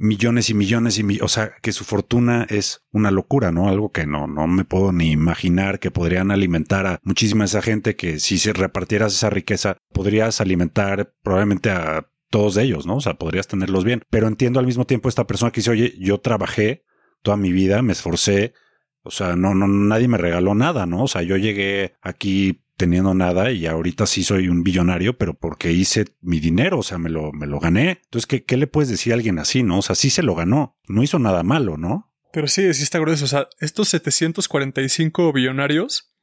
millones 0.00 0.48
y 0.48 0.54
millones 0.54 0.98
y 0.98 1.02
millones, 1.02 1.24
o 1.24 1.28
sea, 1.28 1.52
que 1.60 1.72
su 1.72 1.84
fortuna 1.84 2.46
es 2.48 2.86
una 2.90 3.10
locura, 3.10 3.52
¿no? 3.52 3.68
Algo 3.68 3.92
que 3.92 4.06
no, 4.06 4.26
no 4.26 4.46
me 4.46 4.64
puedo 4.64 4.92
ni 4.92 5.10
imaginar 5.10 5.78
que 5.78 5.90
podrían 5.90 6.30
alimentar 6.30 6.86
a 6.86 7.00
muchísima 7.04 7.44
esa 7.44 7.60
gente 7.60 7.96
que 7.96 8.18
si 8.18 8.38
se 8.38 8.54
repartieras 8.54 9.12
esa 9.12 9.28
riqueza, 9.28 9.76
podrías 9.92 10.40
alimentar 10.40 11.12
probablemente 11.22 11.70
a 11.70 12.08
todos 12.30 12.56
ellos, 12.56 12.86
¿no? 12.86 12.96
O 12.96 13.00
sea, 13.02 13.14
podrías 13.14 13.46
tenerlos 13.46 13.84
bien. 13.84 14.02
Pero 14.08 14.26
entiendo 14.26 14.58
al 14.58 14.66
mismo 14.66 14.86
tiempo 14.86 15.10
esta 15.10 15.26
persona 15.26 15.50
que 15.50 15.60
dice, 15.60 15.70
oye, 15.70 15.94
yo 15.98 16.18
trabajé 16.18 16.82
toda 17.22 17.36
mi 17.36 17.52
vida, 17.52 17.82
me 17.82 17.92
esforcé, 17.92 18.54
o 19.02 19.10
sea, 19.10 19.36
no, 19.36 19.54
no, 19.54 19.68
nadie 19.68 20.08
me 20.08 20.16
regaló 20.16 20.54
nada, 20.54 20.86
¿no? 20.86 21.04
O 21.04 21.08
sea, 21.08 21.20
yo 21.20 21.36
llegué 21.36 21.96
aquí 22.00 22.64
teniendo 22.80 23.12
nada 23.12 23.52
y 23.52 23.66
ahorita 23.66 24.06
sí 24.06 24.24
soy 24.24 24.48
un 24.48 24.62
billonario, 24.62 25.18
pero 25.18 25.34
porque 25.34 25.70
hice 25.70 26.06
mi 26.22 26.40
dinero, 26.40 26.78
o 26.78 26.82
sea, 26.82 26.96
me 26.96 27.10
lo, 27.10 27.30
me 27.30 27.46
lo 27.46 27.60
gané. 27.60 28.00
Entonces, 28.04 28.26
¿qué, 28.26 28.42
¿qué 28.42 28.56
le 28.56 28.66
puedes 28.66 28.88
decir 28.88 29.12
a 29.12 29.16
alguien 29.16 29.38
así, 29.38 29.62
no? 29.62 29.80
O 29.80 29.82
sea, 29.82 29.94
sí 29.94 30.08
se 30.08 30.22
lo 30.22 30.34
ganó, 30.34 30.78
no 30.88 31.02
hizo 31.02 31.18
nada 31.18 31.42
malo, 31.42 31.76
¿no? 31.76 32.10
Pero 32.32 32.48
sí, 32.48 32.72
sí 32.72 32.82
está 32.82 32.98
grueso. 32.98 33.26
O 33.26 33.28
sea, 33.28 33.48
estos 33.58 33.90
745 33.90 35.30
billonarios, 35.34 36.14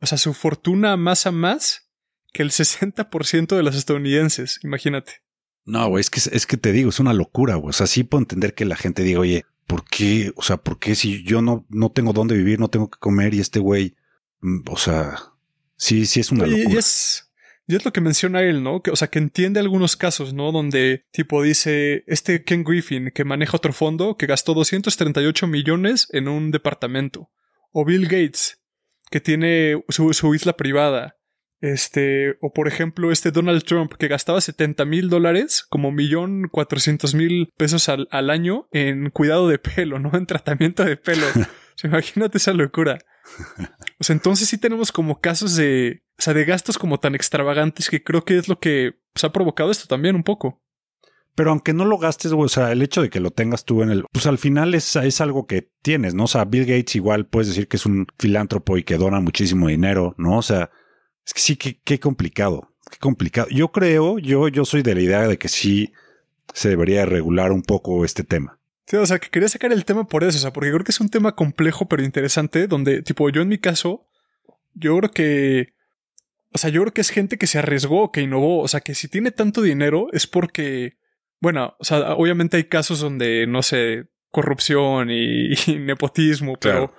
o 0.00 0.06
sea, 0.06 0.16
su 0.16 0.32
fortuna 0.32 0.96
más 0.96 1.26
a 1.26 1.32
más 1.32 1.90
que 2.32 2.44
el 2.44 2.50
60% 2.52 3.56
de 3.56 3.62
los 3.64 3.74
estadounidenses, 3.74 4.60
imagínate. 4.62 5.22
No, 5.64 5.88
güey, 5.88 6.02
es 6.02 6.10
que, 6.10 6.20
es 6.20 6.46
que 6.46 6.56
te 6.56 6.70
digo, 6.70 6.90
es 6.90 7.00
una 7.00 7.14
locura, 7.14 7.56
güey. 7.56 7.70
O 7.70 7.72
sea, 7.72 7.88
sí 7.88 8.04
puedo 8.04 8.22
entender 8.22 8.54
que 8.54 8.64
la 8.64 8.76
gente 8.76 9.02
diga, 9.02 9.18
oye, 9.18 9.44
¿por 9.66 9.84
qué? 9.86 10.32
O 10.36 10.42
sea, 10.42 10.58
¿por 10.58 10.78
qué 10.78 10.94
si 10.94 11.24
yo 11.24 11.42
no, 11.42 11.66
no 11.68 11.90
tengo 11.90 12.12
dónde 12.12 12.36
vivir, 12.36 12.60
no 12.60 12.68
tengo 12.70 12.88
que 12.88 13.00
comer 13.00 13.34
y 13.34 13.40
este 13.40 13.58
güey, 13.58 13.96
mm, 14.40 14.60
o 14.70 14.76
sea, 14.76 15.16
Sí, 15.80 16.04
sí 16.04 16.20
es 16.20 16.30
una 16.30 16.46
locura. 16.46 16.74
Y 16.74 16.76
es, 16.76 17.32
y 17.66 17.74
es 17.74 17.84
lo 17.86 17.92
que 17.92 18.02
menciona 18.02 18.42
él, 18.42 18.62
¿no? 18.62 18.82
Que, 18.82 18.90
o 18.90 18.96
sea, 18.96 19.08
que 19.08 19.18
entiende 19.18 19.60
algunos 19.60 19.96
casos, 19.96 20.34
¿no? 20.34 20.52
Donde, 20.52 21.06
tipo, 21.10 21.42
dice, 21.42 22.04
este 22.06 22.44
Ken 22.44 22.64
Griffin, 22.64 23.10
que 23.14 23.24
maneja 23.24 23.56
otro 23.56 23.72
fondo, 23.72 24.18
que 24.18 24.26
gastó 24.26 24.52
238 24.52 25.46
millones 25.46 26.06
en 26.10 26.28
un 26.28 26.50
departamento. 26.50 27.30
O 27.72 27.86
Bill 27.86 28.04
Gates, 28.04 28.60
que 29.10 29.20
tiene 29.20 29.82
su, 29.88 30.12
su 30.12 30.34
isla 30.34 30.52
privada. 30.52 31.16
Este, 31.62 32.36
o 32.42 32.52
por 32.52 32.68
ejemplo, 32.68 33.10
este 33.10 33.30
Donald 33.30 33.64
Trump, 33.64 33.94
que 33.94 34.08
gastaba 34.08 34.42
70 34.42 34.84
mil 34.84 35.08
dólares, 35.08 35.64
como 35.66 35.92
millón 35.92 36.48
cuatrocientos 36.50 37.14
mil 37.14 37.52
pesos 37.56 37.88
al, 37.88 38.06
al, 38.10 38.28
año, 38.28 38.68
en 38.72 39.08
cuidado 39.10 39.48
de 39.48 39.58
pelo, 39.58 39.98
¿no? 39.98 40.10
En 40.14 40.26
tratamiento 40.26 40.84
de 40.84 40.98
pelo. 40.98 41.26
imagínate 41.84 42.36
esa 42.36 42.52
locura. 42.52 42.98
O 43.98 44.04
sea, 44.04 44.14
entonces 44.14 44.48
sí 44.48 44.58
tenemos 44.58 44.92
como 44.92 45.20
casos 45.20 45.56
de, 45.56 46.02
o 46.18 46.22
sea, 46.22 46.34
de 46.34 46.44
gastos 46.44 46.78
como 46.78 46.98
tan 46.98 47.14
extravagantes 47.14 47.90
que 47.90 48.02
creo 48.02 48.24
que 48.24 48.38
es 48.38 48.48
lo 48.48 48.58
que 48.58 48.94
pues, 49.12 49.24
ha 49.24 49.32
provocado 49.32 49.70
esto 49.70 49.86
también 49.86 50.16
un 50.16 50.22
poco. 50.22 50.62
Pero 51.34 51.50
aunque 51.50 51.72
no 51.72 51.84
lo 51.84 51.98
gastes, 51.98 52.32
o 52.32 52.48
sea, 52.48 52.72
el 52.72 52.82
hecho 52.82 53.02
de 53.02 53.10
que 53.10 53.20
lo 53.20 53.30
tengas 53.30 53.64
tú 53.64 53.82
en 53.82 53.90
el, 53.90 54.04
pues 54.12 54.26
al 54.26 54.38
final 54.38 54.74
es, 54.74 55.20
algo 55.20 55.46
que 55.46 55.70
tienes, 55.82 56.14
¿no? 56.14 56.24
O 56.24 56.28
sea, 56.28 56.44
Bill 56.44 56.66
Gates 56.66 56.96
igual 56.96 57.26
puedes 57.26 57.48
decir 57.48 57.68
que 57.68 57.76
es 57.76 57.86
un 57.86 58.06
filántropo 58.18 58.76
y 58.76 58.84
que 58.84 58.98
dona 58.98 59.20
muchísimo 59.20 59.68
dinero, 59.68 60.14
¿no? 60.18 60.38
O 60.38 60.42
sea, 60.42 60.70
es 61.26 61.32
que 61.32 61.40
sí, 61.40 61.56
qué, 61.56 61.80
qué 61.82 62.00
complicado, 62.00 62.74
qué 62.90 62.98
complicado. 62.98 63.48
Yo 63.50 63.72
creo, 63.72 64.18
yo, 64.18 64.48
yo 64.48 64.64
soy 64.64 64.82
de 64.82 64.94
la 64.94 65.00
idea 65.00 65.28
de 65.28 65.38
que 65.38 65.48
sí 65.48 65.92
se 66.52 66.68
debería 66.68 67.06
regular 67.06 67.52
un 67.52 67.62
poco 67.62 68.04
este 68.04 68.24
tema. 68.24 68.59
Sí, 68.90 68.96
o 68.96 69.06
sea, 69.06 69.20
que 69.20 69.28
quería 69.28 69.48
sacar 69.48 69.72
el 69.72 69.84
tema 69.84 70.08
por 70.08 70.24
eso, 70.24 70.36
o 70.36 70.40
sea, 70.40 70.52
porque 70.52 70.72
creo 70.72 70.82
que 70.82 70.90
es 70.90 70.98
un 70.98 71.10
tema 71.10 71.36
complejo 71.36 71.86
pero 71.86 72.02
interesante, 72.02 72.66
donde, 72.66 73.02
tipo, 73.02 73.30
yo 73.30 73.40
en 73.40 73.46
mi 73.46 73.58
caso, 73.58 74.04
yo 74.74 74.98
creo 74.98 75.10
que, 75.12 75.74
o 76.52 76.58
sea, 76.58 76.70
yo 76.70 76.80
creo 76.80 76.92
que 76.92 77.00
es 77.00 77.10
gente 77.10 77.38
que 77.38 77.46
se 77.46 77.60
arriesgó, 77.60 78.10
que 78.10 78.20
innovó, 78.20 78.60
o 78.60 78.66
sea, 78.66 78.80
que 78.80 78.96
si 78.96 79.06
tiene 79.06 79.30
tanto 79.30 79.62
dinero 79.62 80.08
es 80.10 80.26
porque, 80.26 80.98
bueno, 81.40 81.76
o 81.78 81.84
sea, 81.84 82.14
obviamente 82.14 82.56
hay 82.56 82.64
casos 82.64 82.98
donde, 82.98 83.46
no 83.46 83.62
sé, 83.62 84.08
corrupción 84.32 85.08
y, 85.08 85.52
y 85.68 85.78
nepotismo, 85.78 86.56
pero, 86.60 86.88
claro. 86.88 86.94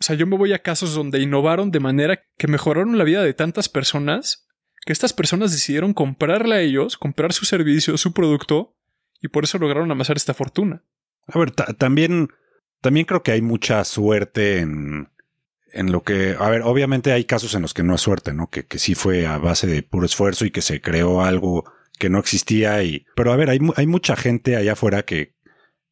o 0.00 0.02
sea, 0.02 0.16
yo 0.16 0.26
me 0.26 0.38
voy 0.38 0.54
a 0.54 0.60
casos 0.60 0.94
donde 0.94 1.20
innovaron 1.20 1.70
de 1.70 1.80
manera 1.80 2.24
que 2.38 2.48
mejoraron 2.48 2.96
la 2.96 3.04
vida 3.04 3.22
de 3.22 3.34
tantas 3.34 3.68
personas, 3.68 4.48
que 4.86 4.94
estas 4.94 5.12
personas 5.12 5.52
decidieron 5.52 5.92
comprarle 5.92 6.54
a 6.54 6.60
ellos, 6.62 6.96
comprar 6.96 7.34
su 7.34 7.44
servicio, 7.44 7.98
su 7.98 8.14
producto, 8.14 8.78
y 9.20 9.28
por 9.28 9.44
eso 9.44 9.58
lograron 9.58 9.90
amasar 9.90 10.16
esta 10.16 10.32
fortuna. 10.32 10.82
A 11.26 11.38
ver, 11.38 11.50
también, 11.52 12.28
también 12.80 13.06
creo 13.06 13.22
que 13.22 13.32
hay 13.32 13.42
mucha 13.42 13.82
suerte 13.84 14.58
en, 14.58 15.08
en 15.72 15.92
lo 15.92 16.02
que, 16.02 16.36
a 16.38 16.48
ver, 16.50 16.62
obviamente 16.62 17.12
hay 17.12 17.24
casos 17.24 17.54
en 17.54 17.62
los 17.62 17.74
que 17.74 17.82
no 17.82 17.94
es 17.94 18.00
suerte, 18.00 18.32
¿no? 18.32 18.48
Que, 18.48 18.64
que 18.66 18.78
sí 18.78 18.94
fue 18.94 19.26
a 19.26 19.38
base 19.38 19.66
de 19.66 19.82
puro 19.82 20.06
esfuerzo 20.06 20.44
y 20.44 20.50
que 20.50 20.62
se 20.62 20.80
creó 20.80 21.22
algo 21.22 21.64
que 21.98 22.10
no 22.10 22.18
existía 22.18 22.82
y, 22.82 23.06
pero 23.16 23.32
a 23.32 23.36
ver, 23.36 23.50
hay, 23.50 23.58
hay 23.76 23.86
mucha 23.86 24.16
gente 24.16 24.56
allá 24.56 24.72
afuera 24.72 25.04
que, 25.04 25.34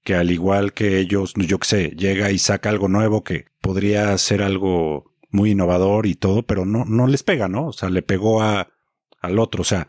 que 0.04 0.14
al 0.14 0.30
igual 0.30 0.72
que 0.72 0.98
ellos, 0.98 1.32
yo 1.36 1.58
qué 1.58 1.66
sé, 1.66 1.88
llega 1.90 2.30
y 2.30 2.38
saca 2.38 2.68
algo 2.68 2.88
nuevo 2.88 3.24
que 3.24 3.46
podría 3.60 4.16
ser 4.18 4.42
algo 4.42 5.12
muy 5.30 5.52
innovador 5.52 6.06
y 6.06 6.14
todo, 6.14 6.42
pero 6.42 6.64
no, 6.64 6.84
no 6.84 7.06
les 7.06 7.22
pega, 7.22 7.48
¿no? 7.48 7.68
O 7.68 7.72
sea, 7.72 7.88
le 7.88 8.02
pegó 8.02 8.42
a, 8.42 8.68
al 9.20 9.38
otro, 9.38 9.62
o 9.62 9.64
sea, 9.64 9.88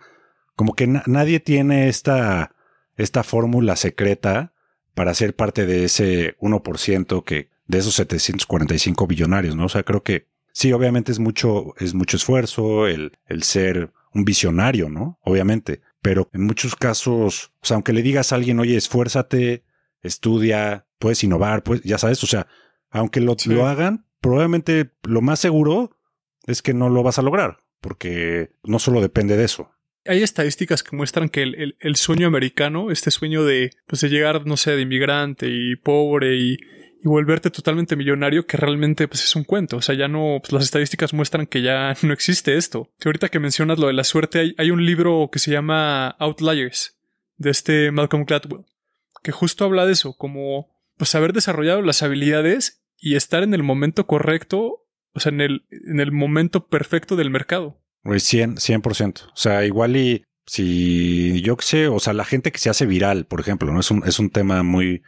como 0.55 0.75
que 0.75 0.87
na 0.87 1.03
nadie 1.07 1.39
tiene 1.39 1.89
esta, 1.89 2.55
esta 2.95 3.23
fórmula 3.23 3.75
secreta 3.75 4.52
para 4.93 5.13
ser 5.13 5.35
parte 5.35 5.65
de 5.65 5.85
ese 5.85 6.37
1% 6.39 7.23
que 7.23 7.49
de 7.65 7.77
esos 7.77 7.95
745 7.95 9.07
billonarios, 9.07 9.55
¿no? 9.55 9.65
O 9.65 9.69
sea, 9.69 9.83
creo 9.83 10.03
que 10.03 10.27
sí, 10.51 10.71
obviamente 10.73 11.11
es 11.11 11.19
mucho, 11.19 11.73
es 11.79 11.93
mucho 11.93 12.17
esfuerzo 12.17 12.87
el, 12.87 13.17
el 13.25 13.43
ser 13.43 13.91
un 14.13 14.25
visionario, 14.25 14.89
¿no? 14.89 15.19
Obviamente. 15.23 15.81
Pero 16.01 16.29
en 16.33 16.43
muchos 16.43 16.75
casos, 16.75 17.53
o 17.61 17.65
sea, 17.65 17.75
aunque 17.75 17.93
le 17.93 18.01
digas 18.01 18.31
a 18.31 18.35
alguien, 18.35 18.59
oye, 18.59 18.75
esfuérzate, 18.75 19.63
estudia, 20.01 20.85
puedes 20.99 21.23
innovar, 21.23 21.63
pues, 21.63 21.81
ya 21.83 21.97
sabes, 21.97 22.23
o 22.23 22.27
sea, 22.27 22.47
aunque 22.89 23.21
lo, 23.21 23.35
sí. 23.37 23.49
lo 23.49 23.65
hagan, 23.65 24.05
probablemente 24.19 24.91
lo 25.03 25.21
más 25.21 25.39
seguro 25.39 25.97
es 26.45 26.61
que 26.61 26.73
no 26.73 26.89
lo 26.89 27.03
vas 27.03 27.19
a 27.19 27.23
lograr. 27.23 27.63
porque 27.81 28.51
no 28.63 28.79
solo 28.79 29.01
depende 29.01 29.35
de 29.35 29.43
eso. 29.43 29.71
Hay 30.05 30.21
estadísticas 30.21 30.83
que 30.83 30.95
muestran 30.95 31.29
que 31.29 31.43
el, 31.43 31.95
sueño 31.95 32.27
americano, 32.27 32.91
este 32.91 33.11
sueño 33.11 33.45
de, 33.45 33.71
pues 33.87 34.01
de 34.01 34.09
llegar, 34.09 34.45
no 34.45 34.57
sé, 34.57 34.75
de 34.75 34.81
inmigrante 34.81 35.47
y 35.49 35.75
pobre 35.75 36.35
y, 36.35 36.57
volverte 37.05 37.49
totalmente 37.49 37.97
millonario, 37.97 38.47
que 38.47 38.55
realmente 38.55 39.09
pues, 39.09 39.25
es 39.25 39.35
un 39.35 39.43
cuento. 39.43 39.77
O 39.77 39.81
sea, 39.81 39.93
ya 39.93 40.07
no, 40.07 40.39
pues, 40.41 40.53
las 40.53 40.63
estadísticas 40.63 41.13
muestran 41.13 41.47
que 41.47 41.61
ya 41.61 41.95
no 42.01 42.13
existe 42.13 42.57
esto. 42.57 42.91
Que 42.99 43.09
ahorita 43.09 43.29
que 43.29 43.39
mencionas 43.39 43.79
lo 43.79 43.87
de 43.87 43.93
la 43.93 44.05
suerte, 44.05 44.39
hay, 44.39 44.55
hay 44.57 44.71
un 44.71 44.85
libro 44.85 45.29
que 45.31 45.39
se 45.39 45.51
llama 45.51 46.15
Outliers, 46.19 46.97
de 47.37 47.51
este 47.51 47.91
Malcolm 47.91 48.25
Gladwell, 48.25 48.65
que 49.21 49.31
justo 49.31 49.65
habla 49.65 49.85
de 49.85 49.93
eso, 49.93 50.15
como 50.15 50.71
pues 50.97 51.15
haber 51.15 51.33
desarrollado 51.33 51.81
las 51.81 52.03
habilidades 52.03 52.83
y 52.97 53.15
estar 53.15 53.43
en 53.43 53.53
el 53.53 53.63
momento 53.63 54.07
correcto, 54.07 54.85
o 55.13 55.19
sea, 55.19 55.31
en 55.31 55.41
el, 55.41 55.65
en 55.69 55.99
el 55.99 56.11
momento 56.11 56.67
perfecto 56.67 57.15
del 57.15 57.29
mercado. 57.29 57.82
100, 58.05 58.57
100%. 58.57 59.23
O 59.23 59.35
sea, 59.35 59.65
igual 59.65 59.95
y 59.95 60.25
si 60.45 61.41
yo 61.41 61.55
qué 61.57 61.65
sé, 61.65 61.87
o 61.87 61.99
sea, 61.99 62.13
la 62.13 62.25
gente 62.25 62.51
que 62.51 62.59
se 62.59 62.69
hace 62.69 62.85
viral, 62.85 63.25
por 63.25 63.39
ejemplo, 63.39 63.71
¿no? 63.71 63.79
Es 63.79 63.91
un, 63.91 64.03
es 64.05 64.19
un 64.19 64.29
tema 64.29 64.63
muy, 64.63 65.03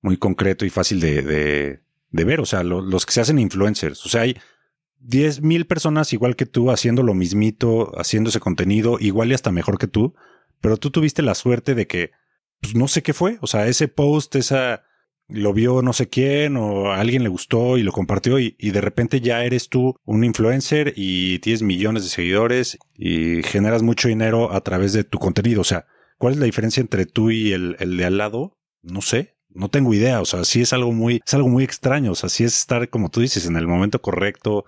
muy 0.00 0.16
concreto 0.16 0.64
y 0.64 0.70
fácil 0.70 1.00
de, 1.00 1.22
de, 1.22 2.24
ver. 2.24 2.40
O 2.40 2.46
sea, 2.46 2.62
los 2.62 3.04
que 3.04 3.12
se 3.12 3.20
hacen 3.20 3.38
influencers. 3.38 4.04
O 4.06 4.08
sea, 4.08 4.22
hay 4.22 4.36
10 5.00 5.42
mil 5.42 5.66
personas 5.66 6.12
igual 6.12 6.36
que 6.36 6.46
tú 6.46 6.70
haciendo 6.70 7.02
lo 7.02 7.14
mismito, 7.14 7.92
haciendo 7.98 8.30
ese 8.30 8.40
contenido, 8.40 8.98
igual 9.00 9.30
y 9.30 9.34
hasta 9.34 9.52
mejor 9.52 9.78
que 9.78 9.88
tú, 9.88 10.14
pero 10.60 10.76
tú 10.76 10.90
tuviste 10.90 11.22
la 11.22 11.34
suerte 11.34 11.74
de 11.74 11.86
que, 11.86 12.12
pues 12.60 12.74
no 12.74 12.88
sé 12.88 13.02
qué 13.02 13.12
fue. 13.12 13.38
O 13.40 13.46
sea, 13.46 13.66
ese 13.66 13.88
post, 13.88 14.34
esa, 14.36 14.84
lo 15.28 15.52
vio 15.52 15.82
no 15.82 15.92
sé 15.92 16.08
quién 16.08 16.56
o 16.56 16.92
alguien 16.92 17.22
le 17.22 17.28
gustó 17.28 17.78
y 17.78 17.82
lo 17.82 17.92
compartió 17.92 18.38
y, 18.38 18.54
de 18.58 18.80
repente 18.80 19.20
ya 19.20 19.44
eres 19.44 19.68
tú 19.68 19.96
un 20.04 20.24
influencer 20.24 20.92
y 20.96 21.38
tienes 21.40 21.62
millones 21.62 22.04
de 22.04 22.10
seguidores 22.10 22.78
y 22.94 23.42
generas 23.42 23.82
mucho 23.82 24.08
dinero 24.08 24.52
a 24.52 24.60
través 24.60 24.92
de 24.92 25.04
tu 25.04 25.18
contenido. 25.18 25.60
O 25.60 25.64
sea, 25.64 25.86
¿cuál 26.18 26.34
es 26.34 26.38
la 26.38 26.46
diferencia 26.46 26.80
entre 26.80 27.06
tú 27.06 27.30
y 27.30 27.52
el, 27.52 27.76
el 27.80 27.96
de 27.96 28.04
al 28.04 28.18
lado? 28.18 28.58
No 28.82 29.02
sé. 29.02 29.36
No 29.48 29.70
tengo 29.70 29.94
idea. 29.94 30.20
O 30.20 30.26
sea, 30.26 30.44
sí 30.44 30.60
es 30.60 30.72
algo 30.72 30.92
muy, 30.92 31.22
es 31.26 31.34
algo 31.34 31.48
muy 31.48 31.64
extraño. 31.64 32.12
O 32.12 32.14
sea, 32.14 32.28
sí 32.28 32.44
es 32.44 32.56
estar, 32.58 32.88
como 32.90 33.08
tú 33.10 33.20
dices, 33.20 33.46
en 33.46 33.56
el 33.56 33.66
momento 33.66 34.02
correcto, 34.02 34.66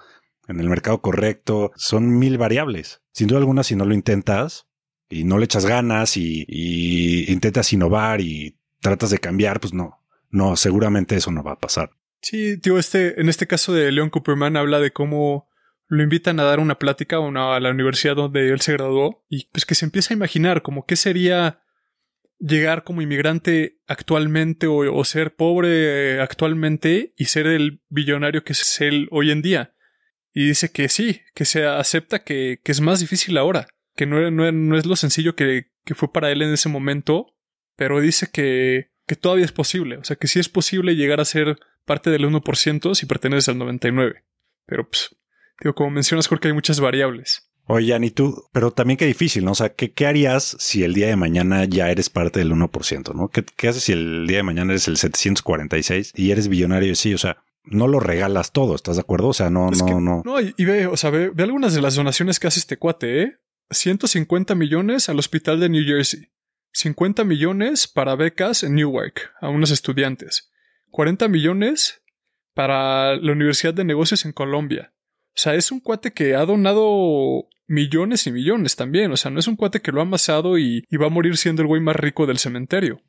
en 0.49 0.61
el 0.61 0.68
mercado 0.68 1.03
correcto. 1.03 1.73
Son 1.77 2.18
mil 2.18 2.38
variables. 2.38 3.03
Sin 3.12 3.29
duda 3.29 3.38
alguna, 3.38 3.64
si 3.64 3.77
no 3.77 3.85
lo 3.85 3.94
intentas 3.94 4.66
y 5.11 5.25
no 5.25 5.38
le 5.38 5.44
echas 5.44 5.66
ganas 5.66 6.16
y, 6.16 6.44
y 6.49 7.31
intentas 7.31 7.73
innovar 7.73 8.21
y 8.21 8.59
tratas 8.81 9.11
de 9.11 9.18
cambiar, 9.18 9.61
pues 9.61 9.73
no, 9.75 9.97
no, 10.31 10.57
seguramente 10.57 11.17
eso 11.17 11.31
no 11.31 11.43
va 11.43 11.53
a 11.53 11.59
pasar. 11.59 11.91
Sí, 12.21 12.59
tío, 12.59 12.79
este, 12.79 13.21
en 13.21 13.29
este 13.29 13.47
caso 13.47 13.73
de 13.73 13.93
Leon 13.93 14.11
Cooperman 14.11 14.57
habla 14.57 14.81
de 14.81 14.91
cómo 14.91 15.49
lo 15.87 16.03
invitan 16.03 16.38
a 16.38 16.45
dar 16.45 16.61
una 16.61 16.79
plática 16.79 17.17
a, 17.17 17.61
la 17.61 17.71
universidad 17.71 18.17
donde 18.17 18.51
él 18.51 18.61
se 18.61 18.73
graduó 18.73 19.25
y 19.29 19.47
pues 19.47 19.64
que 19.64 19.75
se 19.75 19.87
empieza 19.87 20.12
a 20.12 20.17
imaginar 20.17 20.62
como 20.62 20.85
qué 20.85 20.97
sería 20.97 21.62
llegar 22.38 22.85
como 22.85 23.03
inmigrante 23.03 23.81
actualmente 23.87 24.67
o, 24.67 25.05
ser 25.05 25.35
pobre 25.35 26.21
actualmente 26.21 27.14
y 27.17 27.25
ser 27.27 27.47
el 27.47 27.81
billonario 27.88 28.45
que 28.45 28.53
es 28.53 28.81
él 28.81 29.09
hoy 29.11 29.31
en 29.31 29.43
día. 29.43 29.75
Y 30.35 30.49
dice 30.49 30.71
que 30.71 30.88
sí, 30.88 31.23
que 31.35 31.45
se 31.45 31.67
acepta 31.67 32.23
que, 32.23 32.61
que 32.62 32.71
es 32.71 32.81
más 32.81 33.01
difícil 33.01 33.38
ahora, 33.38 33.69
que 33.97 34.07
no, 34.07 34.31
no, 34.31 34.53
no 34.53 34.77
es 34.77 34.87
lo 34.87 34.95
sencillo 34.95 35.35
que, 35.35 35.73
que 35.85 35.95
fue 35.95 36.12
para 36.12 36.31
él 36.31 36.43
en 36.43 36.53
ese 36.53 36.69
momento, 36.69 37.35
pero 37.77 38.01
dice 38.01 38.29
que 38.31 38.91
que 39.09 39.16
todavía 39.16 39.44
es 39.44 39.53
posible. 39.53 39.97
O 39.97 40.05
sea, 40.05 40.14
que 40.14 40.29
sí 40.29 40.38
es 40.38 40.49
posible 40.49 40.94
llegar 40.94 41.21
a 41.21 41.25
ser 41.25 41.59
parte 41.85 42.11
del 42.11 42.25
1% 42.25 42.94
si 42.94 43.07
perteneces 43.07 43.49
al 43.49 43.57
99%. 43.57 44.23
Pero, 44.66 44.88
pues, 44.88 45.16
digo, 45.61 45.75
como 45.75 45.90
mencionas, 45.90 46.29
que 46.29 46.49
hay 46.49 46.55
muchas 46.55 46.79
variables. 46.79 47.51
Oye, 47.64 47.99
y 48.01 48.11
tú, 48.11 48.44
pero 48.53 48.71
también 48.71 48.97
qué 48.97 49.07
difícil, 49.07 49.44
¿no? 49.44 49.53
O 49.53 49.55
sea, 49.55 49.71
¿qué, 49.71 49.92
¿qué, 49.92 50.07
harías 50.07 50.57
si 50.59 50.85
el 50.85 50.94
día 50.94 51.09
de 51.09 51.16
mañana 51.16 51.64
ya 51.64 51.90
eres 51.90 52.09
parte 52.09 52.38
del 52.38 52.53
1%, 52.53 53.14
¿no? 53.14 53.29
¿Qué, 53.29 53.44
¿Qué, 53.44 53.68
haces 53.68 53.83
si 53.85 53.92
el 53.92 54.27
día 54.27 54.38
de 54.38 54.42
mañana 54.42 54.73
eres 54.73 54.88
el 54.88 54.97
746 54.97 56.12
y 56.14 56.31
eres 56.31 56.49
billonario? 56.49 56.94
Sí, 56.94 57.12
o 57.12 57.18
sea, 57.18 57.38
no 57.64 57.88
lo 57.88 58.01
regalas 58.01 58.53
todo, 58.53 58.75
¿estás 58.75 58.97
de 58.97 59.03
acuerdo? 59.03 59.29
O 59.29 59.35
sea, 59.35 59.51
no, 59.51 59.71
no, 59.71 60.01
no. 60.01 60.23
No, 60.25 60.40
y, 60.40 60.64
ve, 60.64 60.87
o 60.87 60.97
sea, 60.97 61.11
ve, 61.11 61.31
ve, 61.31 61.42
algunas 61.42 61.75
de 61.75 61.83
las 61.83 61.94
donaciones 61.94 62.38
que 62.38 62.47
hace 62.47 62.61
este 62.61 62.79
cuate, 62.79 63.23
¿eh? 63.23 63.38
150 63.71 64.55
millones 64.55 65.09
al 65.09 65.18
hospital 65.18 65.61
de 65.61 65.68
New 65.68 65.85
Jersey. 65.85 66.31
50 66.72 67.24
millones 67.24 67.87
para 67.87 68.14
becas 68.14 68.62
en 68.62 68.74
Newark 68.74 69.33
a 69.40 69.48
unos 69.48 69.70
estudiantes. 69.70 70.50
40 70.90 71.28
millones 71.28 72.02
para 72.54 73.16
la 73.16 73.33
Universidad 73.33 73.74
de 73.74 73.85
Negocios 73.85 74.24
en 74.24 74.33
Colombia. 74.33 74.92
O 75.28 75.40
sea, 75.40 75.54
es 75.54 75.70
un 75.70 75.81
cuate 75.81 76.12
que 76.12 76.35
ha 76.35 76.44
donado 76.44 77.48
millones 77.68 78.26
y 78.26 78.33
millones 78.33 78.74
también. 78.74 79.12
O 79.12 79.16
sea, 79.16 79.31
no 79.31 79.38
es 79.38 79.46
un 79.46 79.54
cuate 79.54 79.81
que 79.81 79.92
lo 79.92 80.00
ha 80.00 80.02
amasado 80.02 80.59
y, 80.59 80.85
va 81.00 81.07
a 81.07 81.11
morir 81.11 81.37
siendo 81.37 81.62
el 81.62 81.68
güey 81.68 81.81
más 81.81 81.94
rico 81.94 82.26
del 82.26 82.38
cementerio. 82.38 83.00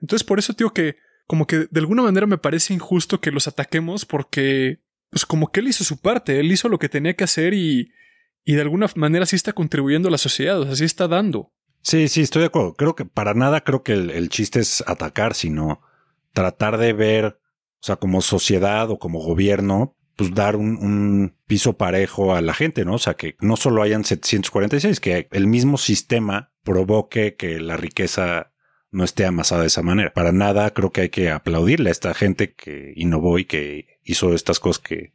Entonces, 0.00 0.26
por 0.26 0.38
eso, 0.38 0.54
tío, 0.54 0.72
que 0.72 0.96
como 1.26 1.46
que 1.46 1.68
de 1.70 1.80
alguna 1.80 2.02
manera 2.02 2.26
me 2.26 2.38
parece 2.38 2.74
injusto 2.74 3.20
que 3.20 3.30
los 3.30 3.46
ataquemos 3.46 4.04
porque, 4.04 4.80
pues 5.10 5.24
como 5.24 5.52
que 5.52 5.60
él 5.60 5.68
hizo 5.68 5.84
su 5.84 6.00
parte, 6.00 6.40
él 6.40 6.50
hizo 6.50 6.68
lo 6.68 6.80
que 6.80 6.88
tenía 6.88 7.14
que 7.14 7.22
hacer 7.22 7.54
y, 7.54 7.92
y 8.44 8.54
de 8.54 8.62
alguna 8.62 8.88
manera 8.96 9.26
sí 9.26 9.36
está 9.36 9.52
contribuyendo 9.52 10.08
a 10.08 10.10
la 10.10 10.18
sociedad, 10.18 10.58
o 10.58 10.64
sea, 10.64 10.74
sí 10.74 10.84
está 10.84 11.06
dando. 11.06 11.52
Sí, 11.82 12.08
sí, 12.08 12.22
estoy 12.22 12.40
de 12.40 12.46
acuerdo. 12.46 12.74
Creo 12.74 12.94
que 12.94 13.04
para 13.04 13.34
nada 13.34 13.62
creo 13.62 13.82
que 13.82 13.92
el, 13.92 14.28
chiste 14.28 14.60
es 14.60 14.84
atacar, 14.86 15.34
sino 15.34 15.80
tratar 16.32 16.78
de 16.78 16.92
ver, 16.92 17.26
o 17.26 17.82
sea, 17.82 17.96
como 17.96 18.20
sociedad 18.20 18.90
o 18.90 18.98
como 18.98 19.20
gobierno, 19.20 19.96
pues 20.16 20.34
dar 20.34 20.56
un, 20.56 20.76
un, 20.76 21.36
piso 21.46 21.78
parejo 21.78 22.34
a 22.34 22.42
la 22.42 22.52
gente, 22.52 22.84
¿no? 22.84 22.94
O 22.94 22.98
sea, 22.98 23.14
que 23.14 23.36
no 23.40 23.56
solo 23.56 23.82
hayan 23.82 24.04
746, 24.04 25.00
que 25.00 25.28
el 25.30 25.46
mismo 25.46 25.78
sistema 25.78 26.52
provoque 26.62 27.36
que 27.36 27.58
la 27.58 27.76
riqueza 27.76 28.52
no 28.90 29.04
esté 29.04 29.24
amasada 29.24 29.62
de 29.62 29.68
esa 29.68 29.82
manera. 29.82 30.12
Para 30.12 30.32
nada 30.32 30.72
creo 30.72 30.90
que 30.90 31.02
hay 31.02 31.08
que 31.08 31.30
aplaudirle 31.30 31.90
a 31.90 31.92
esta 31.92 32.14
gente 32.14 32.52
que 32.54 32.92
innovó 32.96 33.38
y 33.38 33.44
que 33.44 33.98
hizo 34.04 34.34
estas 34.34 34.60
cosas 34.60 34.82
que, 34.82 35.12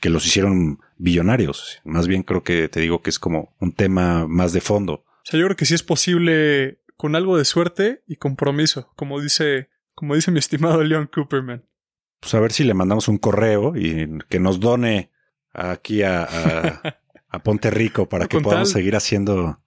que 0.00 0.10
los 0.10 0.26
hicieron 0.26 0.80
billonarios. 0.96 1.80
Más 1.84 2.06
bien 2.06 2.22
creo 2.22 2.42
que 2.42 2.68
te 2.68 2.80
digo 2.80 3.02
que 3.02 3.10
es 3.10 3.18
como 3.18 3.54
un 3.58 3.72
tema 3.72 4.26
más 4.26 4.52
de 4.52 4.60
fondo. 4.60 5.04
O 5.20 5.30
sea, 5.30 5.38
yo 5.38 5.46
creo 5.46 5.56
que 5.56 5.66
sí 5.66 5.74
es 5.74 5.82
posible 5.82 6.80
con 6.96 7.16
algo 7.16 7.38
de 7.38 7.44
suerte 7.44 8.02
y 8.06 8.16
compromiso, 8.16 8.92
como 8.96 9.20
dice, 9.20 9.70
como 9.94 10.14
dice 10.14 10.30
mi 10.30 10.38
estimado 10.38 10.82
Leon 10.82 11.06
Cooperman. 11.06 11.64
Pues 12.20 12.34
a 12.34 12.40
ver 12.40 12.52
si 12.52 12.64
le 12.64 12.74
mandamos 12.74 13.08
un 13.08 13.18
correo 13.18 13.74
y 13.76 14.18
que 14.28 14.40
nos 14.40 14.60
done 14.60 15.10
aquí 15.52 16.02
a, 16.02 16.24
a, 17.30 17.42
Ponte 17.42 17.70
Rico 17.70 18.08
para 18.08 18.26
que 18.26 18.40
podamos 18.40 18.70
seguir 18.70 18.96
haciendo. 18.96 19.62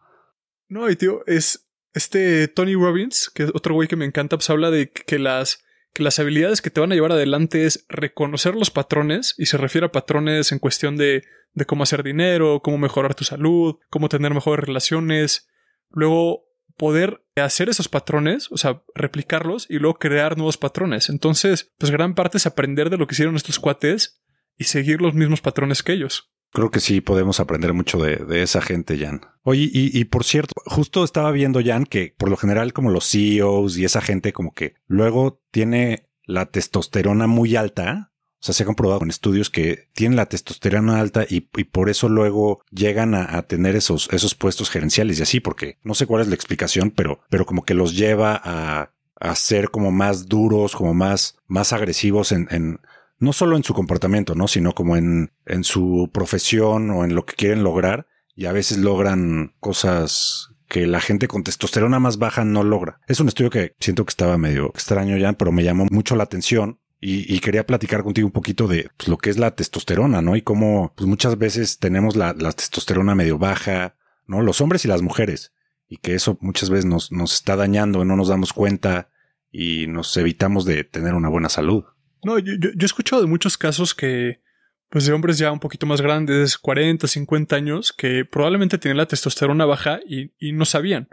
No, 0.68 0.90
y 0.90 0.96
tío, 0.96 1.24
es 1.26 1.68
este 1.94 2.48
Tony 2.48 2.76
Robbins, 2.76 3.32
que 3.34 3.44
es 3.44 3.52
otro 3.54 3.74
güey 3.74 3.88
que 3.88 3.96
me 3.96 4.06
encanta, 4.06 4.38
pues 4.38 4.50
habla 4.50 4.70
de 4.70 4.92
que 4.92 5.18
las, 5.20 5.64
que 5.94 6.04
las 6.04 6.20
habilidades 6.20 6.62
que 6.62 6.70
te 6.70 6.82
van 6.82 6.92
a 6.92 6.96
llevar 6.96 7.14
adelante 7.14 7.66
es 7.66 7.86
reconocer 7.90 8.56
los 8.56 8.72
patrones, 8.72 9.36
y 9.38 9.46
se 9.46 9.58
refiere 9.58 9.88
a 9.88 9.92
patrones 9.92 10.52
en 10.52 10.60
cuestión 10.60 10.98
de 10.98 11.24
de 11.54 11.66
cómo 11.66 11.84
hacer 11.84 12.04
dinero, 12.04 12.62
cómo 12.64 12.78
mejorar 12.78 13.16
tu 13.16 13.24
salud, 13.24 13.78
cómo 13.90 14.10
tener 14.10 14.34
mejores 14.34 14.66
relaciones. 14.66 15.48
Luego 15.90 16.46
poder 16.78 17.24
hacer 17.36 17.70
esos 17.70 17.88
patrones, 17.88 18.52
o 18.52 18.58
sea, 18.58 18.84
replicarlos 18.96 19.68
y 19.70 19.78
luego 19.80 20.00
crear 20.00 20.38
nuevos 20.38 20.58
patrones. 20.58 21.10
Entonces, 21.10 21.72
pues 21.78 21.92
gran 21.92 22.16
parte 22.16 22.38
es 22.38 22.46
aprender 22.46 22.90
de 22.90 22.98
lo 22.98 23.08
que 23.08 23.14
hicieron 23.14 23.36
estos 23.36 23.60
cuates 23.60 24.22
y 24.58 24.66
seguir 24.66 25.02
los 25.02 25.14
mismos 25.14 25.42
patrones 25.42 25.84
que 25.84 25.94
ellos. 25.94 26.32
Creo 26.52 26.70
que 26.70 26.80
sí 26.80 27.02
podemos 27.02 27.40
aprender 27.40 27.74
mucho 27.74 27.98
de, 27.98 28.44
esa 28.44 28.62
gente, 28.62 28.98
Jan. 28.98 29.22
Oye, 29.42 29.70
y, 29.74 30.00
y, 30.00 30.06
por 30.06 30.24
cierto, 30.24 30.54
justo 30.66 31.04
estaba 31.04 31.32
viendo, 31.32 31.62
Jan, 31.64 31.86
que 31.86 32.14
por 32.16 32.30
lo 32.30 32.38
general 32.38 32.74
como 32.74 32.92
los 32.92 33.10
CEOs 33.10 33.78
y 33.78 33.86
esa 33.86 34.02
gente 34.02 34.34
como 34.34 34.54
que 34.54 34.76
luego 34.86 35.42
tiene 35.50 36.10
la 36.26 36.46
testosterona 36.46 37.26
muy 37.26 37.56
alta 37.56 38.13
o 38.44 38.46
sea, 38.46 38.54
se 38.54 38.64
ha 38.64 38.66
comprobado 38.66 39.00
con 39.00 39.10
estudios 39.10 39.50
que 39.50 39.88
tienen 39.94 40.18
la 40.18 40.26
testosterona 40.26 41.00
alta 41.00 41.26
y, 41.30 41.40
por 41.40 41.90
eso 41.90 42.10
luego 42.10 42.62
llegan 42.72 43.16
a, 43.16 43.42
tener 43.44 43.78
esos, 43.78 44.10
esos 44.12 44.36
puestos 44.36 44.70
gerenciales 44.70 45.18
y 45.18 45.24
así, 45.24 45.40
porque 45.40 45.78
no 45.82 45.94
sé 45.96 46.06
cuál 46.06 46.24
es 46.24 46.28
la 46.28 46.36
explicación, 46.36 46.92
pero, 46.92 47.22
pero 47.30 47.46
como 47.46 47.64
que 47.64 47.74
los 47.74 47.96
lleva 47.96 48.38
a, 48.44 48.92
a 49.18 49.36
ser 49.36 49.70
como 49.70 49.92
más 49.92 50.28
duros, 50.28 50.76
como 50.76 50.94
más, 50.94 51.38
más 51.48 51.72
agresivos 51.72 52.34
en, 52.34 52.50
en, 52.52 52.82
no 53.18 53.32
solo 53.32 53.56
en 53.56 53.64
su 53.64 53.74
comportamiento, 53.74 54.36
¿no? 54.36 54.50
Sino 54.50 54.74
como 54.74 54.98
en, 54.98 55.32
en 55.46 55.64
su 55.64 56.10
profesión 56.12 56.90
o 56.90 57.06
en 57.06 57.16
lo 57.16 57.26
que 57.26 57.36
quieren 57.36 57.64
lograr 57.64 58.08
y 58.36 58.48
a 58.48 58.52
veces 58.52 58.78
logran 58.78 59.54
cosas 59.62 60.50
que 60.68 60.86
la 60.86 61.00
gente 61.00 61.30
con 61.30 61.44
testosterona 61.44 62.00
más 62.00 62.18
baja 62.18 62.44
no 62.44 62.64
logra. 62.64 63.00
Es 63.08 63.22
un 63.22 63.30
estudio 63.30 63.50
que 63.50 63.74
siento 63.80 64.04
que 64.04 64.10
estaba 64.10 64.38
medio 64.38 64.66
extraño 64.68 65.16
ya, 65.16 65.32
pero 65.32 65.54
me 65.54 65.64
llamó 65.64 65.86
mucho 65.90 66.18
la 66.18 66.24
atención 66.24 66.82
y, 67.06 67.40
quería 67.42 67.66
platicar 67.66 68.02
contigo 68.04 68.28
un 68.28 68.32
poquito 68.32 68.68
de 68.68 68.90
pues, 68.96 69.10
lo 69.10 69.18
que 69.18 69.30
es 69.30 69.38
la 69.38 69.56
testosterona, 69.56 70.22
¿no? 70.22 70.38
Y 70.38 70.42
cómo 70.42 70.94
pues, 70.96 71.06
muchas 71.06 71.38
veces 71.38 71.78
tenemos 71.78 72.16
la, 72.16 72.34
testosterona 72.34 73.14
medio 73.14 73.38
baja, 73.38 73.96
¿no? 74.26 74.42
Los 74.42 74.62
hombres 74.62 74.86
y 74.86 74.88
las 74.88 75.02
mujeres. 75.02 75.54
Y 75.90 75.98
que 75.98 76.16
eso 76.16 76.38
muchas 76.40 76.70
veces 76.70 76.86
nos, 76.86 77.12
nos 77.12 77.34
está 77.34 77.58
dañando, 77.58 78.06
no 78.06 78.16
nos 78.16 78.30
damos 78.30 78.54
cuenta 78.54 79.10
y 79.52 79.88
nos 79.88 80.16
evitamos 80.16 80.64
de 80.64 80.86
tener 80.86 81.14
una 81.14 81.28
buena 81.28 81.50
salud. 81.50 81.84
No, 82.24 82.40
yo, 82.40 82.54
yo, 82.58 82.70
he 82.80 82.86
escuchado 82.86 83.22
de 83.22 83.28
muchos 83.28 83.58
casos 83.58 83.94
que 83.94 84.42
pues 84.90 85.06
de 85.06 85.12
hombres 85.12 85.38
ya 85.38 85.52
un 85.52 85.60
poquito 85.60 85.86
más 85.86 86.00
grandes, 86.00 86.58
40, 86.58 87.08
50 87.08 87.56
años, 87.56 87.92
que 87.92 88.24
probablemente 88.24 88.78
tienen 88.78 88.98
la 88.98 89.08
testosterona 89.08 89.66
baja 89.66 90.00
y, 90.08 90.32
y 90.40 90.54
no 90.54 90.64
sabían. 90.64 91.10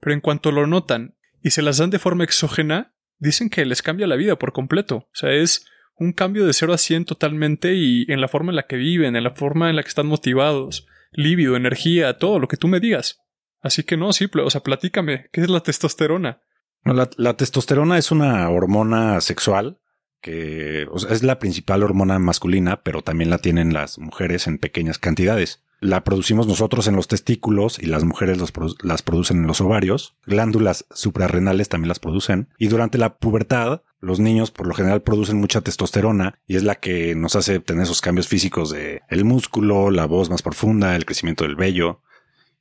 Pero 0.00 0.12
en 0.12 0.20
cuanto 0.20 0.52
lo 0.52 0.66
notan 0.66 1.14
y 1.42 1.50
se 1.50 1.62
las 1.62 1.78
dan 1.78 1.88
de 1.88 1.98
forma 1.98 2.24
exógena, 2.24 2.92
dicen 3.20 3.50
que 3.50 3.64
les 3.64 3.82
cambia 3.82 4.08
la 4.08 4.16
vida 4.16 4.36
por 4.36 4.52
completo. 4.52 4.96
O 4.96 5.10
sea, 5.14 5.30
es 5.32 5.66
un 5.94 6.12
cambio 6.12 6.46
de 6.46 6.52
0 6.52 6.72
a 6.72 6.78
100 6.78 7.04
totalmente 7.04 7.74
y 7.74 8.10
en 8.10 8.20
la 8.20 8.28
forma 8.28 8.50
en 8.50 8.56
la 8.56 8.66
que 8.66 8.76
viven, 8.76 9.14
en 9.14 9.22
la 9.22 9.30
forma 9.30 9.70
en 9.70 9.76
la 9.76 9.82
que 9.82 9.88
están 9.90 10.06
motivados, 10.06 10.88
lívido, 11.12 11.56
energía, 11.56 12.16
todo 12.18 12.38
lo 12.40 12.48
que 12.48 12.56
tú 12.56 12.66
me 12.66 12.80
digas. 12.80 13.20
Así 13.60 13.82
que 13.84 13.96
no, 13.96 14.12
sí, 14.12 14.26
o 14.32 14.50
sea, 14.50 14.62
platícame, 14.62 15.28
¿qué 15.32 15.42
es 15.42 15.50
la 15.50 15.60
testosterona? 15.60 16.40
La, 16.84 17.36
testosterona 17.36 17.98
es 17.98 18.10
una 18.10 18.48
hormona 18.48 19.20
sexual 19.20 19.78
que 20.22 20.86
es 21.10 21.22
la 21.22 21.38
principal 21.38 21.82
hormona 21.82 22.18
masculina, 22.18 22.82
pero 22.82 23.02
también 23.02 23.30
la 23.30 23.38
tienen 23.38 23.72
las 23.72 23.98
mujeres 23.98 24.46
en 24.46 24.58
pequeñas 24.58 24.98
cantidades. 24.98 25.62
La 25.80 26.04
producimos 26.04 26.46
nosotros 26.46 26.86
en 26.86 26.96
los 26.96 27.08
testículos 27.08 27.78
y 27.78 27.86
las 27.86 28.04
mujeres 28.04 28.38
las 28.82 29.02
producen 29.02 29.38
en 29.38 29.46
los 29.46 29.62
ovarios. 29.62 30.14
Glándulas 30.26 30.84
suprarrenales 30.90 31.70
también 31.70 31.88
las 31.88 31.98
producen. 31.98 32.48
Y 32.58 32.68
durante 32.68 32.98
la 32.98 33.16
pubertad, 33.16 33.82
los 34.00 34.20
niños 34.20 34.50
por 34.50 34.66
lo 34.66 34.74
general 34.74 35.02
producen 35.02 35.38
mucha 35.38 35.62
testosterona 35.62 36.38
y 36.46 36.56
es 36.56 36.64
la 36.64 36.74
que 36.74 37.14
nos 37.14 37.34
hace 37.34 37.60
tener 37.60 37.84
esos 37.84 38.02
cambios 38.02 38.28
físicos 38.28 38.70
de 38.70 39.00
el 39.08 39.24
músculo, 39.24 39.90
la 39.90 40.04
voz 40.04 40.28
más 40.28 40.42
profunda, 40.42 40.96
el 40.96 41.06
crecimiento 41.06 41.44
del 41.44 41.56
vello. 41.56 42.02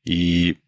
Y 0.04 0.60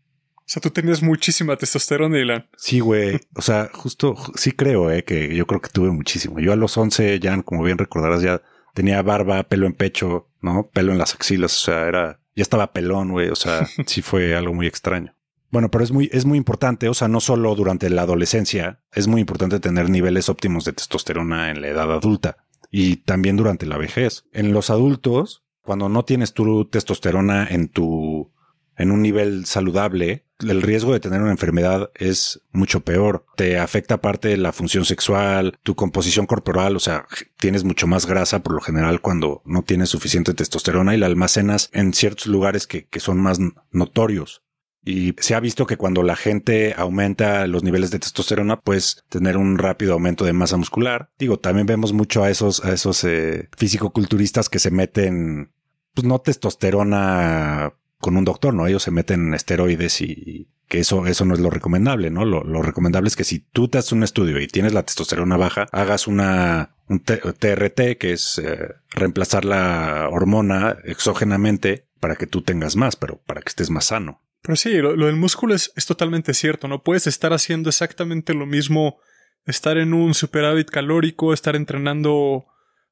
o 0.52 0.54
sea, 0.54 0.62
tú 0.62 0.70
tenías 0.70 1.02
muchísima 1.02 1.56
testosterona, 1.56 2.20
Ilan. 2.20 2.50
Sí, 2.58 2.82
güey. 2.82 3.22
O 3.36 3.42
sea, 3.42 3.70
justo, 3.74 4.18
sí 4.36 4.52
creo, 4.52 4.92
eh, 4.92 5.06
que 5.06 5.34
yo 5.34 5.48
creo 5.48 5.62
que 5.62 5.70
tuve 5.70 5.92
muchísimo. 5.92 6.42
Yo 6.42 6.52
a 6.52 6.58
los 6.58 6.78
11, 6.78 7.22
ya, 7.22 7.42
como 7.44 7.64
bien 7.64 7.78
recordarás, 7.78 8.22
ya 8.22 8.42
tenía 8.74 9.02
barba, 9.02 9.44
pelo 9.44 9.66
en 9.66 9.72
pecho, 9.74 10.28
¿no? 10.42 10.70
Pelo 10.74 10.92
en 10.92 10.98
las 10.98 11.16
axilas. 11.16 11.56
O 11.56 11.66
sea, 11.72 11.88
era, 11.88 12.20
ya 12.36 12.42
estaba 12.42 12.74
pelón, 12.74 13.12
güey. 13.12 13.30
O 13.30 13.36
sea, 13.36 13.68
sí 13.88 14.02
fue 14.02 14.36
algo 14.36 14.54
muy 14.54 14.68
extraño. 14.68 15.16
Bueno, 15.50 15.70
pero 15.70 15.84
es 15.84 15.92
muy, 15.92 16.10
es 16.14 16.26
muy 16.26 16.38
importante, 16.38 16.88
o 16.88 16.94
sea, 16.94 17.10
no 17.10 17.20
solo 17.20 17.54
durante 17.56 17.90
la 17.90 18.04
adolescencia, 18.04 18.82
es 18.94 19.08
muy 19.08 19.20
importante 19.20 19.60
tener 19.60 19.90
niveles 19.90 20.30
óptimos 20.30 20.64
de 20.64 20.72
testosterona 20.72 21.52
en 21.52 21.60
la 21.60 21.68
edad 21.68 21.92
adulta 21.92 22.38
y 22.72 22.98
también 22.98 23.36
durante 23.36 23.66
la 23.66 23.78
vejez. 23.78 24.24
En 24.32 24.54
los 24.54 24.70
adultos, 24.70 25.44
cuando 25.62 25.90
no 25.90 26.06
tienes 26.06 26.34
tu 26.34 26.70
testosterona 26.70 27.46
en 27.50 27.68
tu, 27.68 28.32
en 28.78 28.92
un 28.92 29.02
nivel 29.02 29.46
saludable, 29.46 30.26
el 30.42 30.62
riesgo 30.62 30.94
de 30.94 31.00
tener 31.00 31.22
una 31.22 31.32
enfermedad 31.32 31.92
es 31.96 32.42
mucho 32.52 32.82
peor. 32.82 33.26
Te 33.36 33.60
afecta 33.60 34.02
parte 34.02 34.30
de 34.30 34.38
la 34.38 34.52
función 34.52 34.86
sexual, 34.86 35.58
tu 35.64 35.76
composición 35.76 36.26
corporal, 36.26 36.76
o 36.76 36.80
sea, 36.80 37.06
tienes 37.38 37.64
mucho 37.64 37.88
más 37.88 38.06
grasa 38.06 38.42
por 38.42 38.54
lo 38.54 38.62
general 38.62 39.02
cuando 39.02 39.42
no 39.46 39.64
tienes 39.64 39.90
suficiente 39.90 40.34
testosterona 40.34 40.96
y 40.96 40.98
la 40.98 41.12
almacenas 41.12 41.70
en 41.74 41.94
ciertos 41.94 42.28
lugares 42.28 42.68
que, 42.68 42.88
que 42.88 43.00
son 43.00 43.20
más 43.20 43.40
notorios. 43.72 44.44
Y 44.84 45.14
se 45.20 45.36
ha 45.36 45.40
visto 45.40 45.68
que 45.68 45.78
cuando 45.78 46.02
la 46.02 46.16
gente 46.16 46.74
aumenta 46.76 47.46
los 47.46 47.64
niveles 47.64 47.92
de 47.92 48.00
testosterona, 48.00 48.60
pues 48.60 49.04
tener 49.10 49.38
un 49.38 49.60
rápido 49.60 49.94
aumento 49.94 50.26
de 50.26 50.34
masa 50.34 50.58
muscular. 50.58 51.12
Digo, 51.20 51.38
también 51.38 51.68
vemos 51.68 51.94
mucho 51.94 52.24
a 52.24 52.32
esos, 52.32 52.66
a 52.66 52.74
esos 52.74 53.04
eh, 53.04 53.48
físico-culturistas 53.56 54.50
que 54.50 54.58
se 54.58 54.72
meten, 54.72 55.54
pues 55.94 56.08
no 56.08 56.20
testosterona 56.20 57.74
con 58.02 58.18
un 58.18 58.26
doctor, 58.26 58.54
¿no? 58.54 58.68
Ellos 58.68 58.84
se 58.84 58.92
meten 58.92 59.34
esteroides 59.34 60.02
y, 60.02 60.50
que 60.68 60.80
eso, 60.80 61.06
eso 61.06 61.26
no 61.26 61.34
es 61.34 61.40
lo 61.40 61.50
recomendable, 61.50 62.12
¿no? 62.12 62.24
Lo, 62.24 62.62
recomendable 62.62 63.10
es 63.10 63.18
que 63.18 63.26
si 63.26 63.40
tú 63.40 63.68
te 63.68 63.78
haces 63.78 63.92
un 63.92 64.04
estudio 64.04 64.40
y 64.40 64.48
tienes 64.48 64.74
la 64.74 64.84
testosterona 64.84 65.36
baja, 65.36 65.68
hagas 65.72 66.08
una, 66.08 66.76
un 66.88 67.02
TRT, 67.02 67.98
que 67.98 68.14
es 68.14 68.40
eh, 68.40 68.70
reemplazar 68.92 69.44
la 69.44 70.08
hormona 70.10 70.78
exógenamente 70.86 71.88
para 72.00 72.16
que 72.16 72.26
tú 72.26 72.42
tengas 72.42 72.78
más, 72.78 72.96
pero 72.96 73.22
para 73.26 73.42
que 73.42 73.50
estés 73.50 73.70
más 73.70 73.86
sano. 73.86 74.22
Pero 74.42 74.56
sí, 74.56 74.78
lo, 74.78 74.96
del 74.96 75.18
músculo 75.18 75.54
es, 75.54 75.74
es, 75.76 75.86
totalmente 75.86 76.34
cierto, 76.34 76.70
¿no? 76.70 76.84
Puedes 76.84 77.06
estar 77.06 77.34
haciendo 77.34 77.70
exactamente 77.70 78.34
lo 78.34 78.46
mismo, 78.46 78.98
estar 79.46 79.78
en 79.78 79.94
un 79.94 80.14
superávit 80.14 80.70
calórico, 80.70 81.34
estar 81.34 81.58
entrenando 81.58 82.46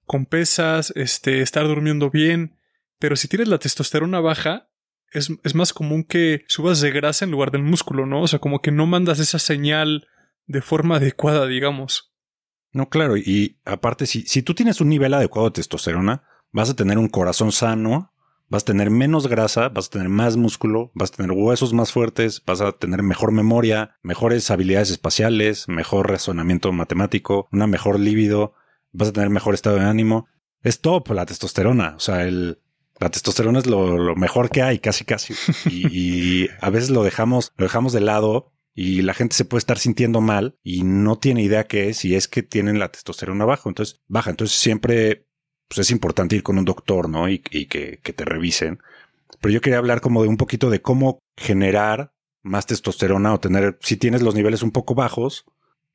con 0.06 0.26
pesas, 0.26 0.92
este, 0.98 1.42
estar 1.42 1.66
durmiendo 1.66 2.10
bien, 2.10 2.58
pero 3.00 3.16
si 3.16 3.28
tienes 3.28 3.48
la 3.48 3.60
testosterona 3.60 4.20
baja, 4.20 4.69
es, 5.12 5.56
más 5.56 5.74
común 5.74 6.04
que 6.04 6.44
subas 6.48 6.82
de 6.82 6.92
grasa 6.92 7.26
en 7.26 7.32
lugar 7.32 7.52
del 7.52 7.64
músculo, 7.64 8.06
¿no? 8.06 8.22
O 8.22 8.28
sea, 8.28 8.40
como 8.40 8.62
que 8.62 8.72
no 8.72 8.86
mandas 8.86 9.20
esa 9.20 9.40
señal 9.40 10.08
de 10.46 10.62
forma 10.62 10.98
adecuada, 10.98 11.48
digamos. 11.48 12.14
No, 12.72 12.90
claro, 12.90 13.18
y 13.18 13.60
aparte, 13.66 14.06
si, 14.06 14.22
si 14.24 14.44
tú 14.44 14.54
tienes 14.54 14.82
un 14.82 14.90
nivel 14.90 15.14
adecuado 15.14 15.50
de 15.50 15.56
testosterona, 15.56 16.24
vas 16.52 16.70
a 16.70 16.76
tener 16.76 16.98
un 16.98 17.10
corazón 17.10 17.52
sano, 17.52 18.14
vas 18.48 18.64
a 18.64 18.66
tener 18.66 18.90
menos 18.90 19.28
grasa, 19.28 19.70
vas 19.70 19.88
a 19.88 19.92
tener 19.92 20.10
más 20.10 20.38
músculo, 20.38 20.92
vas 20.94 21.12
a 21.12 21.18
tener 21.18 21.32
huesos 21.32 21.74
más 21.74 21.92
fuertes, 21.92 22.44
vas 22.46 22.62
a 22.62 22.72
tener 22.72 23.04
mejor 23.04 23.32
memoria, 23.32 23.98
mejores 24.02 24.50
habilidades 24.52 24.92
espaciales, 24.92 25.68
mejor 25.68 26.10
razonamiento 26.10 26.72
matemático, 26.72 27.48
una 27.52 27.68
mejor 27.68 28.00
libido, 28.00 28.54
vas 28.92 29.10
a 29.10 29.14
tener 29.14 29.30
mejor 29.30 29.54
estado 29.54 29.78
de 29.78 29.86
ánimo. 29.86 30.28
Es 30.62 30.82
top 30.82 31.10
la 31.12 31.26
testosterona, 31.26 31.96
o 31.96 32.00
sea, 32.00 32.28
el, 32.28 32.60
la 33.00 33.10
testosterona 33.10 33.60
es 33.60 33.66
lo, 33.66 34.16
mejor 34.16 34.50
que 34.50 34.62
hay, 34.62 34.80
casi 34.80 35.06
casi. 35.06 35.34
Y, 35.70 36.50
a 36.62 36.70
veces 36.70 36.90
lo 36.90 37.04
dejamos, 37.04 37.54
lo 37.58 37.66
dejamos 37.66 37.94
de 37.94 38.02
lado 38.02 38.52
y 38.76 39.02
la 39.02 39.14
gente 39.14 39.36
se 39.36 39.46
puede 39.46 39.60
estar 39.60 39.78
sintiendo 39.78 40.22
mal 40.22 40.58
y 40.64 40.84
no 40.84 41.18
tiene 41.18 41.42
idea 41.42 41.66
qué 41.66 41.90
es 41.90 41.98
si 41.98 42.16
es 42.16 42.28
que 42.28 42.44
tienen 42.44 42.80
la 42.80 42.92
testosterona 42.92 43.46
baja. 43.46 43.70
Entonces, 43.70 44.02
baja. 44.08 44.30
Entonces 44.30 44.58
siempre 44.58 45.26
pues 45.68 45.80
es 45.80 45.92
importante 45.92 46.36
ir 46.36 46.44
con 46.44 46.58
un 46.58 46.66
doctor, 46.66 47.10
¿no? 47.10 47.30
Y, 47.30 47.40
que, 47.40 48.00
que 48.02 48.14
te 48.14 48.26
revisen. 48.26 48.80
Pero 49.40 49.54
yo 49.54 49.62
quería 49.62 49.78
hablar 49.78 50.02
como 50.02 50.24
de 50.24 50.30
un 50.30 50.38
poquito 50.38 50.70
de 50.70 50.82
cómo 50.82 51.20
generar 51.38 52.14
más 52.42 52.66
testosterona 52.66 53.34
o 53.34 53.40
tener, 53.40 53.78
si 53.82 53.96
tienes 53.96 54.24
los 54.24 54.34
niveles 54.34 54.64
un 54.64 54.72
poco 54.72 54.96
bajos, 54.96 55.46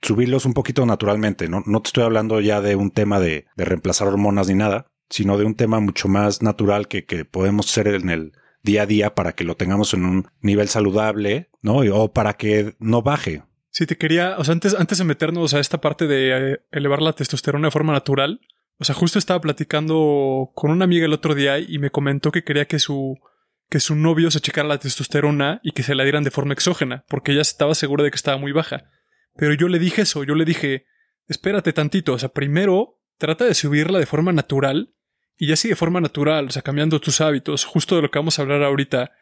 subirlos 0.00 0.46
un 0.46 0.54
poquito 0.54 0.86
naturalmente. 0.86 1.48
No, 1.48 1.62
no 1.66 1.82
te 1.82 1.88
estoy 1.88 2.04
hablando 2.04 2.40
ya 2.40 2.60
de 2.60 2.76
un 2.76 2.92
tema 2.92 3.18
de, 3.18 3.46
de 3.56 3.64
reemplazar 3.64 4.06
hormonas 4.06 4.46
ni 4.48 4.54
nada, 4.54 4.86
sino 5.10 5.38
de 5.38 5.44
un 5.44 5.54
tema 5.54 5.80
mucho 5.80 6.08
más 6.08 6.42
natural 6.42 6.88
que, 6.88 7.04
que 7.04 7.24
podemos 7.24 7.70
hacer 7.70 7.88
en 7.88 8.10
el 8.10 8.32
día 8.62 8.82
a 8.82 8.86
día 8.86 9.14
para 9.14 9.34
que 9.34 9.44
lo 9.44 9.56
tengamos 9.56 9.94
en 9.94 10.04
un 10.04 10.28
nivel 10.40 10.68
saludable, 10.68 11.50
¿no? 11.60 11.76
O 11.78 12.12
para 12.12 12.32
que 12.34 12.74
no 12.78 13.02
baje. 13.02 13.42
Sí, 13.70 13.86
te 13.86 13.98
quería, 13.98 14.36
o 14.38 14.44
sea, 14.44 14.52
antes, 14.52 14.74
antes 14.74 14.98
de 14.98 15.04
meternos 15.04 15.52
a 15.52 15.60
esta 15.60 15.80
parte 15.80 16.06
de 16.06 16.52
eh, 16.52 16.60
elevar 16.72 17.02
la 17.02 17.12
testosterona 17.12 17.68
de 17.68 17.72
forma 17.72 17.92
natural, 17.92 18.40
o 18.78 18.84
sea, 18.84 18.94
justo 18.94 19.18
estaba 19.18 19.40
platicando 19.40 20.50
con 20.54 20.70
una 20.70 20.84
amiga 20.84 21.06
el 21.06 21.12
otro 21.12 21.34
día 21.34 21.58
y 21.58 21.78
me 21.78 21.90
comentó 21.90 22.32
que 22.32 22.42
quería 22.42 22.66
que 22.66 22.78
su, 22.78 23.18
que 23.68 23.80
su 23.80 23.94
novio 23.96 24.30
se 24.30 24.40
checara 24.40 24.68
la 24.68 24.78
testosterona 24.78 25.60
y 25.62 25.72
que 25.72 25.82
se 25.82 25.94
la 25.94 26.04
dieran 26.04 26.24
de 26.24 26.30
forma 26.30 26.54
exógena, 26.54 27.04
porque 27.08 27.32
ella 27.32 27.42
estaba 27.42 27.74
segura 27.74 28.04
de 28.04 28.10
que 28.10 28.16
estaba 28.16 28.38
muy 28.38 28.52
baja. 28.52 28.90
Pero 29.36 29.54
yo 29.54 29.68
le 29.68 29.78
dije 29.78 30.02
eso, 30.02 30.24
yo 30.24 30.34
le 30.34 30.44
dije, 30.44 30.86
espérate 31.28 31.72
tantito, 31.72 32.14
o 32.14 32.18
sea, 32.18 32.30
primero 32.30 33.00
trata 33.18 33.44
de 33.44 33.55
subirla 33.55 33.98
de 33.98 34.07
forma 34.07 34.33
natural 34.33 34.94
y 35.37 35.48
ya 35.48 35.57
si 35.57 35.68
de 35.68 35.77
forma 35.77 36.00
natural, 36.00 36.46
o 36.46 36.50
sea, 36.50 36.62
cambiando 36.62 37.00
tus 37.00 37.20
hábitos, 37.20 37.64
justo 37.64 37.96
de 37.96 38.03
lo 38.03 38.11
que 38.11 38.18
vamos 38.18 38.38
a 38.38 38.42
hablar 38.42 38.62
ahorita, 38.62 39.12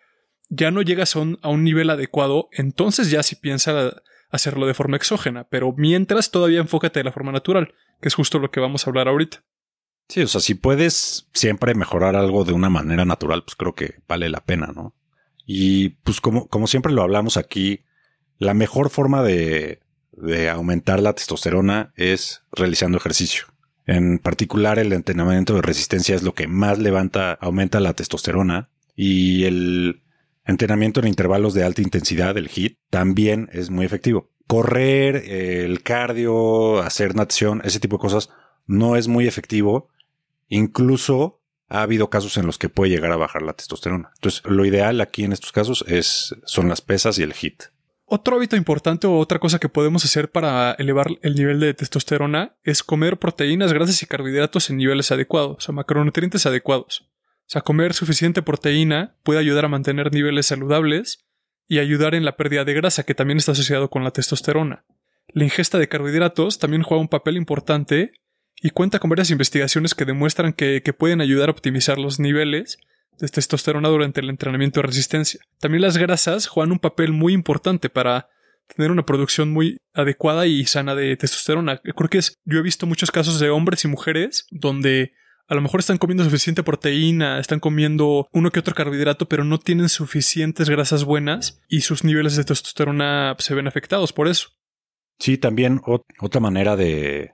ya 0.49 0.71
no 0.71 0.83
llegas 0.83 1.17
a 1.17 1.21
un, 1.21 1.39
a 1.43 1.49
un 1.49 1.65
nivel 1.65 1.89
adecuado, 1.91 2.49
entonces 2.53 3.11
ya 3.11 3.23
si 3.23 3.37
piensa 3.37 4.03
hacerlo 4.31 4.67
de 4.67 4.75
forma 4.75 4.97
exógena, 4.97 5.45
pero 5.49 5.75
mientras 5.77 6.31
todavía 6.31 6.61
enfócate 6.61 7.01
de 7.01 7.05
la 7.05 7.13
forma 7.13 7.33
natural, 7.33 7.75
que 8.01 8.09
es 8.09 8.15
justo 8.15 8.39
lo 8.39 8.51
que 8.51 8.61
vamos 8.61 8.87
a 8.87 8.91
hablar 8.91 9.09
ahorita. 9.09 9.45
Sí, 10.09 10.23
o 10.23 10.29
sea, 10.29 10.41
si 10.41 10.55
puedes 10.55 11.29
siempre 11.33 11.75
mejorar 11.75 12.17
algo 12.17 12.45
de 12.45 12.53
una 12.53 12.69
manera 12.69 13.05
natural, 13.05 13.45
pues 13.45 13.57
creo 13.57 13.75
que 13.75 14.01
vale 14.09 14.29
la 14.29 14.45
pena, 14.45 14.73
¿no? 14.75 14.95
Y 15.47 15.91
pues 15.91 16.21
como, 16.21 16.49
como 16.49 16.67
siempre 16.67 16.93
lo 16.93 17.03
hablamos 17.03 17.37
aquí, 17.37 17.85
la 18.39 18.55
mejor 18.55 18.91
forma 18.91 19.23
de, 19.23 19.81
de 20.13 20.51
aumentar 20.51 21.01
la 21.01 21.15
testosterona 21.15 21.93
es 21.97 22.43
realizando 22.53 22.99
ejercicio. 22.99 23.47
En 23.87 24.19
particular, 24.19 24.79
el 24.79 24.93
entrenamiento 24.93 25.55
de 25.55 25.63
resistencia 25.63 26.15
es 26.15 26.23
lo 26.23 26.35
que 26.35 26.47
más 26.47 26.79
levanta, 26.79 27.33
aumenta 27.33 27.81
la 27.81 27.95
testosterona 27.95 28.69
y 28.95 29.45
el 29.45 30.03
entrenamiento 30.45 31.01
en 31.01 31.09
intervalos 31.09 31.55
de 31.55 31.65
alta 31.65 31.83
intensidad, 31.83 32.37
el 32.37 32.49
HIIT, 32.49 32.79
también 32.91 33.49
es 33.53 33.71
muy 33.71 33.85
efectivo. 33.85 34.31
Correr, 34.47 35.17
el 35.17 35.83
cardio, 35.83 36.81
hacer 36.81 37.15
natación, 37.15 37.63
ese 37.65 37.81
tipo 37.81 37.97
de 37.97 38.03
cosas 38.03 38.31
no 38.67 38.97
es 38.97 39.09
muy 39.09 39.27
efectivo. 39.27 39.89
Incluso 40.49 41.41
ha 41.69 41.83
habido 41.83 42.11
casos 42.11 42.37
en 42.37 42.47
los 42.47 42.59
que 42.59 42.69
puede 42.69 42.91
llegar 42.91 43.13
a 43.13 43.17
bajar 43.17 43.43
la 43.43 43.55
testosterona. 43.55 44.11
Entonces, 44.15 44.43
lo 44.45 44.67
ideal 44.67 45.01
aquí 45.01 45.25
en 45.25 45.33
estos 45.33 45.53
casos 45.53 45.85
es, 45.89 46.35
son 46.45 46.69
las 46.69 46.83
pesas 46.83 47.19
y 47.19 47.23
el 47.23 47.33
HIIT. 47.33 47.65
Otro 48.15 48.37
hábito 48.37 48.57
importante 48.57 49.07
o 49.07 49.17
otra 49.17 49.39
cosa 49.39 49.59
que 49.59 49.71
podemos 49.71 50.05
hacer 50.05 50.31
para 50.31 50.73
elevar 50.73 51.07
el 51.23 51.35
nivel 51.35 51.61
de 51.61 51.73
testosterona 51.73 52.55
es 52.63 52.83
comer 52.83 53.19
proteínas, 53.19 53.73
grasas 53.73 54.03
y 54.03 54.07
carbohidratos 54.07 54.69
en 54.69 54.77
niveles 54.77 55.11
adecuados, 55.11 55.67
o 55.67 55.73
macronutrientes 55.73 56.45
adecuados. 56.45 57.09
O 57.09 57.47
sea, 57.47 57.63
comer 57.63 57.95
suficiente 57.95 58.43
proteína 58.43 59.17
puede 59.23 59.41
ayudar 59.41 59.65
a 59.65 59.69
mantener 59.69 60.13
niveles 60.13 60.45
saludables 60.45 61.25
y 61.67 61.79
ayudar 61.79 62.15
en 62.15 62.27
la 62.27 62.37
pérdida 62.37 62.67
de 62.67 62.75
grasa, 62.75 63.05
que 63.05 63.15
también 63.15 63.39
está 63.39 63.53
asociado 63.53 63.89
con 63.89 64.05
la 64.05 64.11
testosterona. 64.11 64.85
La 65.29 65.45
ingesta 65.45 65.79
de 65.79 65.89
carbohidratos 65.89 66.59
también 66.59 66.83
juega 66.83 67.01
un 67.01 67.09
papel 67.09 67.39
importante 67.39 68.13
y 68.57 68.69
cuenta 68.69 68.99
con 68.99 69.09
varias 69.09 69.31
investigaciones 69.31 69.95
que 69.95 70.05
demuestran 70.05 70.53
que, 70.53 70.83
pueden 70.99 71.23
ayudar 71.23 71.49
a 71.49 71.53
optimizar 71.53 71.97
los 71.97 72.21
niveles 72.21 72.77
de 73.19 73.29
testosterona 73.29 73.89
durante 73.89 74.21
el 74.21 74.31
entrenamiento 74.31 74.81
de 74.81 74.87
resistencia. 74.87 75.41
También 75.61 75.83
las 75.83 75.97
grasas 75.97 76.47
juegan 76.47 76.73
un 76.73 76.79
papel 76.79 77.13
muy 77.13 77.33
importante 77.33 77.89
para 77.89 78.29
tener 78.75 78.91
una 78.91 79.05
producción 79.05 79.53
muy 79.53 79.79
adecuada 79.93 80.47
y 80.47 80.65
sana 80.65 80.95
de 80.95 81.17
testosterona. 81.17 81.79
Creo 81.79 82.09
que 82.09 82.19
es, 82.19 82.35
yo 82.45 82.59
he 82.59 82.63
visto 82.63 82.87
muchos 82.87 83.11
casos 83.11 83.39
de 83.39 83.51
hombres 83.51 83.85
y 83.85 83.89
mujeres 83.89 84.47
donde 84.51 85.13
a 85.49 85.55
lo 85.55 85.61
mejor 85.61 85.81
están 85.81 85.99
comiendo 85.99 86.25
suficiente 86.25 86.63
proteína, 86.63 87.39
están 87.39 87.61
comiendo 87.61 88.29
uno 88.33 88.51
que 88.51 88.61
otro 88.61 88.75
carbohidrato, 88.75 89.29
pero 89.29 89.45
no 89.45 89.59
tienen 89.59 89.89
suficientes 89.89 90.71
grasas 90.71 91.05
buenas 91.05 91.61
y 91.69 91.83
sus 91.83 92.05
niveles 92.05 92.37
de 92.37 92.45
testosterona 92.45 93.35
se 93.39 93.55
ven 93.55 93.67
afectados 93.67 94.13
por 94.13 94.29
eso. 94.29 94.51
Sí, 95.19 95.39
también 95.39 95.81
otra 96.21 96.41
manera 96.41 96.75
de, 96.75 97.33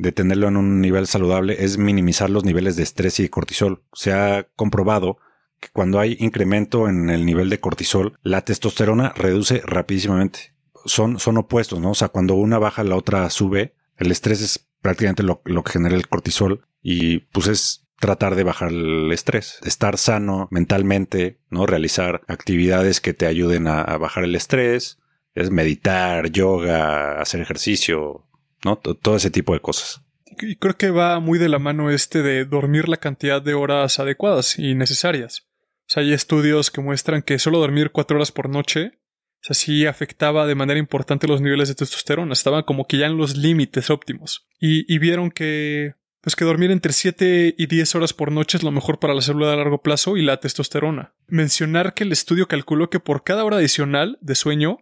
de 0.00 0.12
tenerlo 0.12 0.48
en 0.48 0.56
un 0.56 0.80
nivel 0.80 1.06
saludable 1.06 1.56
es 1.58 1.78
minimizar 1.78 2.30
los 2.30 2.44
niveles 2.44 2.76
de 2.76 2.82
estrés 2.82 3.20
y 3.20 3.28
cortisol. 3.28 3.82
Se 3.92 4.12
ha 4.12 4.48
comprobado 4.56 5.18
que 5.60 5.68
cuando 5.72 6.00
hay 6.00 6.16
incremento 6.20 6.88
en 6.88 7.10
el 7.10 7.26
nivel 7.26 7.50
de 7.50 7.60
cortisol, 7.60 8.18
la 8.22 8.44
testosterona 8.44 9.12
reduce 9.14 9.62
rapidísimamente. 9.64 10.54
Son, 10.86 11.18
son 11.18 11.36
opuestos, 11.36 11.80
¿no? 11.80 11.90
O 11.90 11.94
sea, 11.94 12.08
cuando 12.08 12.34
una 12.34 12.58
baja, 12.58 12.82
la 12.82 12.96
otra 12.96 13.28
sube. 13.28 13.74
El 13.98 14.10
estrés 14.10 14.40
es 14.40 14.70
prácticamente 14.80 15.22
lo, 15.22 15.42
que 15.42 15.72
genera 15.72 15.94
el 15.94 16.08
cortisol 16.08 16.66
y 16.82 17.18
pues 17.18 17.48
es 17.48 17.86
tratar 17.98 18.34
de 18.34 18.44
bajar 18.44 18.70
el 18.70 19.12
estrés, 19.12 19.60
estar 19.62 19.98
sano 19.98 20.48
mentalmente, 20.50 21.38
¿no? 21.50 21.66
Realizar 21.66 22.22
actividades 22.28 23.02
que 23.02 23.12
te 23.12 23.26
ayuden 23.26 23.66
a, 23.66 23.84
bajar 23.98 24.24
el 24.24 24.34
estrés, 24.34 24.98
es 25.34 25.50
meditar, 25.50 26.30
yoga, 26.30 27.20
hacer 27.20 27.42
ejercicio, 27.42 28.26
¿no? 28.64 28.76
todo 28.76 29.16
ese 29.16 29.30
tipo 29.30 29.52
de 29.52 29.60
cosas. 29.60 30.02
Y 30.40 30.56
creo 30.56 30.76
que 30.76 30.90
va 30.90 31.20
muy 31.20 31.38
de 31.38 31.48
la 31.48 31.58
mano 31.58 31.90
este 31.90 32.22
de 32.22 32.44
dormir 32.44 32.88
la 32.88 32.96
cantidad 32.98 33.42
de 33.42 33.54
horas 33.54 33.98
adecuadas 33.98 34.58
y 34.58 34.74
necesarias. 34.74 35.48
O 35.80 35.92
sea, 35.92 36.02
hay 36.02 36.12
estudios 36.12 36.70
que 36.70 36.80
muestran 36.80 37.22
que 37.22 37.38
solo 37.38 37.58
dormir 37.58 37.90
cuatro 37.90 38.16
horas 38.16 38.32
por 38.32 38.48
noche 38.48 39.00
o 39.42 39.42
sea, 39.42 39.54
sí 39.54 39.86
afectaba 39.86 40.46
de 40.46 40.54
manera 40.54 40.78
importante 40.78 41.26
los 41.26 41.40
niveles 41.40 41.68
de 41.68 41.74
testosterona. 41.74 42.34
Estaban 42.34 42.62
como 42.64 42.86
que 42.86 42.98
ya 42.98 43.06
en 43.06 43.16
los 43.16 43.36
límites 43.36 43.88
óptimos. 43.88 44.46
Y, 44.58 44.98
vieron 44.98 45.30
que, 45.30 45.94
pues 46.20 46.36
que 46.36 46.44
dormir 46.44 46.70
entre 46.70 46.92
7 46.92 47.54
y 47.56 47.66
10 47.66 47.94
horas 47.94 48.12
por 48.12 48.32
noche 48.32 48.58
es 48.58 48.62
lo 48.62 48.70
mejor 48.70 48.98
para 48.98 49.14
la 49.14 49.22
célula 49.22 49.52
a 49.52 49.56
largo 49.56 49.80
plazo 49.80 50.18
y 50.18 50.22
la 50.22 50.40
testosterona. 50.40 51.14
Mencionar 51.26 51.94
que 51.94 52.04
el 52.04 52.12
estudio 52.12 52.48
calculó 52.48 52.90
que 52.90 53.00
por 53.00 53.24
cada 53.24 53.44
hora 53.44 53.56
adicional 53.56 54.18
de 54.20 54.34
sueño, 54.34 54.78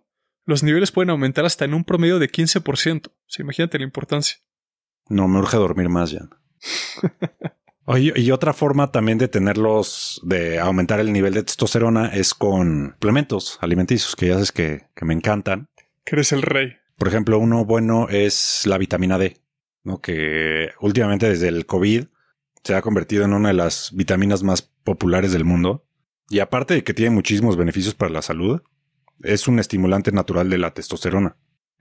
los 0.49 0.62
niveles 0.62 0.92
pueden 0.92 1.11
aumentar 1.11 1.44
hasta 1.44 1.66
en 1.66 1.74
un 1.74 1.84
promedio 1.84 2.18
de 2.18 2.30
15%. 2.30 3.09
O 3.09 3.12
sea, 3.26 3.42
imagínate 3.42 3.78
la 3.78 3.84
importancia. 3.84 4.38
No, 5.11 5.28
me 5.28 5.40
urge 5.40 5.59
dormir 5.59 5.90
más 5.90 6.11
ya. 6.11 6.22
Oye, 7.84 8.14
y 8.16 8.30
otra 8.30 8.55
forma 8.55 8.90
también 8.90 9.18
de 9.18 9.28
tenerlos, 9.28 10.22
de 10.24 10.59
aumentar 10.59 11.01
el 11.01 11.12
nivel 11.12 11.34
de 11.34 11.42
testosterona 11.42 12.09
es 12.09 12.32
con 12.32 12.92
suplementos 12.94 13.59
alimenticios, 13.61 14.16
que 14.16 14.28
ya 14.28 14.34
sabes 14.34 14.51
que, 14.51 14.86
me 15.03 15.12
encantan. 15.12 15.68
Que 16.07 16.16
eres 16.16 16.32
el 16.32 16.40
rey. 16.40 16.72
Por 16.96 17.09
ejemplo, 17.09 17.38
uno 17.38 17.66
bueno 17.66 18.09
es 18.09 18.62
la 18.64 18.78
vitamina 18.78 19.18
D, 19.18 19.42
¿no? 19.84 20.01
Que 20.01 20.70
últimamente 20.80 21.28
desde 21.28 21.49
el 21.49 21.66
COVID 21.66 22.07
se 22.64 22.74
ha 22.74 22.80
convertido 22.80 23.26
en 23.26 23.34
una 23.34 23.49
de 23.49 23.55
las 23.55 23.90
vitaminas 23.92 24.42
más 24.42 24.62
populares 24.62 25.32
del 25.32 25.44
mundo. 25.44 25.84
Y 26.30 26.38
aparte 26.38 26.72
de 26.72 26.84
que 26.84 26.94
tiene 26.94 27.11
muchísimos 27.11 27.59
beneficios 27.59 27.94
para 27.94 28.11
la 28.11 28.22
salud, 28.22 28.62
es 29.22 29.48
un 29.48 29.58
estimulante 29.58 30.12
natural 30.12 30.50
de 30.50 30.58
la 30.58 30.72
testosterona. 30.72 31.36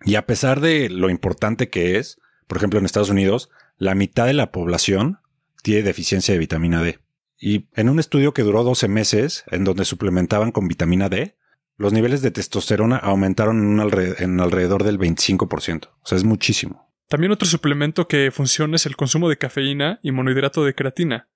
Y 0.06 0.16
a 0.16 0.26
pesar 0.26 0.60
de 0.62 0.90
lo 0.90 1.10
importante 1.10 1.70
que 1.70 1.98
es, 1.98 2.20
por 2.48 2.58
ejemplo, 2.58 2.80
en 2.80 2.86
Estados 2.86 3.10
Unidos, 3.10 3.50
la 3.78 3.96
mitad 3.96 4.26
de 4.26 4.34
la 4.34 4.52
población 4.52 5.20
tiene 5.64 5.84
deficiencia 5.84 6.34
de 6.34 6.40
vitamina 6.40 6.82
D. 6.82 7.00
Y 7.40 7.68
en 7.74 7.90
un 7.90 8.00
estudio 8.00 8.34
que 8.34 8.44
duró 8.44 8.64
12 8.64 8.88
meses, 8.88 9.44
en 9.52 9.64
donde 9.64 9.86
suplementaban 9.86 10.52
con 10.52 10.68
vitamina 10.68 11.10
D, 11.10 11.36
los 11.78 11.94
niveles 11.94 12.22
de 12.22 12.32
testosterona 12.32 12.98
aumentaron 12.98 13.80
en, 14.20 14.40
alrededor 14.40 14.84
del 14.84 14.98
25%. 14.98 15.88
O 15.88 16.06
sea, 16.06 16.18
es 16.18 16.24
muchísimo. 16.24 16.92
También 17.08 17.32
otro 17.32 17.48
suplemento 17.48 18.08
que 18.08 18.32
funciona 18.32 18.76
es 18.76 18.86
el 18.86 18.96
consumo 18.96 19.30
de 19.30 19.38
cafeína 19.38 20.00
y 20.02 20.12
monohidrato 20.12 20.66
de 20.66 20.74
creatina, 20.74 21.30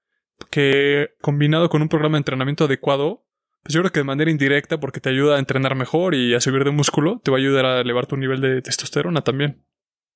que 0.49 1.11
combinado 1.21 1.69
con 1.69 1.81
un 1.81 1.89
programa 1.89 2.17
de 2.17 2.21
entrenamiento 2.21 2.65
adecuado, 2.65 3.23
pues 3.63 3.73
yo 3.73 3.81
creo 3.81 3.91
que 3.91 3.99
de 3.99 4.05
manera 4.05 4.31
indirecta, 4.31 4.79
porque 4.79 4.99
te 4.99 5.09
ayuda 5.09 5.35
a 5.35 5.39
entrenar 5.39 5.75
mejor 5.75 6.15
y 6.15 6.33
a 6.33 6.41
subir 6.41 6.63
de 6.63 6.71
músculo, 6.71 7.21
te 7.23 7.31
va 7.31 7.37
a 7.37 7.39
ayudar 7.39 7.65
a 7.65 7.81
elevar 7.81 8.07
tu 8.07 8.17
nivel 8.17 8.41
de 8.41 8.61
testosterona 8.61 9.21
también. 9.21 9.63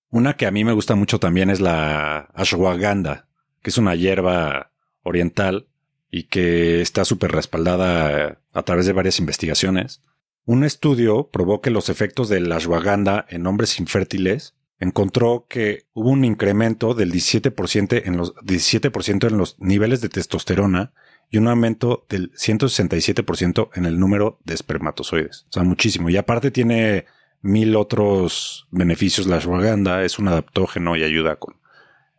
Una 0.09 0.35
que 0.35 0.45
a 0.45 0.51
mí 0.51 0.63
me 0.63 0.73
gusta 0.73 0.95
mucho 0.95 1.19
también 1.19 1.49
es 1.49 1.59
la 1.59 2.29
ashwagandha, 2.33 3.27
que 3.61 3.69
es 3.69 3.77
una 3.77 3.95
hierba 3.95 4.71
oriental 5.03 5.67
y 6.09 6.23
que 6.23 6.81
está 6.81 7.05
súper 7.05 7.31
respaldada 7.31 8.39
a 8.53 8.63
través 8.63 8.85
de 8.85 8.93
varias 8.93 9.19
investigaciones. 9.19 10.01
Un 10.45 10.63
estudio 10.63 11.29
probó 11.31 11.61
que 11.61 11.71
los 11.71 11.89
efectos 11.89 12.29
de 12.29 12.39
la 12.39 12.57
ashwagandha 12.57 13.25
en 13.29 13.45
hombres 13.47 13.79
infértiles 13.79 14.55
encontró 14.79 15.47
que 15.49 15.87
hubo 15.93 16.09
un 16.09 16.23
incremento 16.23 16.93
del 16.93 17.11
17% 17.11 18.03
en 18.05 18.17
los, 18.17 18.33
17 18.43 18.91
en 19.27 19.37
los 19.37 19.59
niveles 19.59 20.01
de 20.01 20.09
testosterona 20.09 20.93
y 21.29 21.37
un 21.37 21.47
aumento 21.47 22.05
del 22.09 22.31
167% 22.33 23.69
en 23.73 23.85
el 23.85 23.99
número 23.99 24.39
de 24.43 24.53
espermatozoides. 24.53 25.45
O 25.49 25.53
sea, 25.53 25.63
muchísimo. 25.63 26.09
Y 26.09 26.17
aparte 26.17 26.51
tiene 26.51 27.05
mil 27.41 27.75
otros 27.75 28.67
beneficios 28.71 29.27
la 29.27 29.37
ashwagandha, 29.37 30.03
es 30.03 30.17
un 30.17 30.27
adaptógeno 30.27 30.95
y 30.95 31.03
ayuda 31.03 31.35
con 31.35 31.55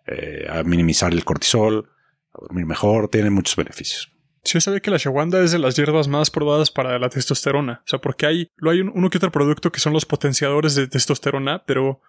eh, 0.06 0.46
a 0.48 0.62
minimizar 0.62 1.12
el 1.12 1.24
cortisol, 1.24 1.90
a 2.32 2.38
dormir 2.40 2.64
mejor, 2.64 3.08
tiene 3.08 3.30
muchos 3.30 3.56
beneficios. 3.56 4.12
Sí, 4.44 4.54
yo 4.54 4.60
sabía 4.60 4.78
que 4.78 4.90
la 4.90 4.96
ashwagandha 4.96 5.42
es 5.42 5.50
de 5.50 5.58
las 5.58 5.74
hierbas 5.74 6.06
más 6.06 6.30
probadas 6.30 6.70
para 6.70 6.96
la 7.00 7.08
testosterona. 7.08 7.82
O 7.84 7.88
sea, 7.88 8.00
porque 8.00 8.26
hay, 8.26 8.52
lo 8.56 8.70
hay 8.70 8.82
uno 8.82 9.10
que 9.10 9.18
otro 9.18 9.32
producto 9.32 9.72
que 9.72 9.80
son 9.80 9.92
los 9.92 10.06
potenciadores 10.06 10.76
de 10.76 10.86
testosterona, 10.86 11.64
pero 11.66 12.00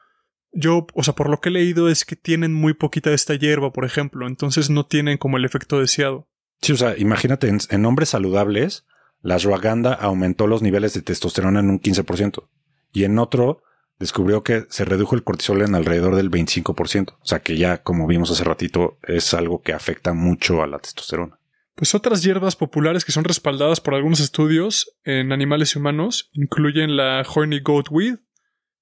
yo, 0.52 0.86
o 0.94 1.04
sea, 1.04 1.16
por 1.16 1.30
lo 1.30 1.40
que 1.42 1.50
he 1.50 1.52
leído 1.52 1.90
es 1.90 2.06
que 2.06 2.16
tienen 2.16 2.54
muy 2.54 2.74
poquita 2.74 3.10
de 3.10 3.16
esta 3.16 3.34
hierba, 3.34 3.74
por 3.74 3.86
ejemplo, 3.86 4.28
entonces 4.28 4.70
no 4.70 4.86
tienen 4.86 5.18
como 5.18 5.38
el 5.38 5.46
efecto 5.46 5.80
deseado. 5.80 6.28
Sí, 6.62 6.74
o 6.74 6.78
sea, 6.78 6.98
imagínate, 6.98 7.50
en, 7.70 7.86
hombres 7.86 8.10
saludables, 8.10 8.86
la 9.22 9.36
ashwagandha 9.36 9.94
aumentó 9.94 10.48
los 10.48 10.62
niveles 10.62 10.94
de 10.94 11.02
testosterona 11.02 11.60
en 11.60 11.70
un 11.70 11.80
15%. 11.80 12.48
Y 12.94 13.04
en 13.04 13.20
otro, 13.20 13.64
descubrió 14.00 14.44
que 14.44 14.66
se 14.70 14.86
redujo 14.86 15.16
el 15.16 15.24
cortisol 15.24 15.62
en 15.62 15.76
alrededor 15.76 16.16
del 16.16 16.32
25%. 16.32 17.14
O 17.14 17.26
sea 17.26 17.40
que 17.40 17.58
ya, 17.58 17.84
como 17.84 18.08
vimos 18.08 18.32
hace 18.32 18.44
ratito, 18.44 18.98
es 19.04 19.34
algo 19.34 19.62
que 19.62 19.74
afecta 19.74 20.14
mucho 20.14 20.64
a 20.64 20.68
la 20.68 20.80
testosterona. 20.80 21.40
Pues 21.76 21.94
otras 21.94 22.24
hierbas 22.24 22.56
populares 22.56 23.06
que 23.06 23.12
son 23.12 23.24
respaldadas 23.24 23.82
por 23.82 23.94
algunos 23.94 24.20
estudios 24.20 24.98
en 25.04 25.32
animales 25.32 25.76
y 25.76 25.78
humanos 25.80 26.32
incluyen 26.34 26.98
la 26.98 27.24
Horny 27.24 27.60
Goatweed, 27.60 28.16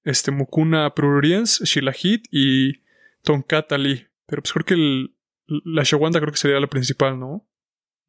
este 0.04 0.30
Mucuna 0.30 0.94
pruriens, 0.94 1.60
Shilajit 1.62 2.24
y 2.30 2.84
Tonkatali. 3.22 4.06
Pero 4.26 4.40
pues 4.40 4.52
creo 4.54 4.64
que 4.64 5.08
la 5.46 5.82
Shawanda 5.82 6.20
creo 6.20 6.32
que 6.32 6.38
sería 6.38 6.58
la 6.58 6.68
principal, 6.68 7.20
¿no? 7.20 7.46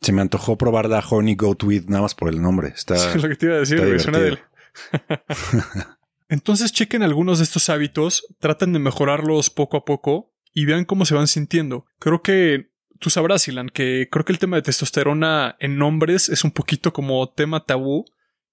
Se 0.01 0.11
me 0.11 0.21
antojó 0.21 0.57
probar 0.57 0.89
la 0.89 1.03
Horny 1.07 1.35
Goatweed 1.35 1.85
nada 1.87 2.03
más 2.03 2.15
por 2.15 2.29
el 2.29 2.41
nombre. 2.41 2.69
Está, 2.69 2.95
es 3.15 3.21
lo 3.21 3.29
que 3.29 3.35
te 3.35 3.45
iba 3.47 3.55
a 3.55 3.59
decir, 3.59 3.99
suena 3.99 4.19
de 4.19 4.37
Entonces 6.29 6.71
chequen 6.71 7.03
algunos 7.03 7.39
de 7.39 7.45
estos 7.45 7.69
hábitos, 7.69 8.27
traten 8.39 8.73
de 8.73 8.79
mejorarlos 8.79 9.49
poco 9.49 9.77
a 9.77 9.85
poco 9.85 10.33
y 10.53 10.65
vean 10.65 10.85
cómo 10.85 11.05
se 11.05 11.15
van 11.15 11.27
sintiendo. 11.27 11.85
Creo 11.99 12.21
que 12.21 12.71
tú 12.99 13.09
sabrás, 13.09 13.47
Ilan, 13.47 13.69
que 13.69 14.09
creo 14.11 14.25
que 14.25 14.33
el 14.33 14.39
tema 14.39 14.57
de 14.57 14.63
testosterona 14.63 15.55
en 15.59 15.81
hombres 15.81 16.29
es 16.29 16.43
un 16.43 16.51
poquito 16.51 16.91
como 16.91 17.29
tema 17.29 17.65
tabú 17.65 18.05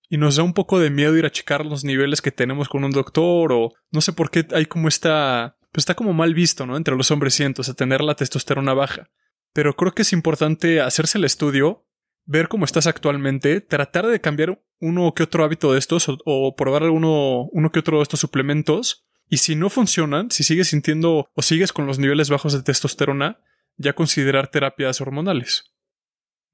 y 0.08 0.18
nos 0.18 0.36
da 0.36 0.42
un 0.42 0.52
poco 0.52 0.78
de 0.78 0.90
miedo 0.90 1.16
ir 1.16 1.26
a 1.26 1.32
checar 1.32 1.66
los 1.66 1.82
niveles 1.82 2.22
que 2.22 2.30
tenemos 2.30 2.68
con 2.68 2.84
un 2.84 2.92
doctor 2.92 3.52
o 3.52 3.72
no 3.90 4.00
sé 4.00 4.12
por 4.12 4.30
qué 4.30 4.46
hay 4.52 4.66
como 4.66 4.88
esta... 4.88 5.56
Pues 5.72 5.82
está 5.82 5.94
como 5.94 6.12
mal 6.12 6.34
visto, 6.34 6.66
¿no? 6.66 6.76
Entre 6.76 6.94
los 6.94 7.10
hombres 7.10 7.34
cientos, 7.34 7.68
a 7.68 7.74
tener 7.74 8.00
la 8.00 8.14
testosterona 8.14 8.74
baja. 8.74 9.10
Pero 9.54 9.74
creo 9.74 9.94
que 9.94 10.02
es 10.02 10.12
importante 10.12 10.82
hacerse 10.82 11.16
el 11.16 11.24
estudio 11.24 11.84
ver 12.26 12.48
cómo 12.48 12.64
estás 12.64 12.86
actualmente, 12.86 13.60
tratar 13.60 14.06
de 14.06 14.20
cambiar 14.20 14.62
uno 14.80 15.12
que 15.14 15.22
otro 15.22 15.44
hábito 15.44 15.72
de 15.72 15.78
estos 15.78 16.06
o, 16.08 16.56
probar 16.56 16.82
alguno, 16.82 17.44
uno 17.52 17.70
que 17.70 17.78
otro 17.78 17.98
de 17.98 18.02
estos 18.02 18.20
suplementos. 18.20 19.06
Y 19.28 19.38
si 19.38 19.56
no 19.56 19.70
funcionan, 19.70 20.30
si 20.30 20.44
sigues 20.44 20.68
sintiendo 20.68 21.30
o 21.34 21.42
sigues 21.42 21.72
con 21.72 21.86
los 21.86 21.98
niveles 21.98 22.30
bajos 22.30 22.52
de 22.52 22.62
testosterona, 22.62 23.40
ya 23.76 23.94
considerar 23.94 24.48
terapias 24.48 25.00
hormonales. 25.00 25.74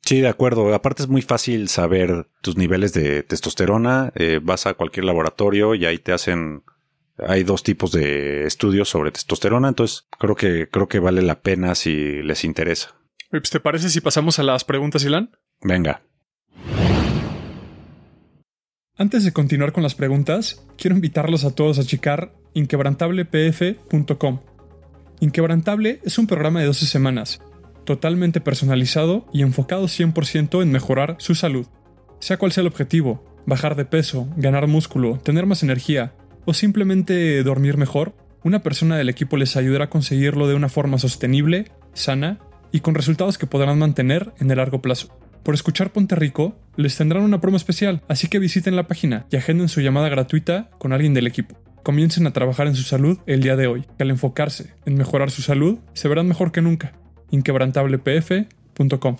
Sí, 0.02 0.20
de 0.20 0.28
acuerdo. 0.28 0.72
Aparte 0.72 1.02
es 1.02 1.08
muy 1.08 1.22
fácil 1.22 1.68
saber 1.68 2.28
tus 2.42 2.56
niveles 2.56 2.92
de 2.92 3.22
testosterona. 3.22 4.12
Eh, 4.14 4.40
vas 4.42 4.66
a 4.66 4.74
cualquier 4.74 5.04
laboratorio 5.04 5.74
y 5.74 5.84
ahí 5.84 5.98
te 5.98 6.12
hacen. 6.12 6.62
Hay 7.26 7.42
dos 7.44 7.62
tipos 7.62 7.92
de 7.92 8.46
estudios 8.46 8.88
sobre 8.88 9.12
testosterona, 9.12 9.68
entonces 9.68 10.06
creo 10.18 10.34
que 10.34 10.68
creo 10.70 10.88
que 10.88 10.98
vale 10.98 11.22
la 11.22 11.40
pena 11.40 11.74
si 11.74 12.22
les 12.22 12.44
interesa. 12.44 12.94
Pues, 13.30 13.50
¿Te 13.50 13.60
parece 13.60 13.90
si 13.90 14.00
pasamos 14.00 14.38
a 14.38 14.42
las 14.42 14.64
preguntas, 14.64 15.04
Ilan? 15.04 15.30
Venga. 15.62 16.02
Antes 18.96 19.24
de 19.24 19.32
continuar 19.32 19.72
con 19.72 19.82
las 19.82 19.94
preguntas, 19.94 20.66
quiero 20.76 20.94
invitarlos 20.94 21.44
a 21.44 21.54
todos 21.54 21.78
a 21.78 21.84
checar 21.84 22.34
inquebrantablepf.com. 22.54 24.40
Inquebrantable 25.20 26.00
es 26.04 26.18
un 26.18 26.26
programa 26.26 26.60
de 26.60 26.66
12 26.66 26.86
semanas, 26.86 27.40
totalmente 27.84 28.40
personalizado 28.40 29.26
y 29.32 29.42
enfocado 29.42 29.84
100% 29.84 30.62
en 30.62 30.72
mejorar 30.72 31.16
su 31.18 31.34
salud. 31.34 31.66
Sea 32.18 32.36
cual 32.36 32.52
sea 32.52 32.62
el 32.62 32.66
objetivo, 32.66 33.24
bajar 33.46 33.76
de 33.76 33.84
peso, 33.84 34.28
ganar 34.36 34.66
músculo, 34.66 35.18
tener 35.18 35.46
más 35.46 35.62
energía 35.62 36.14
o 36.44 36.54
simplemente 36.54 37.42
dormir 37.42 37.76
mejor, 37.76 38.14
una 38.42 38.62
persona 38.62 38.96
del 38.96 39.08
equipo 39.08 39.36
les 39.36 39.56
ayudará 39.56 39.84
a 39.84 39.90
conseguirlo 39.90 40.48
de 40.48 40.54
una 40.54 40.68
forma 40.68 40.98
sostenible, 40.98 41.70
sana 41.92 42.38
y 42.72 42.80
con 42.80 42.94
resultados 42.94 43.38
que 43.38 43.46
podrán 43.46 43.78
mantener 43.78 44.32
en 44.38 44.50
el 44.50 44.56
largo 44.56 44.80
plazo. 44.80 45.16
Por 45.42 45.54
escuchar 45.54 45.92
Ponte 45.92 46.14
Rico, 46.16 46.58
les 46.76 46.96
tendrán 46.96 47.22
una 47.22 47.40
promo 47.40 47.56
especial, 47.56 48.02
así 48.08 48.28
que 48.28 48.38
visiten 48.38 48.76
la 48.76 48.86
página 48.86 49.26
y 49.30 49.36
agenden 49.36 49.68
su 49.68 49.80
llamada 49.80 50.08
gratuita 50.08 50.70
con 50.78 50.92
alguien 50.92 51.14
del 51.14 51.26
equipo. 51.26 51.56
Comiencen 51.82 52.26
a 52.26 52.32
trabajar 52.32 52.66
en 52.66 52.74
su 52.74 52.82
salud 52.82 53.18
el 53.26 53.42
día 53.42 53.56
de 53.56 53.66
hoy, 53.66 53.86
que 53.96 54.02
al 54.02 54.10
enfocarse 54.10 54.74
en 54.84 54.96
mejorar 54.96 55.30
su 55.30 55.40
salud, 55.40 55.78
se 55.94 56.08
verán 56.08 56.28
mejor 56.28 56.52
que 56.52 56.60
nunca. 56.60 56.92
inquebrantablepf.com 57.30 59.16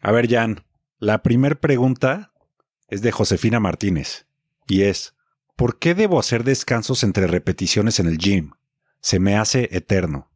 A 0.00 0.12
ver, 0.12 0.28
Jan, 0.28 0.64
la 0.98 1.22
primera 1.22 1.54
pregunta 1.54 2.31
es 2.92 3.00
de 3.00 3.10
Josefina 3.10 3.58
Martínez 3.58 4.26
y 4.68 4.82
es, 4.82 5.14
¿por 5.56 5.78
qué 5.78 5.94
debo 5.94 6.20
hacer 6.20 6.44
descansos 6.44 7.02
entre 7.04 7.26
repeticiones 7.26 7.98
en 7.98 8.06
el 8.06 8.18
gym? 8.18 8.50
Se 9.00 9.18
me 9.18 9.36
hace 9.36 9.70
eterno. 9.72 10.30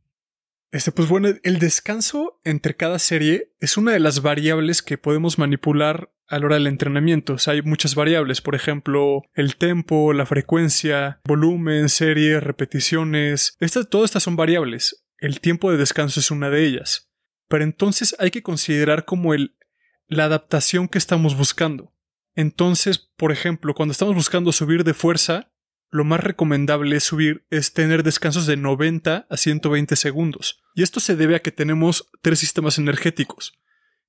Este, 0.72 0.90
pues 0.90 1.08
bueno, 1.08 1.28
el 1.42 1.58
descanso 1.58 2.40
entre 2.44 2.74
cada 2.74 2.98
serie 2.98 3.52
es 3.60 3.76
una 3.76 3.92
de 3.92 4.00
las 4.00 4.22
variables 4.22 4.82
que 4.82 4.96
podemos 4.96 5.38
manipular 5.38 6.10
a 6.28 6.38
la 6.38 6.46
hora 6.46 6.54
del 6.56 6.66
entrenamiento. 6.66 7.36
Hay 7.46 7.60
muchas 7.60 7.94
variables, 7.94 8.40
por 8.40 8.54
ejemplo, 8.54 9.22
el 9.34 9.56
tempo, 9.56 10.14
la 10.14 10.24
frecuencia, 10.24 11.20
volumen, 11.24 11.90
serie, 11.90 12.40
repeticiones. 12.40 13.54
Estas, 13.60 13.90
todas 13.90 14.08
estas 14.08 14.22
son 14.22 14.34
variables. 14.34 15.04
El 15.18 15.40
tiempo 15.40 15.70
de 15.70 15.76
descanso 15.76 16.20
es 16.20 16.30
una 16.30 16.48
de 16.48 16.64
ellas. 16.64 17.10
Pero 17.48 17.64
entonces 17.64 18.16
hay 18.18 18.30
que 18.30 18.42
considerar 18.42 19.04
como 19.04 19.34
el, 19.34 19.56
la 20.08 20.24
adaptación 20.24 20.88
que 20.88 20.98
estamos 20.98 21.36
buscando. 21.36 21.92
Entonces, 22.36 22.98
por 22.98 23.32
ejemplo, 23.32 23.74
cuando 23.74 23.92
estamos 23.92 24.14
buscando 24.14 24.52
subir 24.52 24.84
de 24.84 24.94
fuerza, 24.94 25.50
lo 25.90 26.04
más 26.04 26.22
recomendable 26.22 26.96
es 26.96 27.04
subir 27.04 27.46
es 27.50 27.72
tener 27.72 28.02
descansos 28.02 28.46
de 28.46 28.56
90 28.56 29.26
a 29.28 29.36
120 29.36 29.96
segundos. 29.96 30.62
Y 30.74 30.82
esto 30.82 31.00
se 31.00 31.16
debe 31.16 31.34
a 31.34 31.40
que 31.40 31.50
tenemos 31.50 32.10
tres 32.20 32.38
sistemas 32.38 32.76
energéticos, 32.78 33.58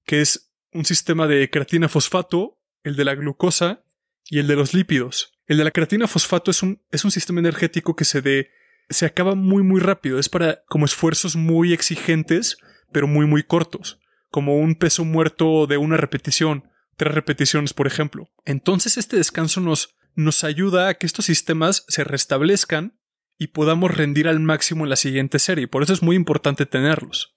que 0.06 0.22
es 0.22 0.52
un 0.74 0.84
sistema 0.84 1.26
de 1.28 1.50
creatina 1.50 1.88
fosfato, 1.88 2.60
el 2.84 2.98
de 2.98 3.06
la 3.06 3.16
glucosa 3.16 3.84
y 4.26 4.40
el 4.40 4.48
de 4.48 4.58
los 4.58 4.74
lípidos. 4.74 5.40
El 5.46 5.58
de 5.58 5.64
la 5.64 5.72
creatina 5.72 6.08
fosfato 6.08 6.52
es 6.52 6.62
un, 6.62 6.82
es 6.92 7.06
un 7.06 7.12
sistema 7.12 7.40
energético 7.40 7.96
que 7.96 8.04
se 8.04 8.22
de, 8.22 8.50
se 8.90 9.06
acaba 9.06 9.36
muy 9.36 9.64
muy 9.64 9.80
rápido, 9.80 10.20
es 10.20 10.28
para 10.28 10.64
como 10.68 10.86
esfuerzos 10.86 11.38
muy 11.38 11.72
exigentes, 11.72 12.58
pero 12.92 13.08
muy 13.08 13.26
muy 13.26 13.44
cortos, 13.44 14.00
como 14.30 14.58
un 14.58 14.76
peso 14.76 15.06
muerto 15.06 15.68
de 15.68 15.78
una 15.78 15.96
repetición, 15.96 16.70
tres 16.98 17.14
repeticiones 17.14 17.74
por 17.74 17.88
ejemplo. 17.88 18.30
Entonces 18.46 18.98
este 18.98 19.16
descanso 19.16 19.62
nos 19.62 19.98
nos 20.18 20.44
ayuda 20.44 20.90
a 20.90 20.96
que 20.96 21.06
estos 21.06 21.26
sistemas 21.26 21.86
se 21.88 22.04
restablezcan 22.04 23.00
y 23.38 23.48
podamos 23.48 23.96
rendir 23.96 24.28
al 24.28 24.40
máximo 24.40 24.84
en 24.84 24.90
la 24.90 24.96
siguiente 24.96 25.38
serie. 25.38 25.68
Por 25.68 25.84
eso 25.84 25.94
es 25.94 26.02
muy 26.02 26.16
importante 26.16 26.66
tenerlos. 26.66 27.36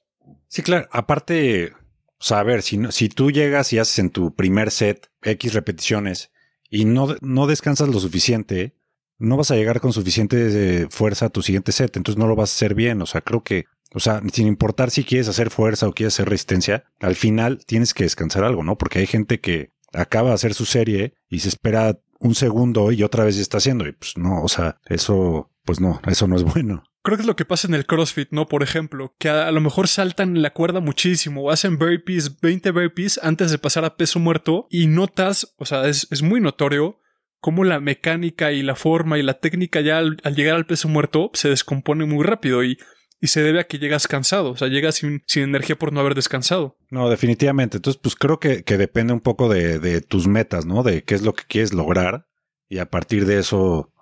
Sí, 0.49 0.63
claro. 0.63 0.89
Aparte, 0.91 1.75
o 2.19 2.61
si, 2.63 2.81
si 2.91 3.09
tú 3.11 3.31
llegas 3.31 3.73
y 3.75 3.79
haces 3.79 3.99
en 3.99 4.11
tu 4.11 4.35
primer 4.35 4.71
set 4.71 5.11
X 5.23 5.53
repeticiones 5.53 6.31
y 6.71 6.87
no, 6.87 7.17
no 7.21 7.47
descansas 7.47 7.89
lo 7.91 8.01
suficiente, 8.01 8.79
no 9.19 9.37
vas 9.37 9.51
a 9.51 9.57
llegar 9.57 9.81
con 9.81 9.93
suficiente 9.93 10.85
eh, 10.85 10.87
fuerza 10.89 11.27
a 11.27 11.31
tu 11.31 11.43
siguiente 11.43 11.73
set, 11.73 11.95
entonces 11.99 12.19
no 12.19 12.27
lo 12.27 12.35
vas 12.35 12.51
a 12.51 12.57
hacer 12.57 12.75
bien. 12.75 13.03
O 13.03 13.07
sea, 13.07 13.21
creo 13.21 13.43
que, 13.43 13.67
o 13.93 14.01
sea, 14.01 14.23
sin 14.33 14.47
importar 14.47 14.91
si 14.91 15.05
quieres 15.05 15.29
hacer 15.29 15.51
fuerza 15.51 15.89
o 15.89 15.93
quieres 15.93 16.15
hacer 16.15 16.29
resistencia, 16.29 16.85
al 17.01 17.17
final 17.17 17.65
tienes 17.67 17.95
que 17.95 18.05
descansar 18.05 18.45
algo, 18.45 18.63
¿no? 18.63 18.79
Porque 18.79 19.01
hay 19.01 19.07
gente 19.07 19.41
que 19.41 19.73
acaba 19.93 20.29
de 20.29 20.35
hacer 20.35 20.55
su 20.55 20.67
serie 20.67 21.15
y 21.29 21.41
se 21.41 21.49
espera 21.49 21.99
un 22.21 22.35
segundo 22.35 22.93
y 22.93 23.03
otra 23.03 23.25
vez 23.25 23.37
está 23.39 23.59
haciendo. 23.59 23.87
Y 23.87 23.93
pues 23.93 24.17
no, 24.17 24.43
o 24.43 24.49
sea, 24.49 24.79
eso, 24.87 25.51
pues 25.65 25.81
no, 25.81 26.01
eso 26.07 26.29
no 26.29 26.37
es 26.37 26.45
bueno. 26.45 26.85
Creo 27.03 27.17
que 27.17 27.23
es 27.23 27.27
lo 27.27 27.37
que 27.37 27.47
pasa 27.47 27.67
en 27.67 27.75
el 27.75 27.87
CrossFit, 27.87 28.29
¿no? 28.31 28.47
Por 28.47 28.63
ejemplo, 28.63 29.15
que 29.19 29.31
a, 29.31 29.51
lo 29.51 29.61
mejor 29.63 29.89
saltan 29.89 30.43
la 30.43 30.53
cuerda 30.53 30.81
muchísimo 30.81 31.43
o 31.43 31.51
hacen 31.51 31.79
burpees, 31.79 32.41
20 32.41 32.71
burpees 32.73 33.19
antes 33.23 33.51
de 33.51 33.59
pasar 33.59 33.87
a 33.87 33.97
peso 33.97 34.19
muerto 34.19 34.67
y 34.71 34.87
notas, 34.87 35.55
o 35.57 35.65
sea, 35.65 35.89
es, 35.89 36.07
es 36.11 36.23
muy 36.23 36.41
notorio 36.41 36.99
cómo 37.41 37.65
la 37.65 37.81
mecánica 37.81 38.53
y 38.53 38.63
la 38.63 38.77
forma 38.77 39.19
y 39.19 39.23
la 39.23 39.39
técnica 39.41 39.81
ya 39.81 39.97
al, 39.97 40.19
al 40.25 40.37
llegar 40.37 40.57
al 40.57 40.67
peso 40.67 40.89
muerto 40.89 41.31
se 41.33 41.49
descompone 41.49 42.05
muy 42.05 42.23
rápido 42.23 42.63
y 42.63 42.77
y 43.21 43.29
se 43.29 43.43
debe 43.43 43.61
a 43.61 43.65
que 43.65 43.79
llegas 43.79 44.09
cansado, 44.09 44.51
o 44.53 44.57
sea, 44.57 44.69
llegas 44.69 44.97
sin, 44.97 45.23
sin 45.27 45.43
energía 45.43 45.77
por 45.77 45.93
no 45.93 46.01
haber 46.01 46.15
descansado. 46.15 46.77
No, 46.91 47.11
definitivamente. 47.11 47.77
Entonces, 47.77 48.01
pues 48.03 48.15
creo 48.15 48.41
que, 48.41 48.65
que 48.65 48.79
depende 48.79 49.13
un 49.13 49.21
poco 49.21 49.49
de, 49.49 49.79
de, 49.79 50.01
tus 50.01 50.27
metas, 50.27 50.65
¿no? 50.65 50.83
De 50.83 51.05
qué 51.05 51.15
es 51.15 51.23
lo 51.23 51.35
que 51.35 51.45
quieres 51.47 51.75
lograr 51.75 52.27
y 52.69 52.79
a 52.79 52.89
partir 52.89 53.27
de 53.27 53.39
eso 53.39 53.93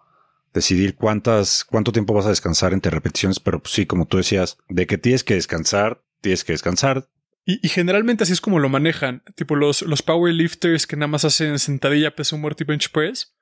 decidir 0.54 0.94
cuántas, 0.94 1.64
cuánto 1.64 1.90
tiempo 1.90 2.14
vas 2.14 2.26
a 2.26 2.30
descansar 2.30 2.72
entre 2.72 2.90
repeticiones, 2.90 3.40
pero 3.40 3.60
pues 3.60 3.72
sí, 3.72 3.86
como 3.86 4.06
tú 4.06 4.18
decías, 4.18 4.56
de 4.68 4.86
que 4.86 4.98
tienes 4.98 5.24
que 5.24 5.34
descansar, 5.34 6.02
tienes 6.20 6.44
que 6.44 6.52
descansar. 6.52 7.08
Y, 7.44 7.64
y 7.64 7.70
generalmente 7.70 8.22
así 8.22 8.32
es 8.32 8.40
como 8.40 8.60
lo 8.60 8.68
manejan, 8.68 9.22
tipo 9.34 9.56
los, 9.56 9.82
los 9.82 10.02
powerlifters 10.02 10.86
que 10.86 10.96
nada 10.96 11.08
más 11.08 11.24
hacen 11.24 11.58
sentadilla, 11.58 12.14
peso 12.14 12.38
muerto 12.38 12.62
y 12.62 12.66
bench 12.66 12.92
press, 12.92 13.34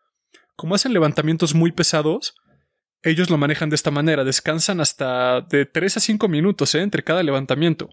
como 0.54 0.74
hacen 0.74 0.92
levantamientos 0.94 1.54
muy 1.54 1.70
pesados, 1.70 2.34
ellos 3.02 3.30
lo 3.30 3.38
manejan 3.38 3.70
de 3.70 3.76
esta 3.76 3.90
manera, 3.90 4.24
descansan 4.24 4.80
hasta 4.80 5.40
de 5.42 5.66
3 5.66 5.98
a 5.98 6.00
5 6.00 6.28
minutos 6.28 6.74
¿eh? 6.74 6.82
entre 6.82 7.04
cada 7.04 7.22
levantamiento. 7.22 7.90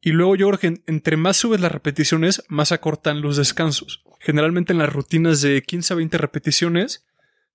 Y 0.00 0.12
luego 0.12 0.36
yo 0.36 0.50
entre 0.86 1.16
más 1.16 1.36
subes 1.38 1.60
las 1.60 1.72
repeticiones, 1.72 2.44
más 2.48 2.70
acortan 2.72 3.20
los 3.20 3.36
descansos. 3.36 4.04
Generalmente 4.20 4.72
en 4.72 4.78
las 4.78 4.92
rutinas 4.92 5.40
de 5.40 5.62
15 5.62 5.92
a 5.92 5.96
20 5.96 6.18
repeticiones, 6.18 7.04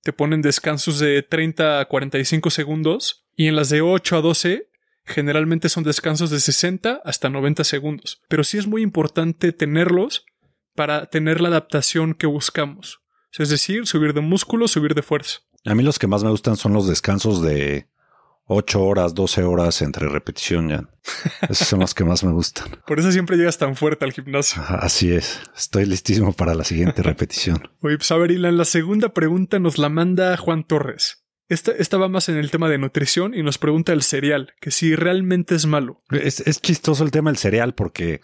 te 0.02 0.12
ponen 0.12 0.42
descansos 0.42 1.00
de 1.00 1.24
30 1.24 1.80
a 1.80 1.86
45 1.86 2.50
segundos. 2.50 3.26
Y 3.36 3.48
en 3.48 3.56
las 3.56 3.70
de 3.70 3.82
8 3.82 4.18
a 4.18 4.22
12, 4.22 4.68
generalmente 5.06 5.70
son 5.70 5.84
descansos 5.84 6.30
de 6.30 6.40
60 6.40 7.02
hasta 7.06 7.30
90 7.30 7.64
segundos. 7.64 8.22
Pero 8.28 8.44
sí 8.44 8.58
es 8.58 8.68
muy 8.68 8.82
importante 8.82 9.54
tenerlos 9.54 10.26
para 10.76 11.06
tener 11.06 11.40
la 11.40 11.48
adaptación 11.48 12.14
que 12.14 12.28
buscamos. 12.28 13.00
Es 13.38 13.50
decir, 13.50 13.88
subir 13.88 14.14
de 14.14 14.22
músculo, 14.22 14.68
subir 14.68 14.94
de 14.94 15.02
fuerza. 15.02 15.40
A 15.66 15.76
mí 15.76 15.84
los 15.84 16.00
que 16.00 16.08
más 16.08 16.24
me 16.24 16.30
gustan 16.30 16.58
son 16.58 16.74
los 16.74 16.88
descansos 16.88 17.42
de 17.42 17.88
8 18.46 18.84
horas, 18.84 19.14
12 19.14 19.44
horas 19.44 19.82
entre 19.82 20.10
repetición 20.10 20.70
ya. 20.70 20.90
Esos 21.50 21.68
son 21.68 21.80
los 21.80 21.94
que 21.94 22.04
más 22.04 22.24
me 22.24 22.32
gustan. 22.32 22.68
Por 22.88 23.00
eso 23.00 23.12
siempre 23.12 23.38
llegas 23.38 23.58
tan 23.58 23.76
fuerte 23.76 24.04
al 24.06 24.12
gimnasio. 24.12 24.62
Así 24.68 25.14
es. 25.14 25.42
Estoy 25.56 25.86
listísimo 25.86 26.34
para 26.34 26.54
la 26.54 26.64
siguiente 26.64 27.02
repetición. 27.04 27.70
Oye, 27.82 27.98
pues 27.98 28.12
a 28.12 28.18
ver, 28.18 28.32
Ilan, 28.32 28.58
la 28.58 28.66
segunda 28.66 29.14
pregunta 29.14 29.60
nos 29.60 29.78
la 29.78 29.90
manda 29.90 30.36
Juan 30.38 30.66
Torres. 30.66 31.26
Esta, 31.50 31.72
esta, 31.72 31.98
va 31.98 32.08
más 32.08 32.30
en 32.30 32.38
el 32.38 32.52
tema 32.52 32.70
de 32.70 32.78
nutrición 32.78 33.34
y 33.34 33.44
nos 33.44 33.58
pregunta 33.58 33.94
el 33.94 34.02
cereal, 34.02 34.54
que 34.60 34.72
si 34.72 34.96
realmente 34.96 35.56
es 35.56 35.66
malo. 35.66 36.02
Es, 36.10 36.40
es 36.40 36.62
chistoso 36.62 37.04
el 37.04 37.12
tema 37.12 37.30
del 37.30 37.38
cereal 37.38 37.76
porque 37.76 38.22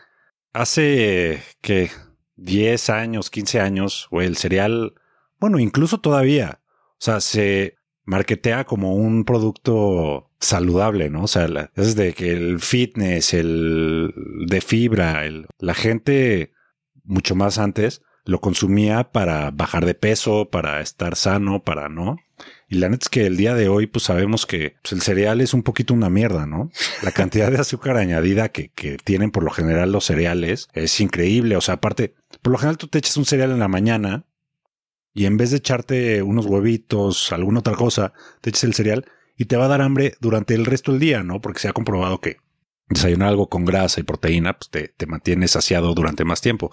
hace 0.53 1.43
que 1.61 1.91
10 2.37 2.89
años, 2.89 3.29
15 3.29 3.59
años, 3.59 4.07
o 4.09 4.21
el 4.21 4.37
cereal, 4.37 4.93
bueno, 5.37 5.59
incluso 5.59 5.99
todavía, 5.99 6.61
o 6.99 7.01
sea, 7.01 7.21
se 7.21 7.77
marketea 8.03 8.65
como 8.65 8.95
un 8.95 9.23
producto 9.23 10.29
saludable, 10.39 11.09
¿no? 11.09 11.23
O 11.23 11.27
sea, 11.27 11.47
es 11.75 11.95
de 11.95 12.13
que 12.13 12.33
el 12.33 12.59
fitness, 12.59 13.33
el 13.33 14.13
de 14.47 14.61
fibra, 14.61 15.25
el, 15.25 15.47
la 15.59 15.73
gente 15.73 16.51
mucho 17.03 17.35
más 17.35 17.57
antes 17.57 18.01
lo 18.25 18.41
consumía 18.41 19.11
para 19.11 19.51
bajar 19.51 19.85
de 19.85 19.95
peso, 19.95 20.49
para 20.49 20.81
estar 20.81 21.15
sano, 21.15 21.63
para 21.63 21.89
no. 21.89 22.17
Y 22.67 22.75
la 22.75 22.89
neta 22.89 23.05
es 23.05 23.09
que 23.09 23.25
el 23.25 23.37
día 23.37 23.55
de 23.55 23.69
hoy, 23.69 23.87
pues 23.87 24.03
sabemos 24.03 24.45
que 24.45 24.75
pues, 24.83 24.93
el 24.93 25.01
cereal 25.01 25.41
es 25.41 25.53
un 25.53 25.63
poquito 25.63 25.93
una 25.93 26.09
mierda, 26.09 26.45
¿no? 26.45 26.69
La 27.01 27.11
cantidad 27.11 27.51
de 27.51 27.59
azúcar 27.59 27.97
añadida 27.97 28.49
que, 28.49 28.69
que 28.69 28.97
tienen 28.97 29.31
por 29.31 29.43
lo 29.43 29.51
general 29.51 29.91
los 29.91 30.05
cereales 30.05 30.67
es 30.73 30.99
increíble. 30.99 31.57
O 31.57 31.61
sea, 31.61 31.75
aparte, 31.75 32.13
por 32.41 32.51
lo 32.51 32.59
general 32.59 32.77
tú 32.77 32.87
te 32.87 32.99
echas 32.99 33.17
un 33.17 33.25
cereal 33.25 33.51
en 33.51 33.59
la 33.59 33.67
mañana 33.67 34.25
y 35.13 35.25
en 35.25 35.37
vez 35.37 35.51
de 35.51 35.57
echarte 35.57 36.21
unos 36.21 36.45
huevitos, 36.45 37.31
alguna 37.31 37.59
otra 37.59 37.75
cosa, 37.75 38.13
te 38.41 38.49
eches 38.49 38.63
el 38.63 38.73
cereal 38.73 39.05
y 39.37 39.45
te 39.45 39.57
va 39.57 39.65
a 39.65 39.69
dar 39.69 39.81
hambre 39.81 40.15
durante 40.19 40.53
el 40.53 40.65
resto 40.65 40.91
del 40.91 40.99
día, 40.99 41.23
¿no? 41.23 41.41
Porque 41.41 41.59
se 41.59 41.69
ha 41.69 41.73
comprobado 41.73 42.19
que 42.19 42.37
desayunar 42.89 43.29
algo 43.29 43.49
con 43.49 43.65
grasa 43.65 43.99
y 43.99 44.03
proteína 44.03 44.57
pues 44.57 44.69
te, 44.69 44.89
te 44.89 45.05
mantiene 45.05 45.47
saciado 45.47 45.93
durante 45.93 46.25
más 46.25 46.41
tiempo. 46.41 46.71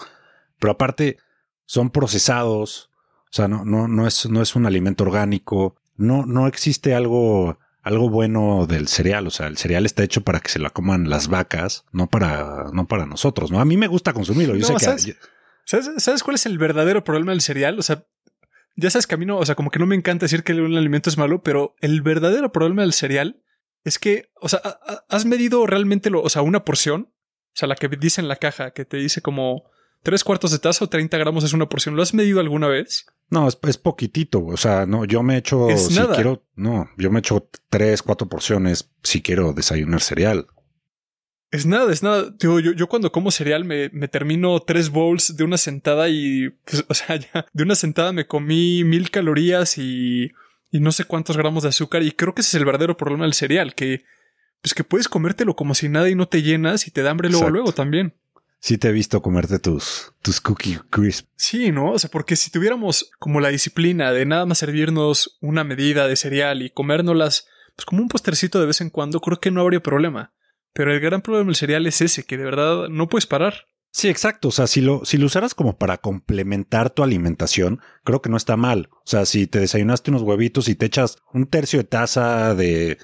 Pero 0.59 0.73
aparte, 0.73 1.19
son 1.67 1.91
procesados, 1.91 2.91
o 3.25 3.33
sea, 3.33 3.49
no, 3.49 3.65
no, 3.65 3.89
no, 3.89 4.07
es, 4.07 4.29
no 4.29 4.41
es 4.43 4.57
un 4.57 4.67
alimento 4.67 5.05
orgánico, 5.05 5.77
no, 5.97 6.25
no 6.27 6.47
existe 6.47 6.95
algo, 6.95 7.59
algo 7.83 8.09
bueno 8.09 8.67
del 8.67 8.89
cereal, 8.89 9.27
o 9.27 9.31
sea, 9.31 9.47
el 9.47 9.57
cereal 9.57 9.87
está 9.87 10.03
hecho 10.03 10.23
para 10.23 10.41
que 10.41 10.49
se 10.51 10.59
la 10.59 10.71
coman 10.71 11.11
las 11.11 11.29
vacas, 11.29 11.85
no 11.93 12.09
para, 12.09 12.67
no 12.73 12.87
para 12.87 13.07
nosotros, 13.07 13.51
¿no? 13.51 13.61
A 13.61 13.65
mí 13.65 13.77
me 13.77 13.89
gusta 13.89 14.13
consumirlo, 14.13 14.55
yo 14.57 14.69
No, 14.69 14.79
sé 14.79 14.85
¿sabes? 14.85 15.07
que... 15.07 15.17
¿Sabes, 15.65 15.91
¿Sabes 15.99 16.23
cuál 16.23 16.37
es 16.37 16.47
el 16.47 16.59
verdadero 16.59 17.03
problema 17.03 17.33
del 17.33 17.41
cereal? 17.41 17.77
O 17.79 17.83
sea, 17.83 18.07
ya 18.77 18.91
sabes 18.91 19.07
que 19.07 19.15
a 19.15 19.19
mí 19.19 19.27
no, 19.27 19.39
o 19.39 19.47
sea, 19.47 19.55
como 19.55 19.71
que 19.71 19.79
no 19.79 19.87
me 19.87 19.97
encanta 19.97 20.25
decir 20.25 20.45
que 20.45 20.53
un 20.53 20.77
alimento 20.77 21.11
es 21.11 21.19
malo, 21.19 21.43
pero 21.43 21.75
el 21.81 22.03
verdadero 22.03 22.53
problema 22.53 22.83
del 22.83 22.93
cereal 22.93 23.43
es 23.85 23.99
que, 23.99 24.31
o 24.41 24.49
sea, 24.49 24.61
has 25.09 25.25
medido 25.25 25.67
realmente 25.67 26.11
lo, 26.11 26.23
o 26.23 26.29
sea, 26.29 26.43
una 26.43 26.65
porción, 26.65 27.13
o 27.13 27.59
sea, 27.59 27.69
la 27.69 27.77
que 27.77 27.89
dice 27.89 28.21
en 28.21 28.29
la 28.29 28.37
caja, 28.37 28.73
que 28.73 28.85
te 28.85 28.99
dice 28.99 29.23
como 29.23 29.65
tres 30.03 30.25
cuartos 30.25 30.53
de 30.53 30.59
taza 30.59 30.85
o 30.85 30.89
30 30.89 31.17
gramos 31.19 31.43
es 31.43 31.53
una 31.53 31.69
porción. 31.69 31.97
¿Lo 31.97 32.03
has 32.03 32.15
medido 32.15 32.39
alguna 32.39 32.69
vez? 32.69 33.07
No, 33.31 33.49
es, 33.49 33.59
es 33.67 33.79
poquitito. 33.79 34.45
O 34.45 34.57
sea, 34.57 34.87
no, 34.87 35.05
yo 35.05 35.23
me 35.23 35.37
echo, 35.37 35.69
si 35.77 35.95
nada. 35.95 36.15
quiero, 36.15 36.45
no, 36.55 36.89
yo 36.97 37.11
me 37.11 37.21
echo 37.21 37.49
tres, 37.71 38.03
cuatro 38.03 38.29
porciones 38.29 38.93
si 39.03 39.23
quiero 39.23 39.53
desayunar 39.53 40.01
cereal. 40.01 40.47
Es 41.57 41.65
nada, 41.65 41.91
es 41.91 42.03
nada. 42.03 42.31
Digo, 42.39 42.61
yo, 42.61 42.73
yo 42.73 42.87
cuando 42.87 43.11
como 43.11 43.31
cereal 43.31 43.65
me, 43.65 43.89
me 43.89 44.09
termino 44.09 44.61
tres 44.61 44.91
bowls 44.91 45.37
de 45.37 45.45
una 45.45 45.57
sentada 45.57 46.11
y, 46.11 46.51
pues, 46.67 46.85
o 46.89 46.95
sea, 46.95 47.17
ya 47.17 47.47
de 47.51 47.63
una 47.63 47.75
sentada 47.75 48.13
me 48.13 48.27
comí 48.27 48.85
mil 48.85 49.11
calorías 49.11 49.79
y, 49.79 50.33
y 50.71 50.81
no 50.81 50.93
sé 50.93 51.05
cuántos 51.05 51.39
gramos 51.39 51.63
de 51.63 51.71
azúcar. 51.71 52.03
Y 52.03 52.13
creo 52.13 52.35
que 52.35 52.43
ese 52.43 52.51
es 52.51 52.55
el 52.61 52.67
verdadero 52.67 52.99
problema 52.99 53.25
del 53.25 53.33
cereal, 53.33 53.75
que, 53.75 54.05
pues 54.61 54.75
que 54.75 54.85
puedes 54.85 55.09
comértelo 55.09 55.57
como 55.57 55.75
si 55.75 55.89
nada 55.89 56.11
y 56.11 56.15
no 56.15 56.29
te 56.29 56.43
llenas 56.43 56.87
y 56.87 56.91
te 56.91 57.03
da 57.03 57.11
hambre 57.11 57.31
luego, 57.31 57.45
Exacto. 57.45 57.55
luego 57.55 57.73
también. 57.73 58.15
Sí 58.61 58.77
te 58.77 58.89
he 58.89 58.93
visto 58.93 59.23
comerte 59.23 59.59
tus, 59.59 60.13
tus 60.21 60.41
cookie 60.41 60.79
crisp. 60.91 61.27
Sí, 61.37 61.73
¿no? 61.73 61.93
O 61.93 61.99
sea, 61.99 62.11
porque 62.11 62.37
si 62.37 62.51
tuviéramos 62.51 63.11
como 63.19 63.41
la 63.41 63.49
disciplina 63.49 64.13
de 64.13 64.27
nada 64.27 64.45
más 64.45 64.59
servirnos 64.59 65.39
una 65.41 65.65
medida 65.65 66.07
de 66.07 66.17
cereal 66.17 66.63
y 66.63 66.71
comérnoslas, 66.71 67.47
pues 67.77 67.87
como 67.87 68.03
un 68.03 68.09
postercito 68.09 68.61
de 68.61 68.67
vez 68.67 68.83
en 68.83 68.91
cuando, 68.91 69.21
creo 69.21 69.41
que 69.41 69.51
no 69.51 69.63
habría 69.63 69.81
problema. 69.81 70.33
Pero 70.77 70.93
el 70.93 71.01
gran 71.01 71.23
problema 71.23 71.47
del 71.47 71.57
cereal 71.57 71.87
es 71.87 72.01
ese, 72.01 72.25
que 72.25 72.37
de 72.37 72.45
verdad 72.45 72.89
no 72.89 73.09
puedes 73.09 73.27
parar. 73.27 73.67
Sí, 73.97 74.11
exacto. 74.11 74.49
O 74.49 74.51
sea, 74.51 74.67
si 74.67 74.83
lo, 74.83 75.07
si 75.07 75.17
lo 75.17 75.25
usaras 75.25 75.55
como 75.55 75.79
para 75.79 75.97
complementar 75.97 76.91
tu 76.91 77.03
alimentación, 77.03 77.81
creo 78.05 78.21
que 78.21 78.29
no 78.29 78.37
está 78.37 78.59
mal. 78.59 78.91
O 78.93 79.07
sea, 79.07 79.25
si 79.25 79.47
te 79.47 79.59
desayunaste 79.59 80.11
unos 80.11 80.21
huevitos 80.21 80.69
y 80.69 80.75
te 80.75 80.85
echas 80.85 81.17
un 81.33 81.47
tercio 81.47 81.79
de 81.79 81.85
taza 81.85 82.55
de 82.55 82.99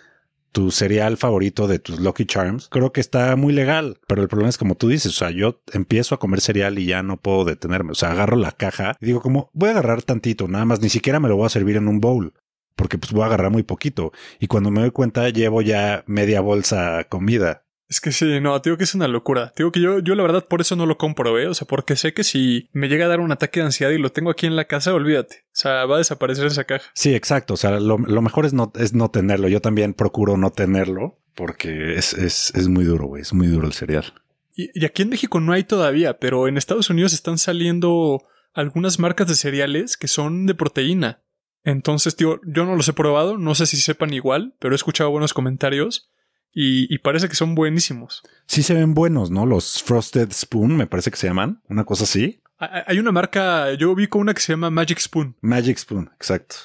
tu 0.53 0.71
cereal 0.71 1.17
favorito 1.17 1.67
de 1.67 1.79
tus 1.79 1.99
Lucky 1.99 2.27
Charms, 2.27 2.69
creo 2.69 2.93
que 2.93 3.01
está 3.01 3.35
muy 3.37 3.55
legal. 3.55 4.01
Pero 4.07 4.21
el 4.21 4.29
problema 4.29 4.51
es 4.51 4.59
como 4.59 4.75
tú 4.75 4.89
dices, 4.89 5.13
o 5.13 5.17
sea, 5.17 5.31
yo 5.31 5.63
empiezo 5.73 6.15
a 6.15 6.19
comer 6.19 6.43
cereal 6.43 6.79
y 6.79 6.85
ya 6.85 7.03
no 7.03 7.17
puedo 7.17 7.47
detenerme. 7.47 7.93
O 7.93 7.95
sea, 7.95 8.11
agarro 8.13 8.37
la 8.37 8.53
caja 8.53 8.95
y 9.01 9.07
digo 9.07 9.23
como, 9.23 9.51
voy 9.55 9.71
a 9.71 9.73
agarrar 9.73 10.03
tantito, 10.03 10.47
nada 10.47 10.67
más, 10.67 10.83
ni 10.83 10.91
siquiera 10.91 11.21
me 11.21 11.29
lo 11.31 11.37
voy 11.37 11.47
a 11.47 11.49
servir 11.49 11.77
en 11.79 11.89
un 11.89 12.01
bowl. 12.01 12.35
Porque 12.77 12.99
pues 12.99 13.13
voy 13.13 13.23
a 13.23 13.27
agarrar 13.27 13.51
muy 13.51 13.63
poquito. 13.63 14.13
Y 14.41 14.47
cuando 14.47 14.71
me 14.71 14.81
doy 14.81 14.91
cuenta, 14.91 15.29
llevo 15.29 15.63
ya 15.63 16.05
media 16.07 16.41
bolsa 16.41 17.05
comida. 17.09 17.65
Es 17.93 18.01
que 18.01 18.11
sí, 18.11 18.41
no, 18.41 18.59
te 18.63 18.71
digo 18.71 18.79
que 18.79 18.85
es 18.85 18.95
una 18.95 19.07
locura. 19.07 19.53
Te 19.55 19.63
digo 19.63 19.71
que 19.71 19.81
yo, 19.81 19.99
yo 19.99 20.15
la 20.15 20.23
verdad 20.23 20.47
por 20.49 20.63
eso 20.63 20.77
no 20.77 20.87
lo 20.87 20.97
compro, 20.97 21.39
¿eh? 21.39 21.47
O 21.47 21.53
sea, 21.53 21.67
porque 21.67 21.95
sé 21.95 22.15
que 22.15 22.25
si 22.25 22.71
me 22.73 22.89
llega 22.89 23.05
a 23.05 23.09
dar 23.09 23.21
un 23.21 23.33
ataque 23.33 23.61
de 23.61 23.67
ansiedad 23.67 23.93
y 23.93 23.99
lo 23.99 24.13
tengo 24.13 24.31
aquí 24.31 24.47
en 24.47 24.57
la 24.57 24.65
casa, 24.65 24.95
olvídate. 24.95 25.45
O 25.49 25.51
sea, 25.53 25.85
va 25.85 25.97
a 25.97 25.99
desaparecer 25.99 26.47
esa 26.47 26.65
caja. 26.65 26.87
Sí, 26.95 27.15
exacto. 27.15 27.53
O 27.53 27.57
sea, 27.59 27.79
lo, 27.81 27.99
lo 27.99 28.23
mejor 28.23 28.47
es 28.47 28.55
no, 28.55 28.73
es 28.77 28.95
no 28.95 29.11
tenerlo. 29.11 29.47
Yo 29.49 29.61
también 29.61 29.93
procuro 29.93 30.39
no 30.39 30.53
tenerlo 30.53 31.19
porque 31.35 31.97
es, 31.97 32.15
es, 32.15 32.53
es 32.55 32.69
muy 32.69 32.85
duro, 32.85 33.09
güey. 33.09 33.21
Es 33.21 33.35
muy 33.35 33.49
duro 33.49 33.67
el 33.67 33.75
cereal. 33.75 34.15
Y, 34.57 34.71
y 34.73 34.87
aquí 34.87 35.03
en 35.03 35.11
México 35.11 35.41
no 35.41 35.53
hay 35.53 35.65
todavía, 35.65 36.19
pero 36.19 36.49
en 36.49 36.57
Estados 36.57 36.89
Unidos 36.89 37.13
están 37.13 37.37
saliendo 37.37 38.23
algunas 38.55 38.99
marcas 38.99 39.29
de 39.29 39.35
cereales 39.35 39.97
que 39.97 40.09
son 40.09 40.47
de 40.47 40.55
proteína. 40.55 41.22
Entonces, 41.65 42.17
tío, 42.17 42.41
yo 42.45 42.65
no 42.65 42.75
los 42.77 42.89
he 42.89 42.93
probado, 42.93 43.39
no 43.39 43.55
sé 43.55 43.67
si 43.67 43.77
sepan 43.77 44.13
igual, 44.13 44.55
pero 44.59 44.75
he 44.75 44.77
escuchado 44.77 45.11
buenos 45.11 45.33
comentarios 45.35 46.11
y, 46.53 46.93
y 46.93 46.99
parece 46.99 47.29
que 47.29 47.35
son 47.37 47.55
buenísimos. 47.55 48.23
Sí 48.47 48.63
se 48.63 48.75
ven 48.75 48.95
buenos, 48.95 49.31
¿no? 49.31 49.47
Los 49.47 49.83
Frosted 49.83 50.31
Spoon, 50.33 50.77
me 50.77 50.87
parece 50.87 51.11
que 51.11 51.17
se 51.17 51.29
llaman. 51.29 51.63
Una 51.69 51.85
cosa 51.85 52.05
así. 52.05 52.43
Ha- 52.59 52.85
Hay 52.89 52.99
una 52.99 53.13
marca, 53.13 53.73
yo 53.75 53.95
vi 53.95 54.07
con 54.09 54.23
una 54.23 54.35
que 54.35 54.41
se 54.41 54.53
llama 54.53 54.71
Magic 54.71 54.99
Spoon. 54.99 55.37
Magic 55.41 55.79
Spoon, 55.79 56.11
exacto. 56.17 56.57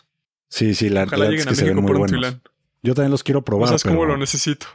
Sí, 0.50 0.74
sí, 0.74 0.90
la 0.90 1.04
Ojalá 1.04 1.26
lleguen 1.26 1.40
es 1.42 1.48
a 1.48 1.50
que 1.52 1.56
se 1.56 1.66
ven 1.66 1.76
muy 1.82 1.94
buenos. 1.94 2.38
Yo 2.82 2.94
también 2.96 3.12
los 3.12 3.24
quiero 3.24 3.40
No 3.42 3.46
probar, 3.46 3.68
sabes 3.70 3.84
cómo 3.84 4.00
pero 4.02 4.14
lo 4.14 4.18
necesito. 4.18 4.68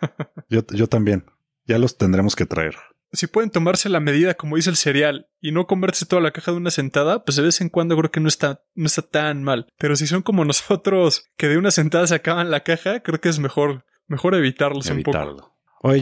yo, 0.48 0.64
yo 0.72 0.86
también. 0.88 1.24
Ya 1.66 1.78
los 1.78 1.96
tendremos 1.96 2.36
que 2.36 2.46
traer. 2.46 2.76
Si 3.12 3.26
pueden 3.26 3.50
tomarse 3.50 3.88
la 3.88 3.98
medida 4.00 4.34
como 4.34 4.56
dice 4.56 4.70
el 4.70 4.76
cereal 4.76 5.28
y 5.40 5.52
no 5.52 5.66
comerse 5.66 6.06
toda 6.06 6.22
la 6.22 6.30
caja 6.30 6.52
de 6.52 6.58
una 6.58 6.70
sentada, 6.70 7.24
pues 7.24 7.36
de 7.36 7.42
vez 7.42 7.60
en 7.60 7.68
cuando 7.68 7.96
creo 7.96 8.10
que 8.10 8.20
no 8.20 8.28
está, 8.28 8.62
no 8.74 8.86
está 8.86 9.02
tan 9.02 9.42
mal. 9.42 9.66
Pero 9.78 9.96
si 9.96 10.06
son 10.06 10.22
como 10.22 10.44
nosotros, 10.74 11.24
que 11.36 11.48
de 11.48 11.58
una 11.58 11.70
sentada 11.70 12.06
se 12.06 12.14
acaban 12.14 12.50
la 12.50 12.60
caja, 12.60 13.00
creo 13.00 13.20
que 13.20 13.28
es 13.28 13.38
mejor, 13.38 13.84
mejor 14.06 14.34
evitarlos 14.34 14.86
un 14.92 15.02
poco. 15.02 15.18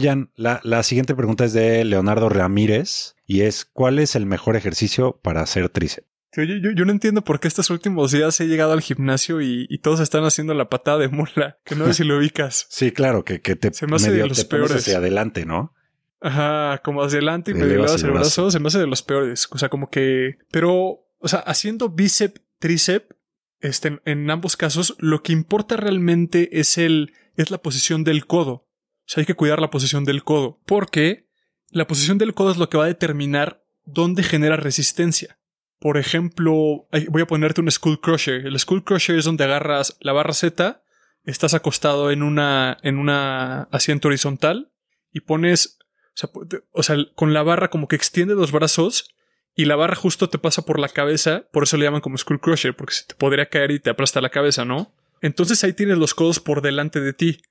Jan, 0.01 0.31
la, 0.35 0.59
la 0.63 0.83
siguiente 0.83 1.15
pregunta 1.15 1.45
es 1.45 1.53
de 1.53 1.85
Leonardo 1.85 2.27
Ramírez 2.29 3.15
y 3.25 3.41
es 3.41 3.63
¿cuál 3.65 3.97
es 3.99 4.15
el 4.15 4.25
mejor 4.25 4.55
ejercicio 4.55 5.19
para 5.23 5.41
hacer 5.41 5.69
tríceps? 5.69 6.05
Yo, 6.33 6.43
yo- 6.43 6.71
yo 6.75 6.85
no 6.85 6.91
entiendo 6.91 7.23
por 7.23 7.39
qué 7.39 7.47
estos 7.47 7.71
últimos 7.71 8.11
días 8.11 8.39
he 8.39 8.45
llegado 8.47 8.73
al 8.73 8.81
gimnasio 8.81 9.41
y, 9.41 9.65
y 9.67 9.79
todos 9.79 9.99
están 9.99 10.25
haciendo 10.25 10.53
la 10.53 10.69
patada 10.69 10.99
de 10.99 11.07
mula, 11.07 11.57
que 11.65 11.75
no 11.75 11.85
sé 11.87 11.93
si 11.95 12.03
lo 12.03 12.17
ubicas. 12.19 12.67
Sí, 12.69 12.91
claro, 12.91 13.23
que, 13.25 13.41
que 13.41 13.55
te, 13.55 13.73
Se 13.73 13.87
me 13.87 13.95
hace 13.95 14.11
de 14.11 14.27
los 14.27 14.37
te 14.37 14.45
pones 14.45 14.67
peores. 14.67 14.83
hacia 14.83 14.97
adelante, 14.99 15.45
¿no? 15.47 15.73
Ajá, 16.21 16.81
como 16.83 17.01
hacia 17.01 17.17
adelante 17.17 17.51
y 17.51 17.53
elevas 17.53 17.69
elevas 17.69 18.03
el 18.03 18.07
el 18.07 18.13
brazo. 18.13 18.41
brazo, 18.43 18.51
se 18.51 18.59
me 18.59 18.67
hace 18.67 18.79
de 18.79 18.87
los 18.87 19.01
peores. 19.01 19.47
O 19.51 19.57
sea, 19.57 19.69
como 19.69 19.89
que. 19.89 20.37
Pero, 20.51 21.05
o 21.17 21.27
sea, 21.27 21.39
haciendo 21.39 21.89
bíceps, 21.89 22.41
tríceps, 22.59 23.15
este, 23.61 23.99
en, 24.05 24.29
ambos 24.29 24.57
casos, 24.57 24.95
lo 24.99 25.23
que 25.23 25.31
importa 25.31 25.77
realmente 25.77 26.59
es 26.59 26.77
el. 26.77 27.13
es 27.35 27.51
la 27.51 27.61
posición 27.61 28.03
del 28.03 28.25
codo. 28.25 28.51
O 28.51 29.11
sea, 29.11 29.21
hay 29.21 29.25
que 29.25 29.35
cuidar 29.35 29.61
la 29.61 29.69
posición 29.69 30.03
del 30.03 30.23
codo. 30.23 30.61
Porque 30.65 31.29
la 31.71 31.87
posición 31.87 32.17
del 32.17 32.33
codo 32.33 32.51
es 32.51 32.57
lo 32.57 32.69
que 32.69 32.77
va 32.77 32.85
a 32.85 32.87
determinar 32.87 33.63
dónde 33.85 34.23
genera 34.23 34.57
resistencia. 34.57 35.39
Por 35.79 35.97
ejemplo, 35.97 36.87
voy 37.07 37.21
a 37.21 37.27
ponerte 37.27 37.61
un 37.61 37.71
skull 37.71 38.01
crusher. 38.01 38.45
El 38.45 38.59
skull 38.59 38.83
crusher 38.83 39.17
es 39.17 39.25
donde 39.25 39.45
agarras 39.45 39.97
la 40.01 40.11
barra 40.11 40.33
Z, 40.33 40.83
estás 41.23 41.53
acostado 41.53 42.11
en 42.11 42.21
una, 42.21 42.77
en 42.83 42.97
una 42.97 43.63
asiento 43.71 44.09
horizontal 44.09 44.73
y 45.13 45.21
pones 45.21 45.78
o 46.71 46.83
sea, 46.83 46.97
con 47.15 47.33
la 47.33 47.43
barra 47.43 47.69
como 47.69 47.87
que 47.87 47.95
extiende 47.95 48.35
los 48.35 48.51
brazos 48.51 49.13
y 49.55 49.65
la 49.65 49.75
barra 49.75 49.95
justo 49.95 50.29
te 50.29 50.37
pasa 50.37 50.63
por 50.63 50.79
la 50.79 50.89
cabeza, 50.89 51.47
por 51.51 51.63
eso 51.63 51.77
le 51.77 51.85
llaman 51.85 52.01
como 52.01 52.17
Skull 52.17 52.39
Crusher, 52.39 52.75
porque 52.75 52.93
se 52.93 53.05
te 53.05 53.15
podría 53.15 53.49
caer 53.49 53.71
y 53.71 53.79
te 53.79 53.89
aplasta 53.89 54.21
la 54.21 54.29
cabeza, 54.29 54.65
¿no? 54.65 54.93
Entonces 55.21 55.63
ahí 55.63 55.73
tienes 55.73 55.97
los 55.97 56.13
codos 56.13 56.39
por 56.39 56.61
delante 56.61 57.01
de 57.01 57.13
ti. 57.13 57.41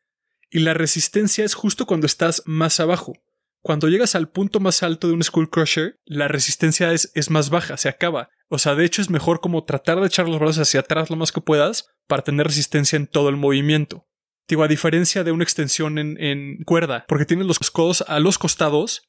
Y 0.50 0.60
la 0.60 0.72
resistencia 0.72 1.44
es 1.44 1.54
justo 1.54 1.86
cuando 1.86 2.06
estás 2.06 2.42
más 2.46 2.80
abajo. 2.80 3.12
Cuando 3.60 3.88
llegas 3.88 4.14
al 4.14 4.30
punto 4.30 4.60
más 4.60 4.82
alto 4.82 5.08
de 5.08 5.14
un 5.14 5.22
Skull 5.22 5.50
Crusher, 5.50 5.96
la 6.06 6.28
resistencia 6.28 6.92
es, 6.92 7.12
es 7.14 7.28
más 7.30 7.50
baja, 7.50 7.76
se 7.76 7.88
acaba. 7.88 8.30
O 8.48 8.58
sea, 8.58 8.74
de 8.74 8.84
hecho 8.86 9.02
es 9.02 9.10
mejor 9.10 9.40
como 9.40 9.64
tratar 9.64 10.00
de 10.00 10.06
echar 10.06 10.26
los 10.26 10.38
brazos 10.38 10.60
hacia 10.66 10.80
atrás 10.80 11.10
lo 11.10 11.16
más 11.16 11.32
que 11.32 11.42
puedas 11.42 11.90
para 12.06 12.22
tener 12.22 12.46
resistencia 12.46 12.96
en 12.96 13.06
todo 13.06 13.28
el 13.28 13.36
movimiento. 13.36 14.07
Digo, 14.48 14.62
a 14.62 14.68
diferencia 14.68 15.24
de 15.24 15.32
una 15.32 15.44
extensión 15.44 15.98
en, 15.98 16.64
cuerda, 16.64 17.04
porque 17.06 17.26
tienes 17.26 17.46
los 17.46 17.58
codos 17.70 18.02
a 18.08 18.18
los 18.18 18.38
costados 18.38 19.02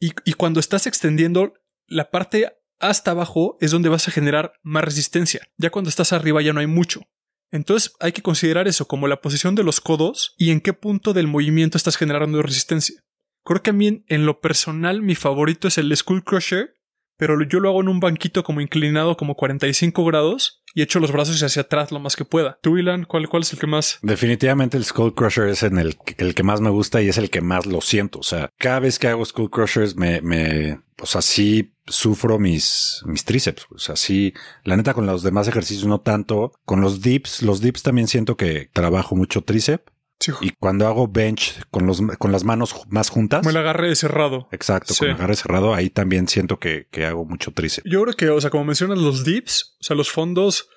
y, 0.00 0.12
y 0.24 0.32
cuando 0.32 0.58
estás 0.58 0.86
extendiendo 0.86 1.54
la 1.86 2.10
parte 2.10 2.52
hasta 2.78 3.12
abajo 3.12 3.56
es 3.60 3.70
donde 3.70 3.88
vas 3.88 4.08
a 4.08 4.10
generar 4.10 4.52
más 4.62 4.84
resistencia. 4.84 5.48
Ya 5.58 5.70
cuando 5.70 5.90
estás 5.90 6.12
arriba 6.12 6.42
ya 6.42 6.52
no 6.52 6.60
hay 6.60 6.66
mucho. 6.66 7.02
Entonces 7.50 7.94
hay 8.00 8.12
que 8.12 8.22
considerar 8.22 8.68
eso 8.68 8.88
como 8.88 9.06
la 9.06 9.20
posición 9.20 9.54
de 9.54 9.64
los 9.64 9.80
codos 9.80 10.34
y 10.36 10.50
en 10.50 10.60
qué 10.60 10.72
punto 10.72 11.12
del 11.12 11.26
movimiento 11.26 11.76
estás 11.76 11.96
generando 11.96 12.42
resistencia. 12.42 13.02
Creo 13.44 13.62
que 13.62 13.70
a 13.70 13.74
mí 13.74 13.86
en, 13.86 14.04
en 14.08 14.26
lo 14.26 14.40
personal 14.40 15.02
mi 15.02 15.14
favorito 15.14 15.68
es 15.68 15.78
el 15.78 15.94
Skull 15.96 16.24
Crusher, 16.24 16.74
pero 17.16 17.40
yo 17.44 17.60
lo 17.60 17.68
hago 17.68 17.80
en 17.80 17.88
un 17.88 18.00
banquito 18.00 18.42
como 18.42 18.60
inclinado 18.60 19.16
como 19.16 19.36
45 19.36 20.04
grados 20.04 20.62
y 20.76 20.82
echo 20.82 21.00
los 21.00 21.10
brazos 21.10 21.42
hacia 21.42 21.62
atrás 21.62 21.90
lo 21.90 21.98
más 22.00 22.16
que 22.16 22.26
pueda. 22.26 22.58
¿Tú, 22.60 22.76
Ilan, 22.76 23.04
cuál, 23.04 23.26
es 23.40 23.52
el 23.54 23.58
que 23.58 23.66
más? 23.66 23.98
Definitivamente 24.02 24.76
el 24.76 24.84
Skull 24.84 25.14
Crusher 25.14 25.48
es 25.48 25.62
en 25.62 25.78
el, 25.78 25.96
el 26.18 26.34
que 26.34 26.42
más 26.42 26.60
me 26.60 26.68
gusta 26.68 27.00
y 27.00 27.08
es 27.08 27.16
el 27.16 27.30
que 27.30 27.40
más 27.40 27.64
lo 27.64 27.80
siento. 27.80 28.18
O 28.18 28.22
sea, 28.22 28.50
cada 28.58 28.80
vez 28.80 28.98
que 28.98 29.08
hago 29.08 29.24
Skull 29.24 29.50
Crushers 29.50 29.96
me, 29.96 30.20
me, 30.20 30.78
o 31.00 31.06
sea, 31.06 31.22
sí 31.22 31.72
sufro 31.86 32.38
mis, 32.38 33.02
mis 33.06 33.24
tríceps. 33.24 33.66
O 33.74 33.78
sea, 33.78 33.96
sí, 33.96 34.34
la 34.64 34.76
neta 34.76 34.92
con 34.92 35.06
los 35.06 35.22
demás 35.22 35.48
ejercicios 35.48 35.86
no 35.86 36.02
tanto. 36.02 36.52
Con 36.66 36.82
los 36.82 37.00
dips, 37.00 37.40
los 37.40 37.62
dips 37.62 37.82
también 37.82 38.06
siento 38.06 38.36
que 38.36 38.68
trabajo 38.74 39.16
mucho 39.16 39.40
tríceps. 39.40 39.90
Sí, 40.18 40.32
Y 40.40 40.50
cuando 40.58 40.86
hago 40.86 41.08
bench 41.08 41.60
con 41.70 41.86
los, 41.86 42.00
con 42.18 42.32
las 42.32 42.42
manos 42.44 42.74
más 42.88 43.10
juntas. 43.10 43.40
como 43.40 43.50
el 43.50 43.56
agarre 43.58 43.94
cerrado. 43.96 44.48
Exacto, 44.50 44.94
Sí. 44.94 45.00
con 45.00 45.08
el 45.10 45.14
agarre 45.16 45.36
cerrado, 45.36 45.74
ahí 45.74 45.90
también 45.90 46.26
siento 46.26 46.58
que, 46.58 46.88
que 46.90 47.04
hago 47.04 47.24
mucho 47.26 47.52
tríceps. 47.52 47.88
Yo 47.90 48.02
creo 48.02 48.14
que, 48.14 48.30
o 48.30 48.40
sea, 48.40 48.50
como 48.50 48.64
mencionas 48.64 48.98
los 48.98 49.24
dips, 49.24 49.76
o 49.80 49.84
sea, 49.84 49.94
los 49.94 50.10
fondos, 50.10 50.68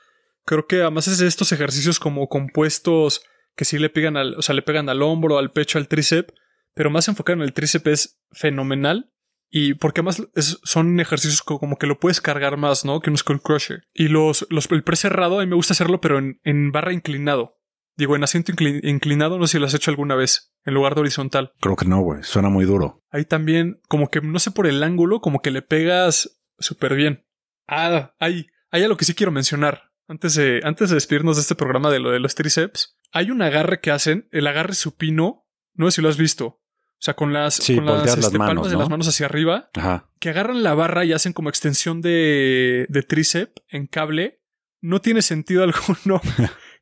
creo 0.46 0.68
que 0.68 0.82
además 0.82 1.08
es 1.08 1.20
de 1.20 1.28
estos 1.28 1.52
ejercicios 1.54 2.00
como 2.00 2.28
compuestos 2.28 3.22
que 3.56 3.66
sí 3.66 3.78
le 3.80 3.90
pegan 3.90 4.18
al, 4.18 4.36
o 4.36 4.42
sea, 4.42 4.56
le 4.56 4.62
pegan 4.62 4.90
al 4.90 5.02
hombro, 5.02 5.38
al 5.38 5.52
pecho, 5.52 5.78
al 5.78 5.88
tríceps, 5.88 6.34
pero 6.74 6.90
más 6.90 7.08
enfocado 7.08 7.38
en 7.38 7.44
el 7.44 7.54
tríceps 7.54 7.88
es 7.88 8.22
fenomenal. 8.32 9.12
Y 9.52 9.74
porque 9.74 10.02
además 10.02 10.22
es- 10.36 10.60
son 10.64 11.00
ejercicios 11.00 11.42
co- 11.42 11.60
como 11.60 11.78
que 11.78 11.88
lo 11.88 12.00
puedes 12.00 12.22
cargar 12.22 12.58
más, 12.58 12.86
¿no? 12.86 13.00
Que 13.00 13.10
un 13.10 13.18
skull 13.18 13.42
crusher. 13.42 13.82
Y 13.94 14.08
los, 14.10 14.46
los 14.52 14.70
el 14.72 14.84
press 14.84 15.00
cerrado, 15.00 15.40
a 15.40 15.44
mí 15.44 15.48
me 15.50 15.56
gusta 15.56 15.74
hacerlo, 15.74 16.00
pero 16.02 16.20
en, 16.20 16.40
en 16.44 16.72
barra 16.72 16.94
inclinado. 16.94 17.56
Digo, 18.00 18.16
en 18.16 18.24
asiento 18.24 18.52
incli- 18.54 18.80
inclinado, 18.84 19.38
no 19.38 19.46
sé 19.46 19.52
si 19.54 19.60
lo 19.60 19.66
has 19.66 19.74
hecho 19.74 19.92
alguna 19.92 20.16
vez, 20.16 20.54
en 20.66 20.74
lugar 20.74 20.96
de 20.96 21.02
horizontal. 21.02 21.52
Creo 21.60 21.76
que 21.76 21.86
no, 21.86 22.00
güey. 22.02 22.24
Suena 22.24 22.50
muy 22.50 22.64
duro. 22.66 23.04
Ahí 23.12 23.26
también, 23.26 23.82
como 23.90 24.10
que 24.10 24.22
no 24.22 24.40
sé 24.40 24.52
por 24.52 24.68
el 24.68 24.82
ángulo, 24.84 25.20
como 25.20 25.42
que 25.42 25.52
le 25.52 25.62
pegas 25.62 26.40
súper 26.58 26.96
bien. 26.96 27.26
Ah, 27.68 28.14
hay, 28.20 28.48
Hay 28.72 28.84
algo 28.84 28.98
que 28.98 29.06
sí 29.06 29.14
quiero 29.14 29.32
mencionar. 29.32 29.92
Antes 30.08 30.34
de, 30.36 30.62
antes 30.64 30.90
de 30.90 30.96
despedirnos 30.96 31.36
de 31.36 31.42
este 31.42 31.56
programa 31.56 31.92
de 31.92 32.00
lo 32.00 32.10
de 32.12 32.20
los 32.20 32.36
tríceps, 32.36 32.98
hay 33.12 33.30
un 33.32 33.42
agarre 33.42 33.80
que 33.82 33.92
hacen, 33.92 34.28
el 34.32 34.48
agarre 34.48 34.74
supino, 34.74 35.46
no 35.74 35.92
sé 35.92 35.96
si 35.98 36.02
lo 36.02 36.10
has 36.10 36.18
visto. 36.18 36.46
O 36.46 37.02
sea, 37.02 37.16
con 37.16 37.32
las, 37.34 37.56
Sí, 37.56 37.76
con 37.76 37.86
las, 37.86 38.18
este, 38.18 38.38
manos, 38.38 38.48
palmas 38.56 38.68
de 38.70 38.74
¿no? 38.74 38.80
las 38.80 38.90
manos 38.90 39.08
hacia 39.08 39.26
arriba, 39.28 39.70
Ajá. 39.76 40.10
que 40.20 40.30
agarran 40.30 40.64
la 40.64 40.74
barra 40.74 41.06
y 41.06 41.14
hacen 41.14 41.32
como 41.34 41.50
extensión 41.50 42.02
de, 42.02 42.86
de 42.90 43.04
tríceps 43.04 43.62
en 43.70 43.88
cable. 43.88 44.42
No 44.82 45.00
tiene 45.02 45.22
sentido 45.22 45.64
alguno 45.66 46.22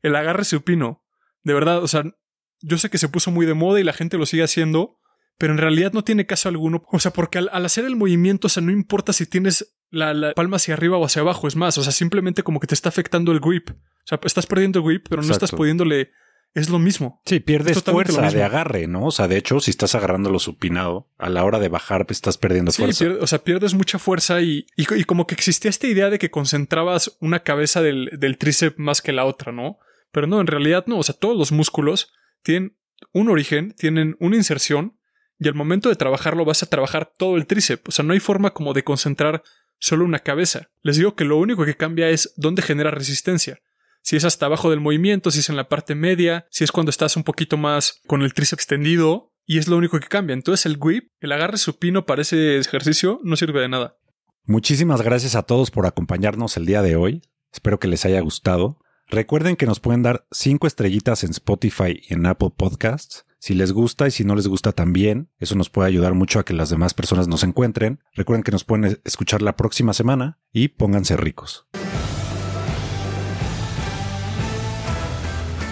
el 0.02 0.16
agarre 0.16 0.44
supino. 0.44 1.04
De 1.42 1.54
verdad, 1.54 1.82
o 1.82 1.88
sea, 1.88 2.04
yo 2.60 2.78
sé 2.78 2.90
que 2.90 2.98
se 2.98 3.08
puso 3.08 3.30
muy 3.30 3.46
de 3.46 3.54
moda 3.54 3.80
y 3.80 3.84
la 3.84 3.92
gente 3.92 4.18
lo 4.18 4.26
sigue 4.26 4.42
haciendo, 4.42 4.98
pero 5.38 5.52
en 5.52 5.58
realidad 5.58 5.92
no 5.92 6.02
tiene 6.04 6.26
caso 6.26 6.48
alguno. 6.48 6.84
O 6.90 6.98
sea, 6.98 7.12
porque 7.12 7.38
al, 7.38 7.48
al 7.52 7.64
hacer 7.64 7.84
el 7.84 7.96
movimiento, 7.96 8.46
o 8.46 8.50
sea, 8.50 8.62
no 8.62 8.72
importa 8.72 9.12
si 9.12 9.26
tienes 9.26 9.76
la, 9.90 10.12
la 10.14 10.32
palma 10.34 10.56
hacia 10.56 10.74
arriba 10.74 10.96
o 10.98 11.04
hacia 11.04 11.22
abajo, 11.22 11.48
es 11.48 11.56
más, 11.56 11.78
o 11.78 11.82
sea, 11.82 11.92
simplemente 11.92 12.42
como 12.42 12.60
que 12.60 12.66
te 12.66 12.74
está 12.74 12.88
afectando 12.88 13.32
el 13.32 13.40
grip. 13.40 13.70
O 13.70 13.74
sea, 14.04 14.18
estás 14.24 14.46
perdiendo 14.46 14.80
el 14.80 14.84
grip, 14.86 15.06
pero 15.08 15.22
no 15.22 15.30
estás 15.32 15.50
pudiéndole. 15.52 16.10
Es 16.54 16.70
lo 16.70 16.78
mismo. 16.78 17.20
Sí, 17.26 17.40
pierdes 17.40 17.82
fuerza 17.82 18.30
de 18.30 18.42
agarre, 18.42 18.86
¿no? 18.86 19.04
O 19.04 19.10
sea, 19.10 19.28
de 19.28 19.36
hecho, 19.36 19.60
si 19.60 19.70
estás 19.70 19.94
agarrándolo 19.94 20.38
supinado, 20.38 21.10
a 21.18 21.28
la 21.28 21.44
hora 21.44 21.58
de 21.58 21.68
bajar 21.68 22.06
pues, 22.06 22.16
estás 22.16 22.38
perdiendo 22.38 22.72
Sí, 22.72 22.82
fuerza. 22.82 23.04
pierde- 23.04 23.18
o 23.22 23.26
sea, 23.26 23.40
pierdes 23.44 23.74
mucha 23.74 23.98
fuerza 23.98 24.40
y, 24.40 24.66
y, 24.74 24.92
y 24.94 25.04
como 25.04 25.26
que 25.26 25.34
existía 25.34 25.68
esta 25.68 25.86
idea 25.86 26.08
de 26.08 26.18
que 26.18 26.30
concentrabas 26.30 27.18
una 27.20 27.40
cabeza 27.40 27.82
del, 27.82 28.10
del 28.18 28.38
tríceps 28.38 28.78
más 28.78 29.02
que 29.02 29.12
la 29.12 29.26
otra, 29.26 29.52
¿no? 29.52 29.78
Pero 30.12 30.26
no, 30.26 30.40
en 30.40 30.46
realidad 30.46 30.84
no. 30.86 30.98
O 30.98 31.02
sea, 31.02 31.14
todos 31.14 31.36
los 31.36 31.52
músculos 31.52 32.12
tienen 32.42 32.76
un 33.12 33.28
origen, 33.28 33.74
tienen 33.76 34.16
una 34.20 34.36
inserción 34.36 34.98
y 35.38 35.48
al 35.48 35.54
momento 35.54 35.88
de 35.88 35.96
trabajarlo 35.96 36.44
vas 36.44 36.62
a 36.62 36.66
trabajar 36.66 37.12
todo 37.16 37.36
el 37.36 37.46
tríceps. 37.46 37.88
O 37.88 37.92
sea, 37.92 38.04
no 38.04 38.12
hay 38.12 38.20
forma 38.20 38.50
como 38.50 38.74
de 38.74 38.84
concentrar 38.84 39.42
solo 39.78 40.04
una 40.04 40.18
cabeza. 40.18 40.70
Les 40.82 40.96
digo 40.96 41.14
que 41.14 41.24
lo 41.24 41.36
único 41.36 41.64
que 41.64 41.76
cambia 41.76 42.10
es 42.10 42.32
dónde 42.36 42.62
genera 42.62 42.90
resistencia. 42.90 43.60
Si 44.02 44.16
es 44.16 44.24
hasta 44.24 44.46
abajo 44.46 44.70
del 44.70 44.80
movimiento, 44.80 45.30
si 45.30 45.40
es 45.40 45.48
en 45.48 45.56
la 45.56 45.68
parte 45.68 45.94
media, 45.94 46.46
si 46.50 46.64
es 46.64 46.72
cuando 46.72 46.90
estás 46.90 47.16
un 47.16 47.24
poquito 47.24 47.56
más 47.56 48.00
con 48.06 48.22
el 48.22 48.34
tríceps 48.34 48.62
extendido, 48.62 49.32
y 49.48 49.58
es 49.58 49.66
lo 49.66 49.78
único 49.78 49.98
que 49.98 50.06
cambia. 50.06 50.34
Entonces 50.34 50.66
el 50.66 50.76
grip, 50.76 51.10
el 51.20 51.32
agarre 51.32 51.56
supino 51.56 52.04
para 52.04 52.22
ese 52.22 52.58
ejercicio, 52.58 53.18
no 53.24 53.34
sirve 53.34 53.62
de 53.62 53.68
nada. 53.68 53.96
Muchísimas 54.44 55.00
gracias 55.02 55.34
a 55.34 55.42
todos 55.42 55.70
por 55.70 55.86
acompañarnos 55.86 56.56
el 56.58 56.66
día 56.66 56.82
de 56.82 56.96
hoy. 56.96 57.22
Espero 57.50 57.78
que 57.80 57.88
les 57.88 58.04
haya 58.04 58.20
gustado. 58.20 58.78
Recuerden 59.10 59.56
que 59.56 59.64
nos 59.64 59.80
pueden 59.80 60.02
dar 60.02 60.26
cinco 60.30 60.66
estrellitas 60.66 61.24
en 61.24 61.30
Spotify 61.30 61.98
y 62.06 62.12
en 62.12 62.26
Apple 62.26 62.50
Podcasts. 62.54 63.24
Si 63.38 63.54
les 63.54 63.72
gusta 63.72 64.06
y 64.06 64.10
si 64.10 64.22
no 64.24 64.34
les 64.34 64.48
gusta 64.48 64.72
también, 64.72 65.30
eso 65.38 65.54
nos 65.54 65.70
puede 65.70 65.88
ayudar 65.88 66.12
mucho 66.12 66.38
a 66.38 66.44
que 66.44 66.52
las 66.52 66.68
demás 66.68 66.92
personas 66.92 67.26
nos 67.26 67.42
encuentren. 67.42 68.00
Recuerden 68.12 68.42
que 68.42 68.52
nos 68.52 68.64
pueden 68.64 69.00
escuchar 69.04 69.40
la 69.40 69.56
próxima 69.56 69.94
semana 69.94 70.38
y 70.52 70.68
pónganse 70.68 71.16
ricos. 71.16 71.66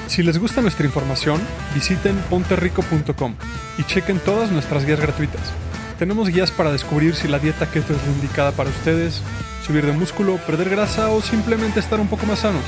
Si 0.07 0.23
les 0.23 0.39
gusta 0.39 0.63
nuestra 0.63 0.87
información, 0.87 1.39
visiten 1.75 2.17
ponterrico.com 2.31 3.35
y 3.77 3.85
chequen 3.85 4.19
todas 4.21 4.51
nuestras 4.51 4.87
guías 4.87 5.01
gratuitas. 5.01 5.53
Tenemos 5.99 6.31
guías 6.31 6.51
para 6.51 6.73
descubrir 6.73 7.15
si 7.15 7.29
la 7.29 7.39
dieta 7.39 7.71
keto 7.71 7.93
es 7.93 8.03
la 8.03 8.13
indicada 8.15 8.53
para 8.53 8.71
ustedes, 8.71 9.21
subir 9.67 9.85
de 9.85 9.93
músculo, 9.93 10.39
perder 10.47 10.71
grasa 10.71 11.11
o 11.11 11.21
simplemente 11.21 11.81
estar 11.81 12.01
un 12.01 12.09
poco 12.09 12.25
más 12.25 12.39
sanos. 12.39 12.65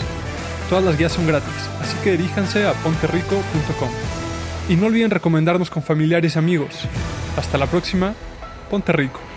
Todas 0.69 0.85
las 0.85 0.99
guías 0.99 1.13
son 1.13 1.27
gratis, 1.27 1.55
así 1.81 1.97
que 2.05 2.13
diríjanse 2.13 2.67
a 2.67 2.73
ponterrico.com. 2.75 3.89
Y 4.69 4.77
no 4.77 4.87
olviden 4.87 5.11
recomendarnos 5.11 5.71
con 5.71 5.83
familiares 5.83 6.37
y 6.37 6.39
amigos. 6.39 6.85
Hasta 7.39 7.57
la 7.57 7.67
próxima, 7.67 8.15
Ponte 8.69 8.93
Rico. 8.93 9.28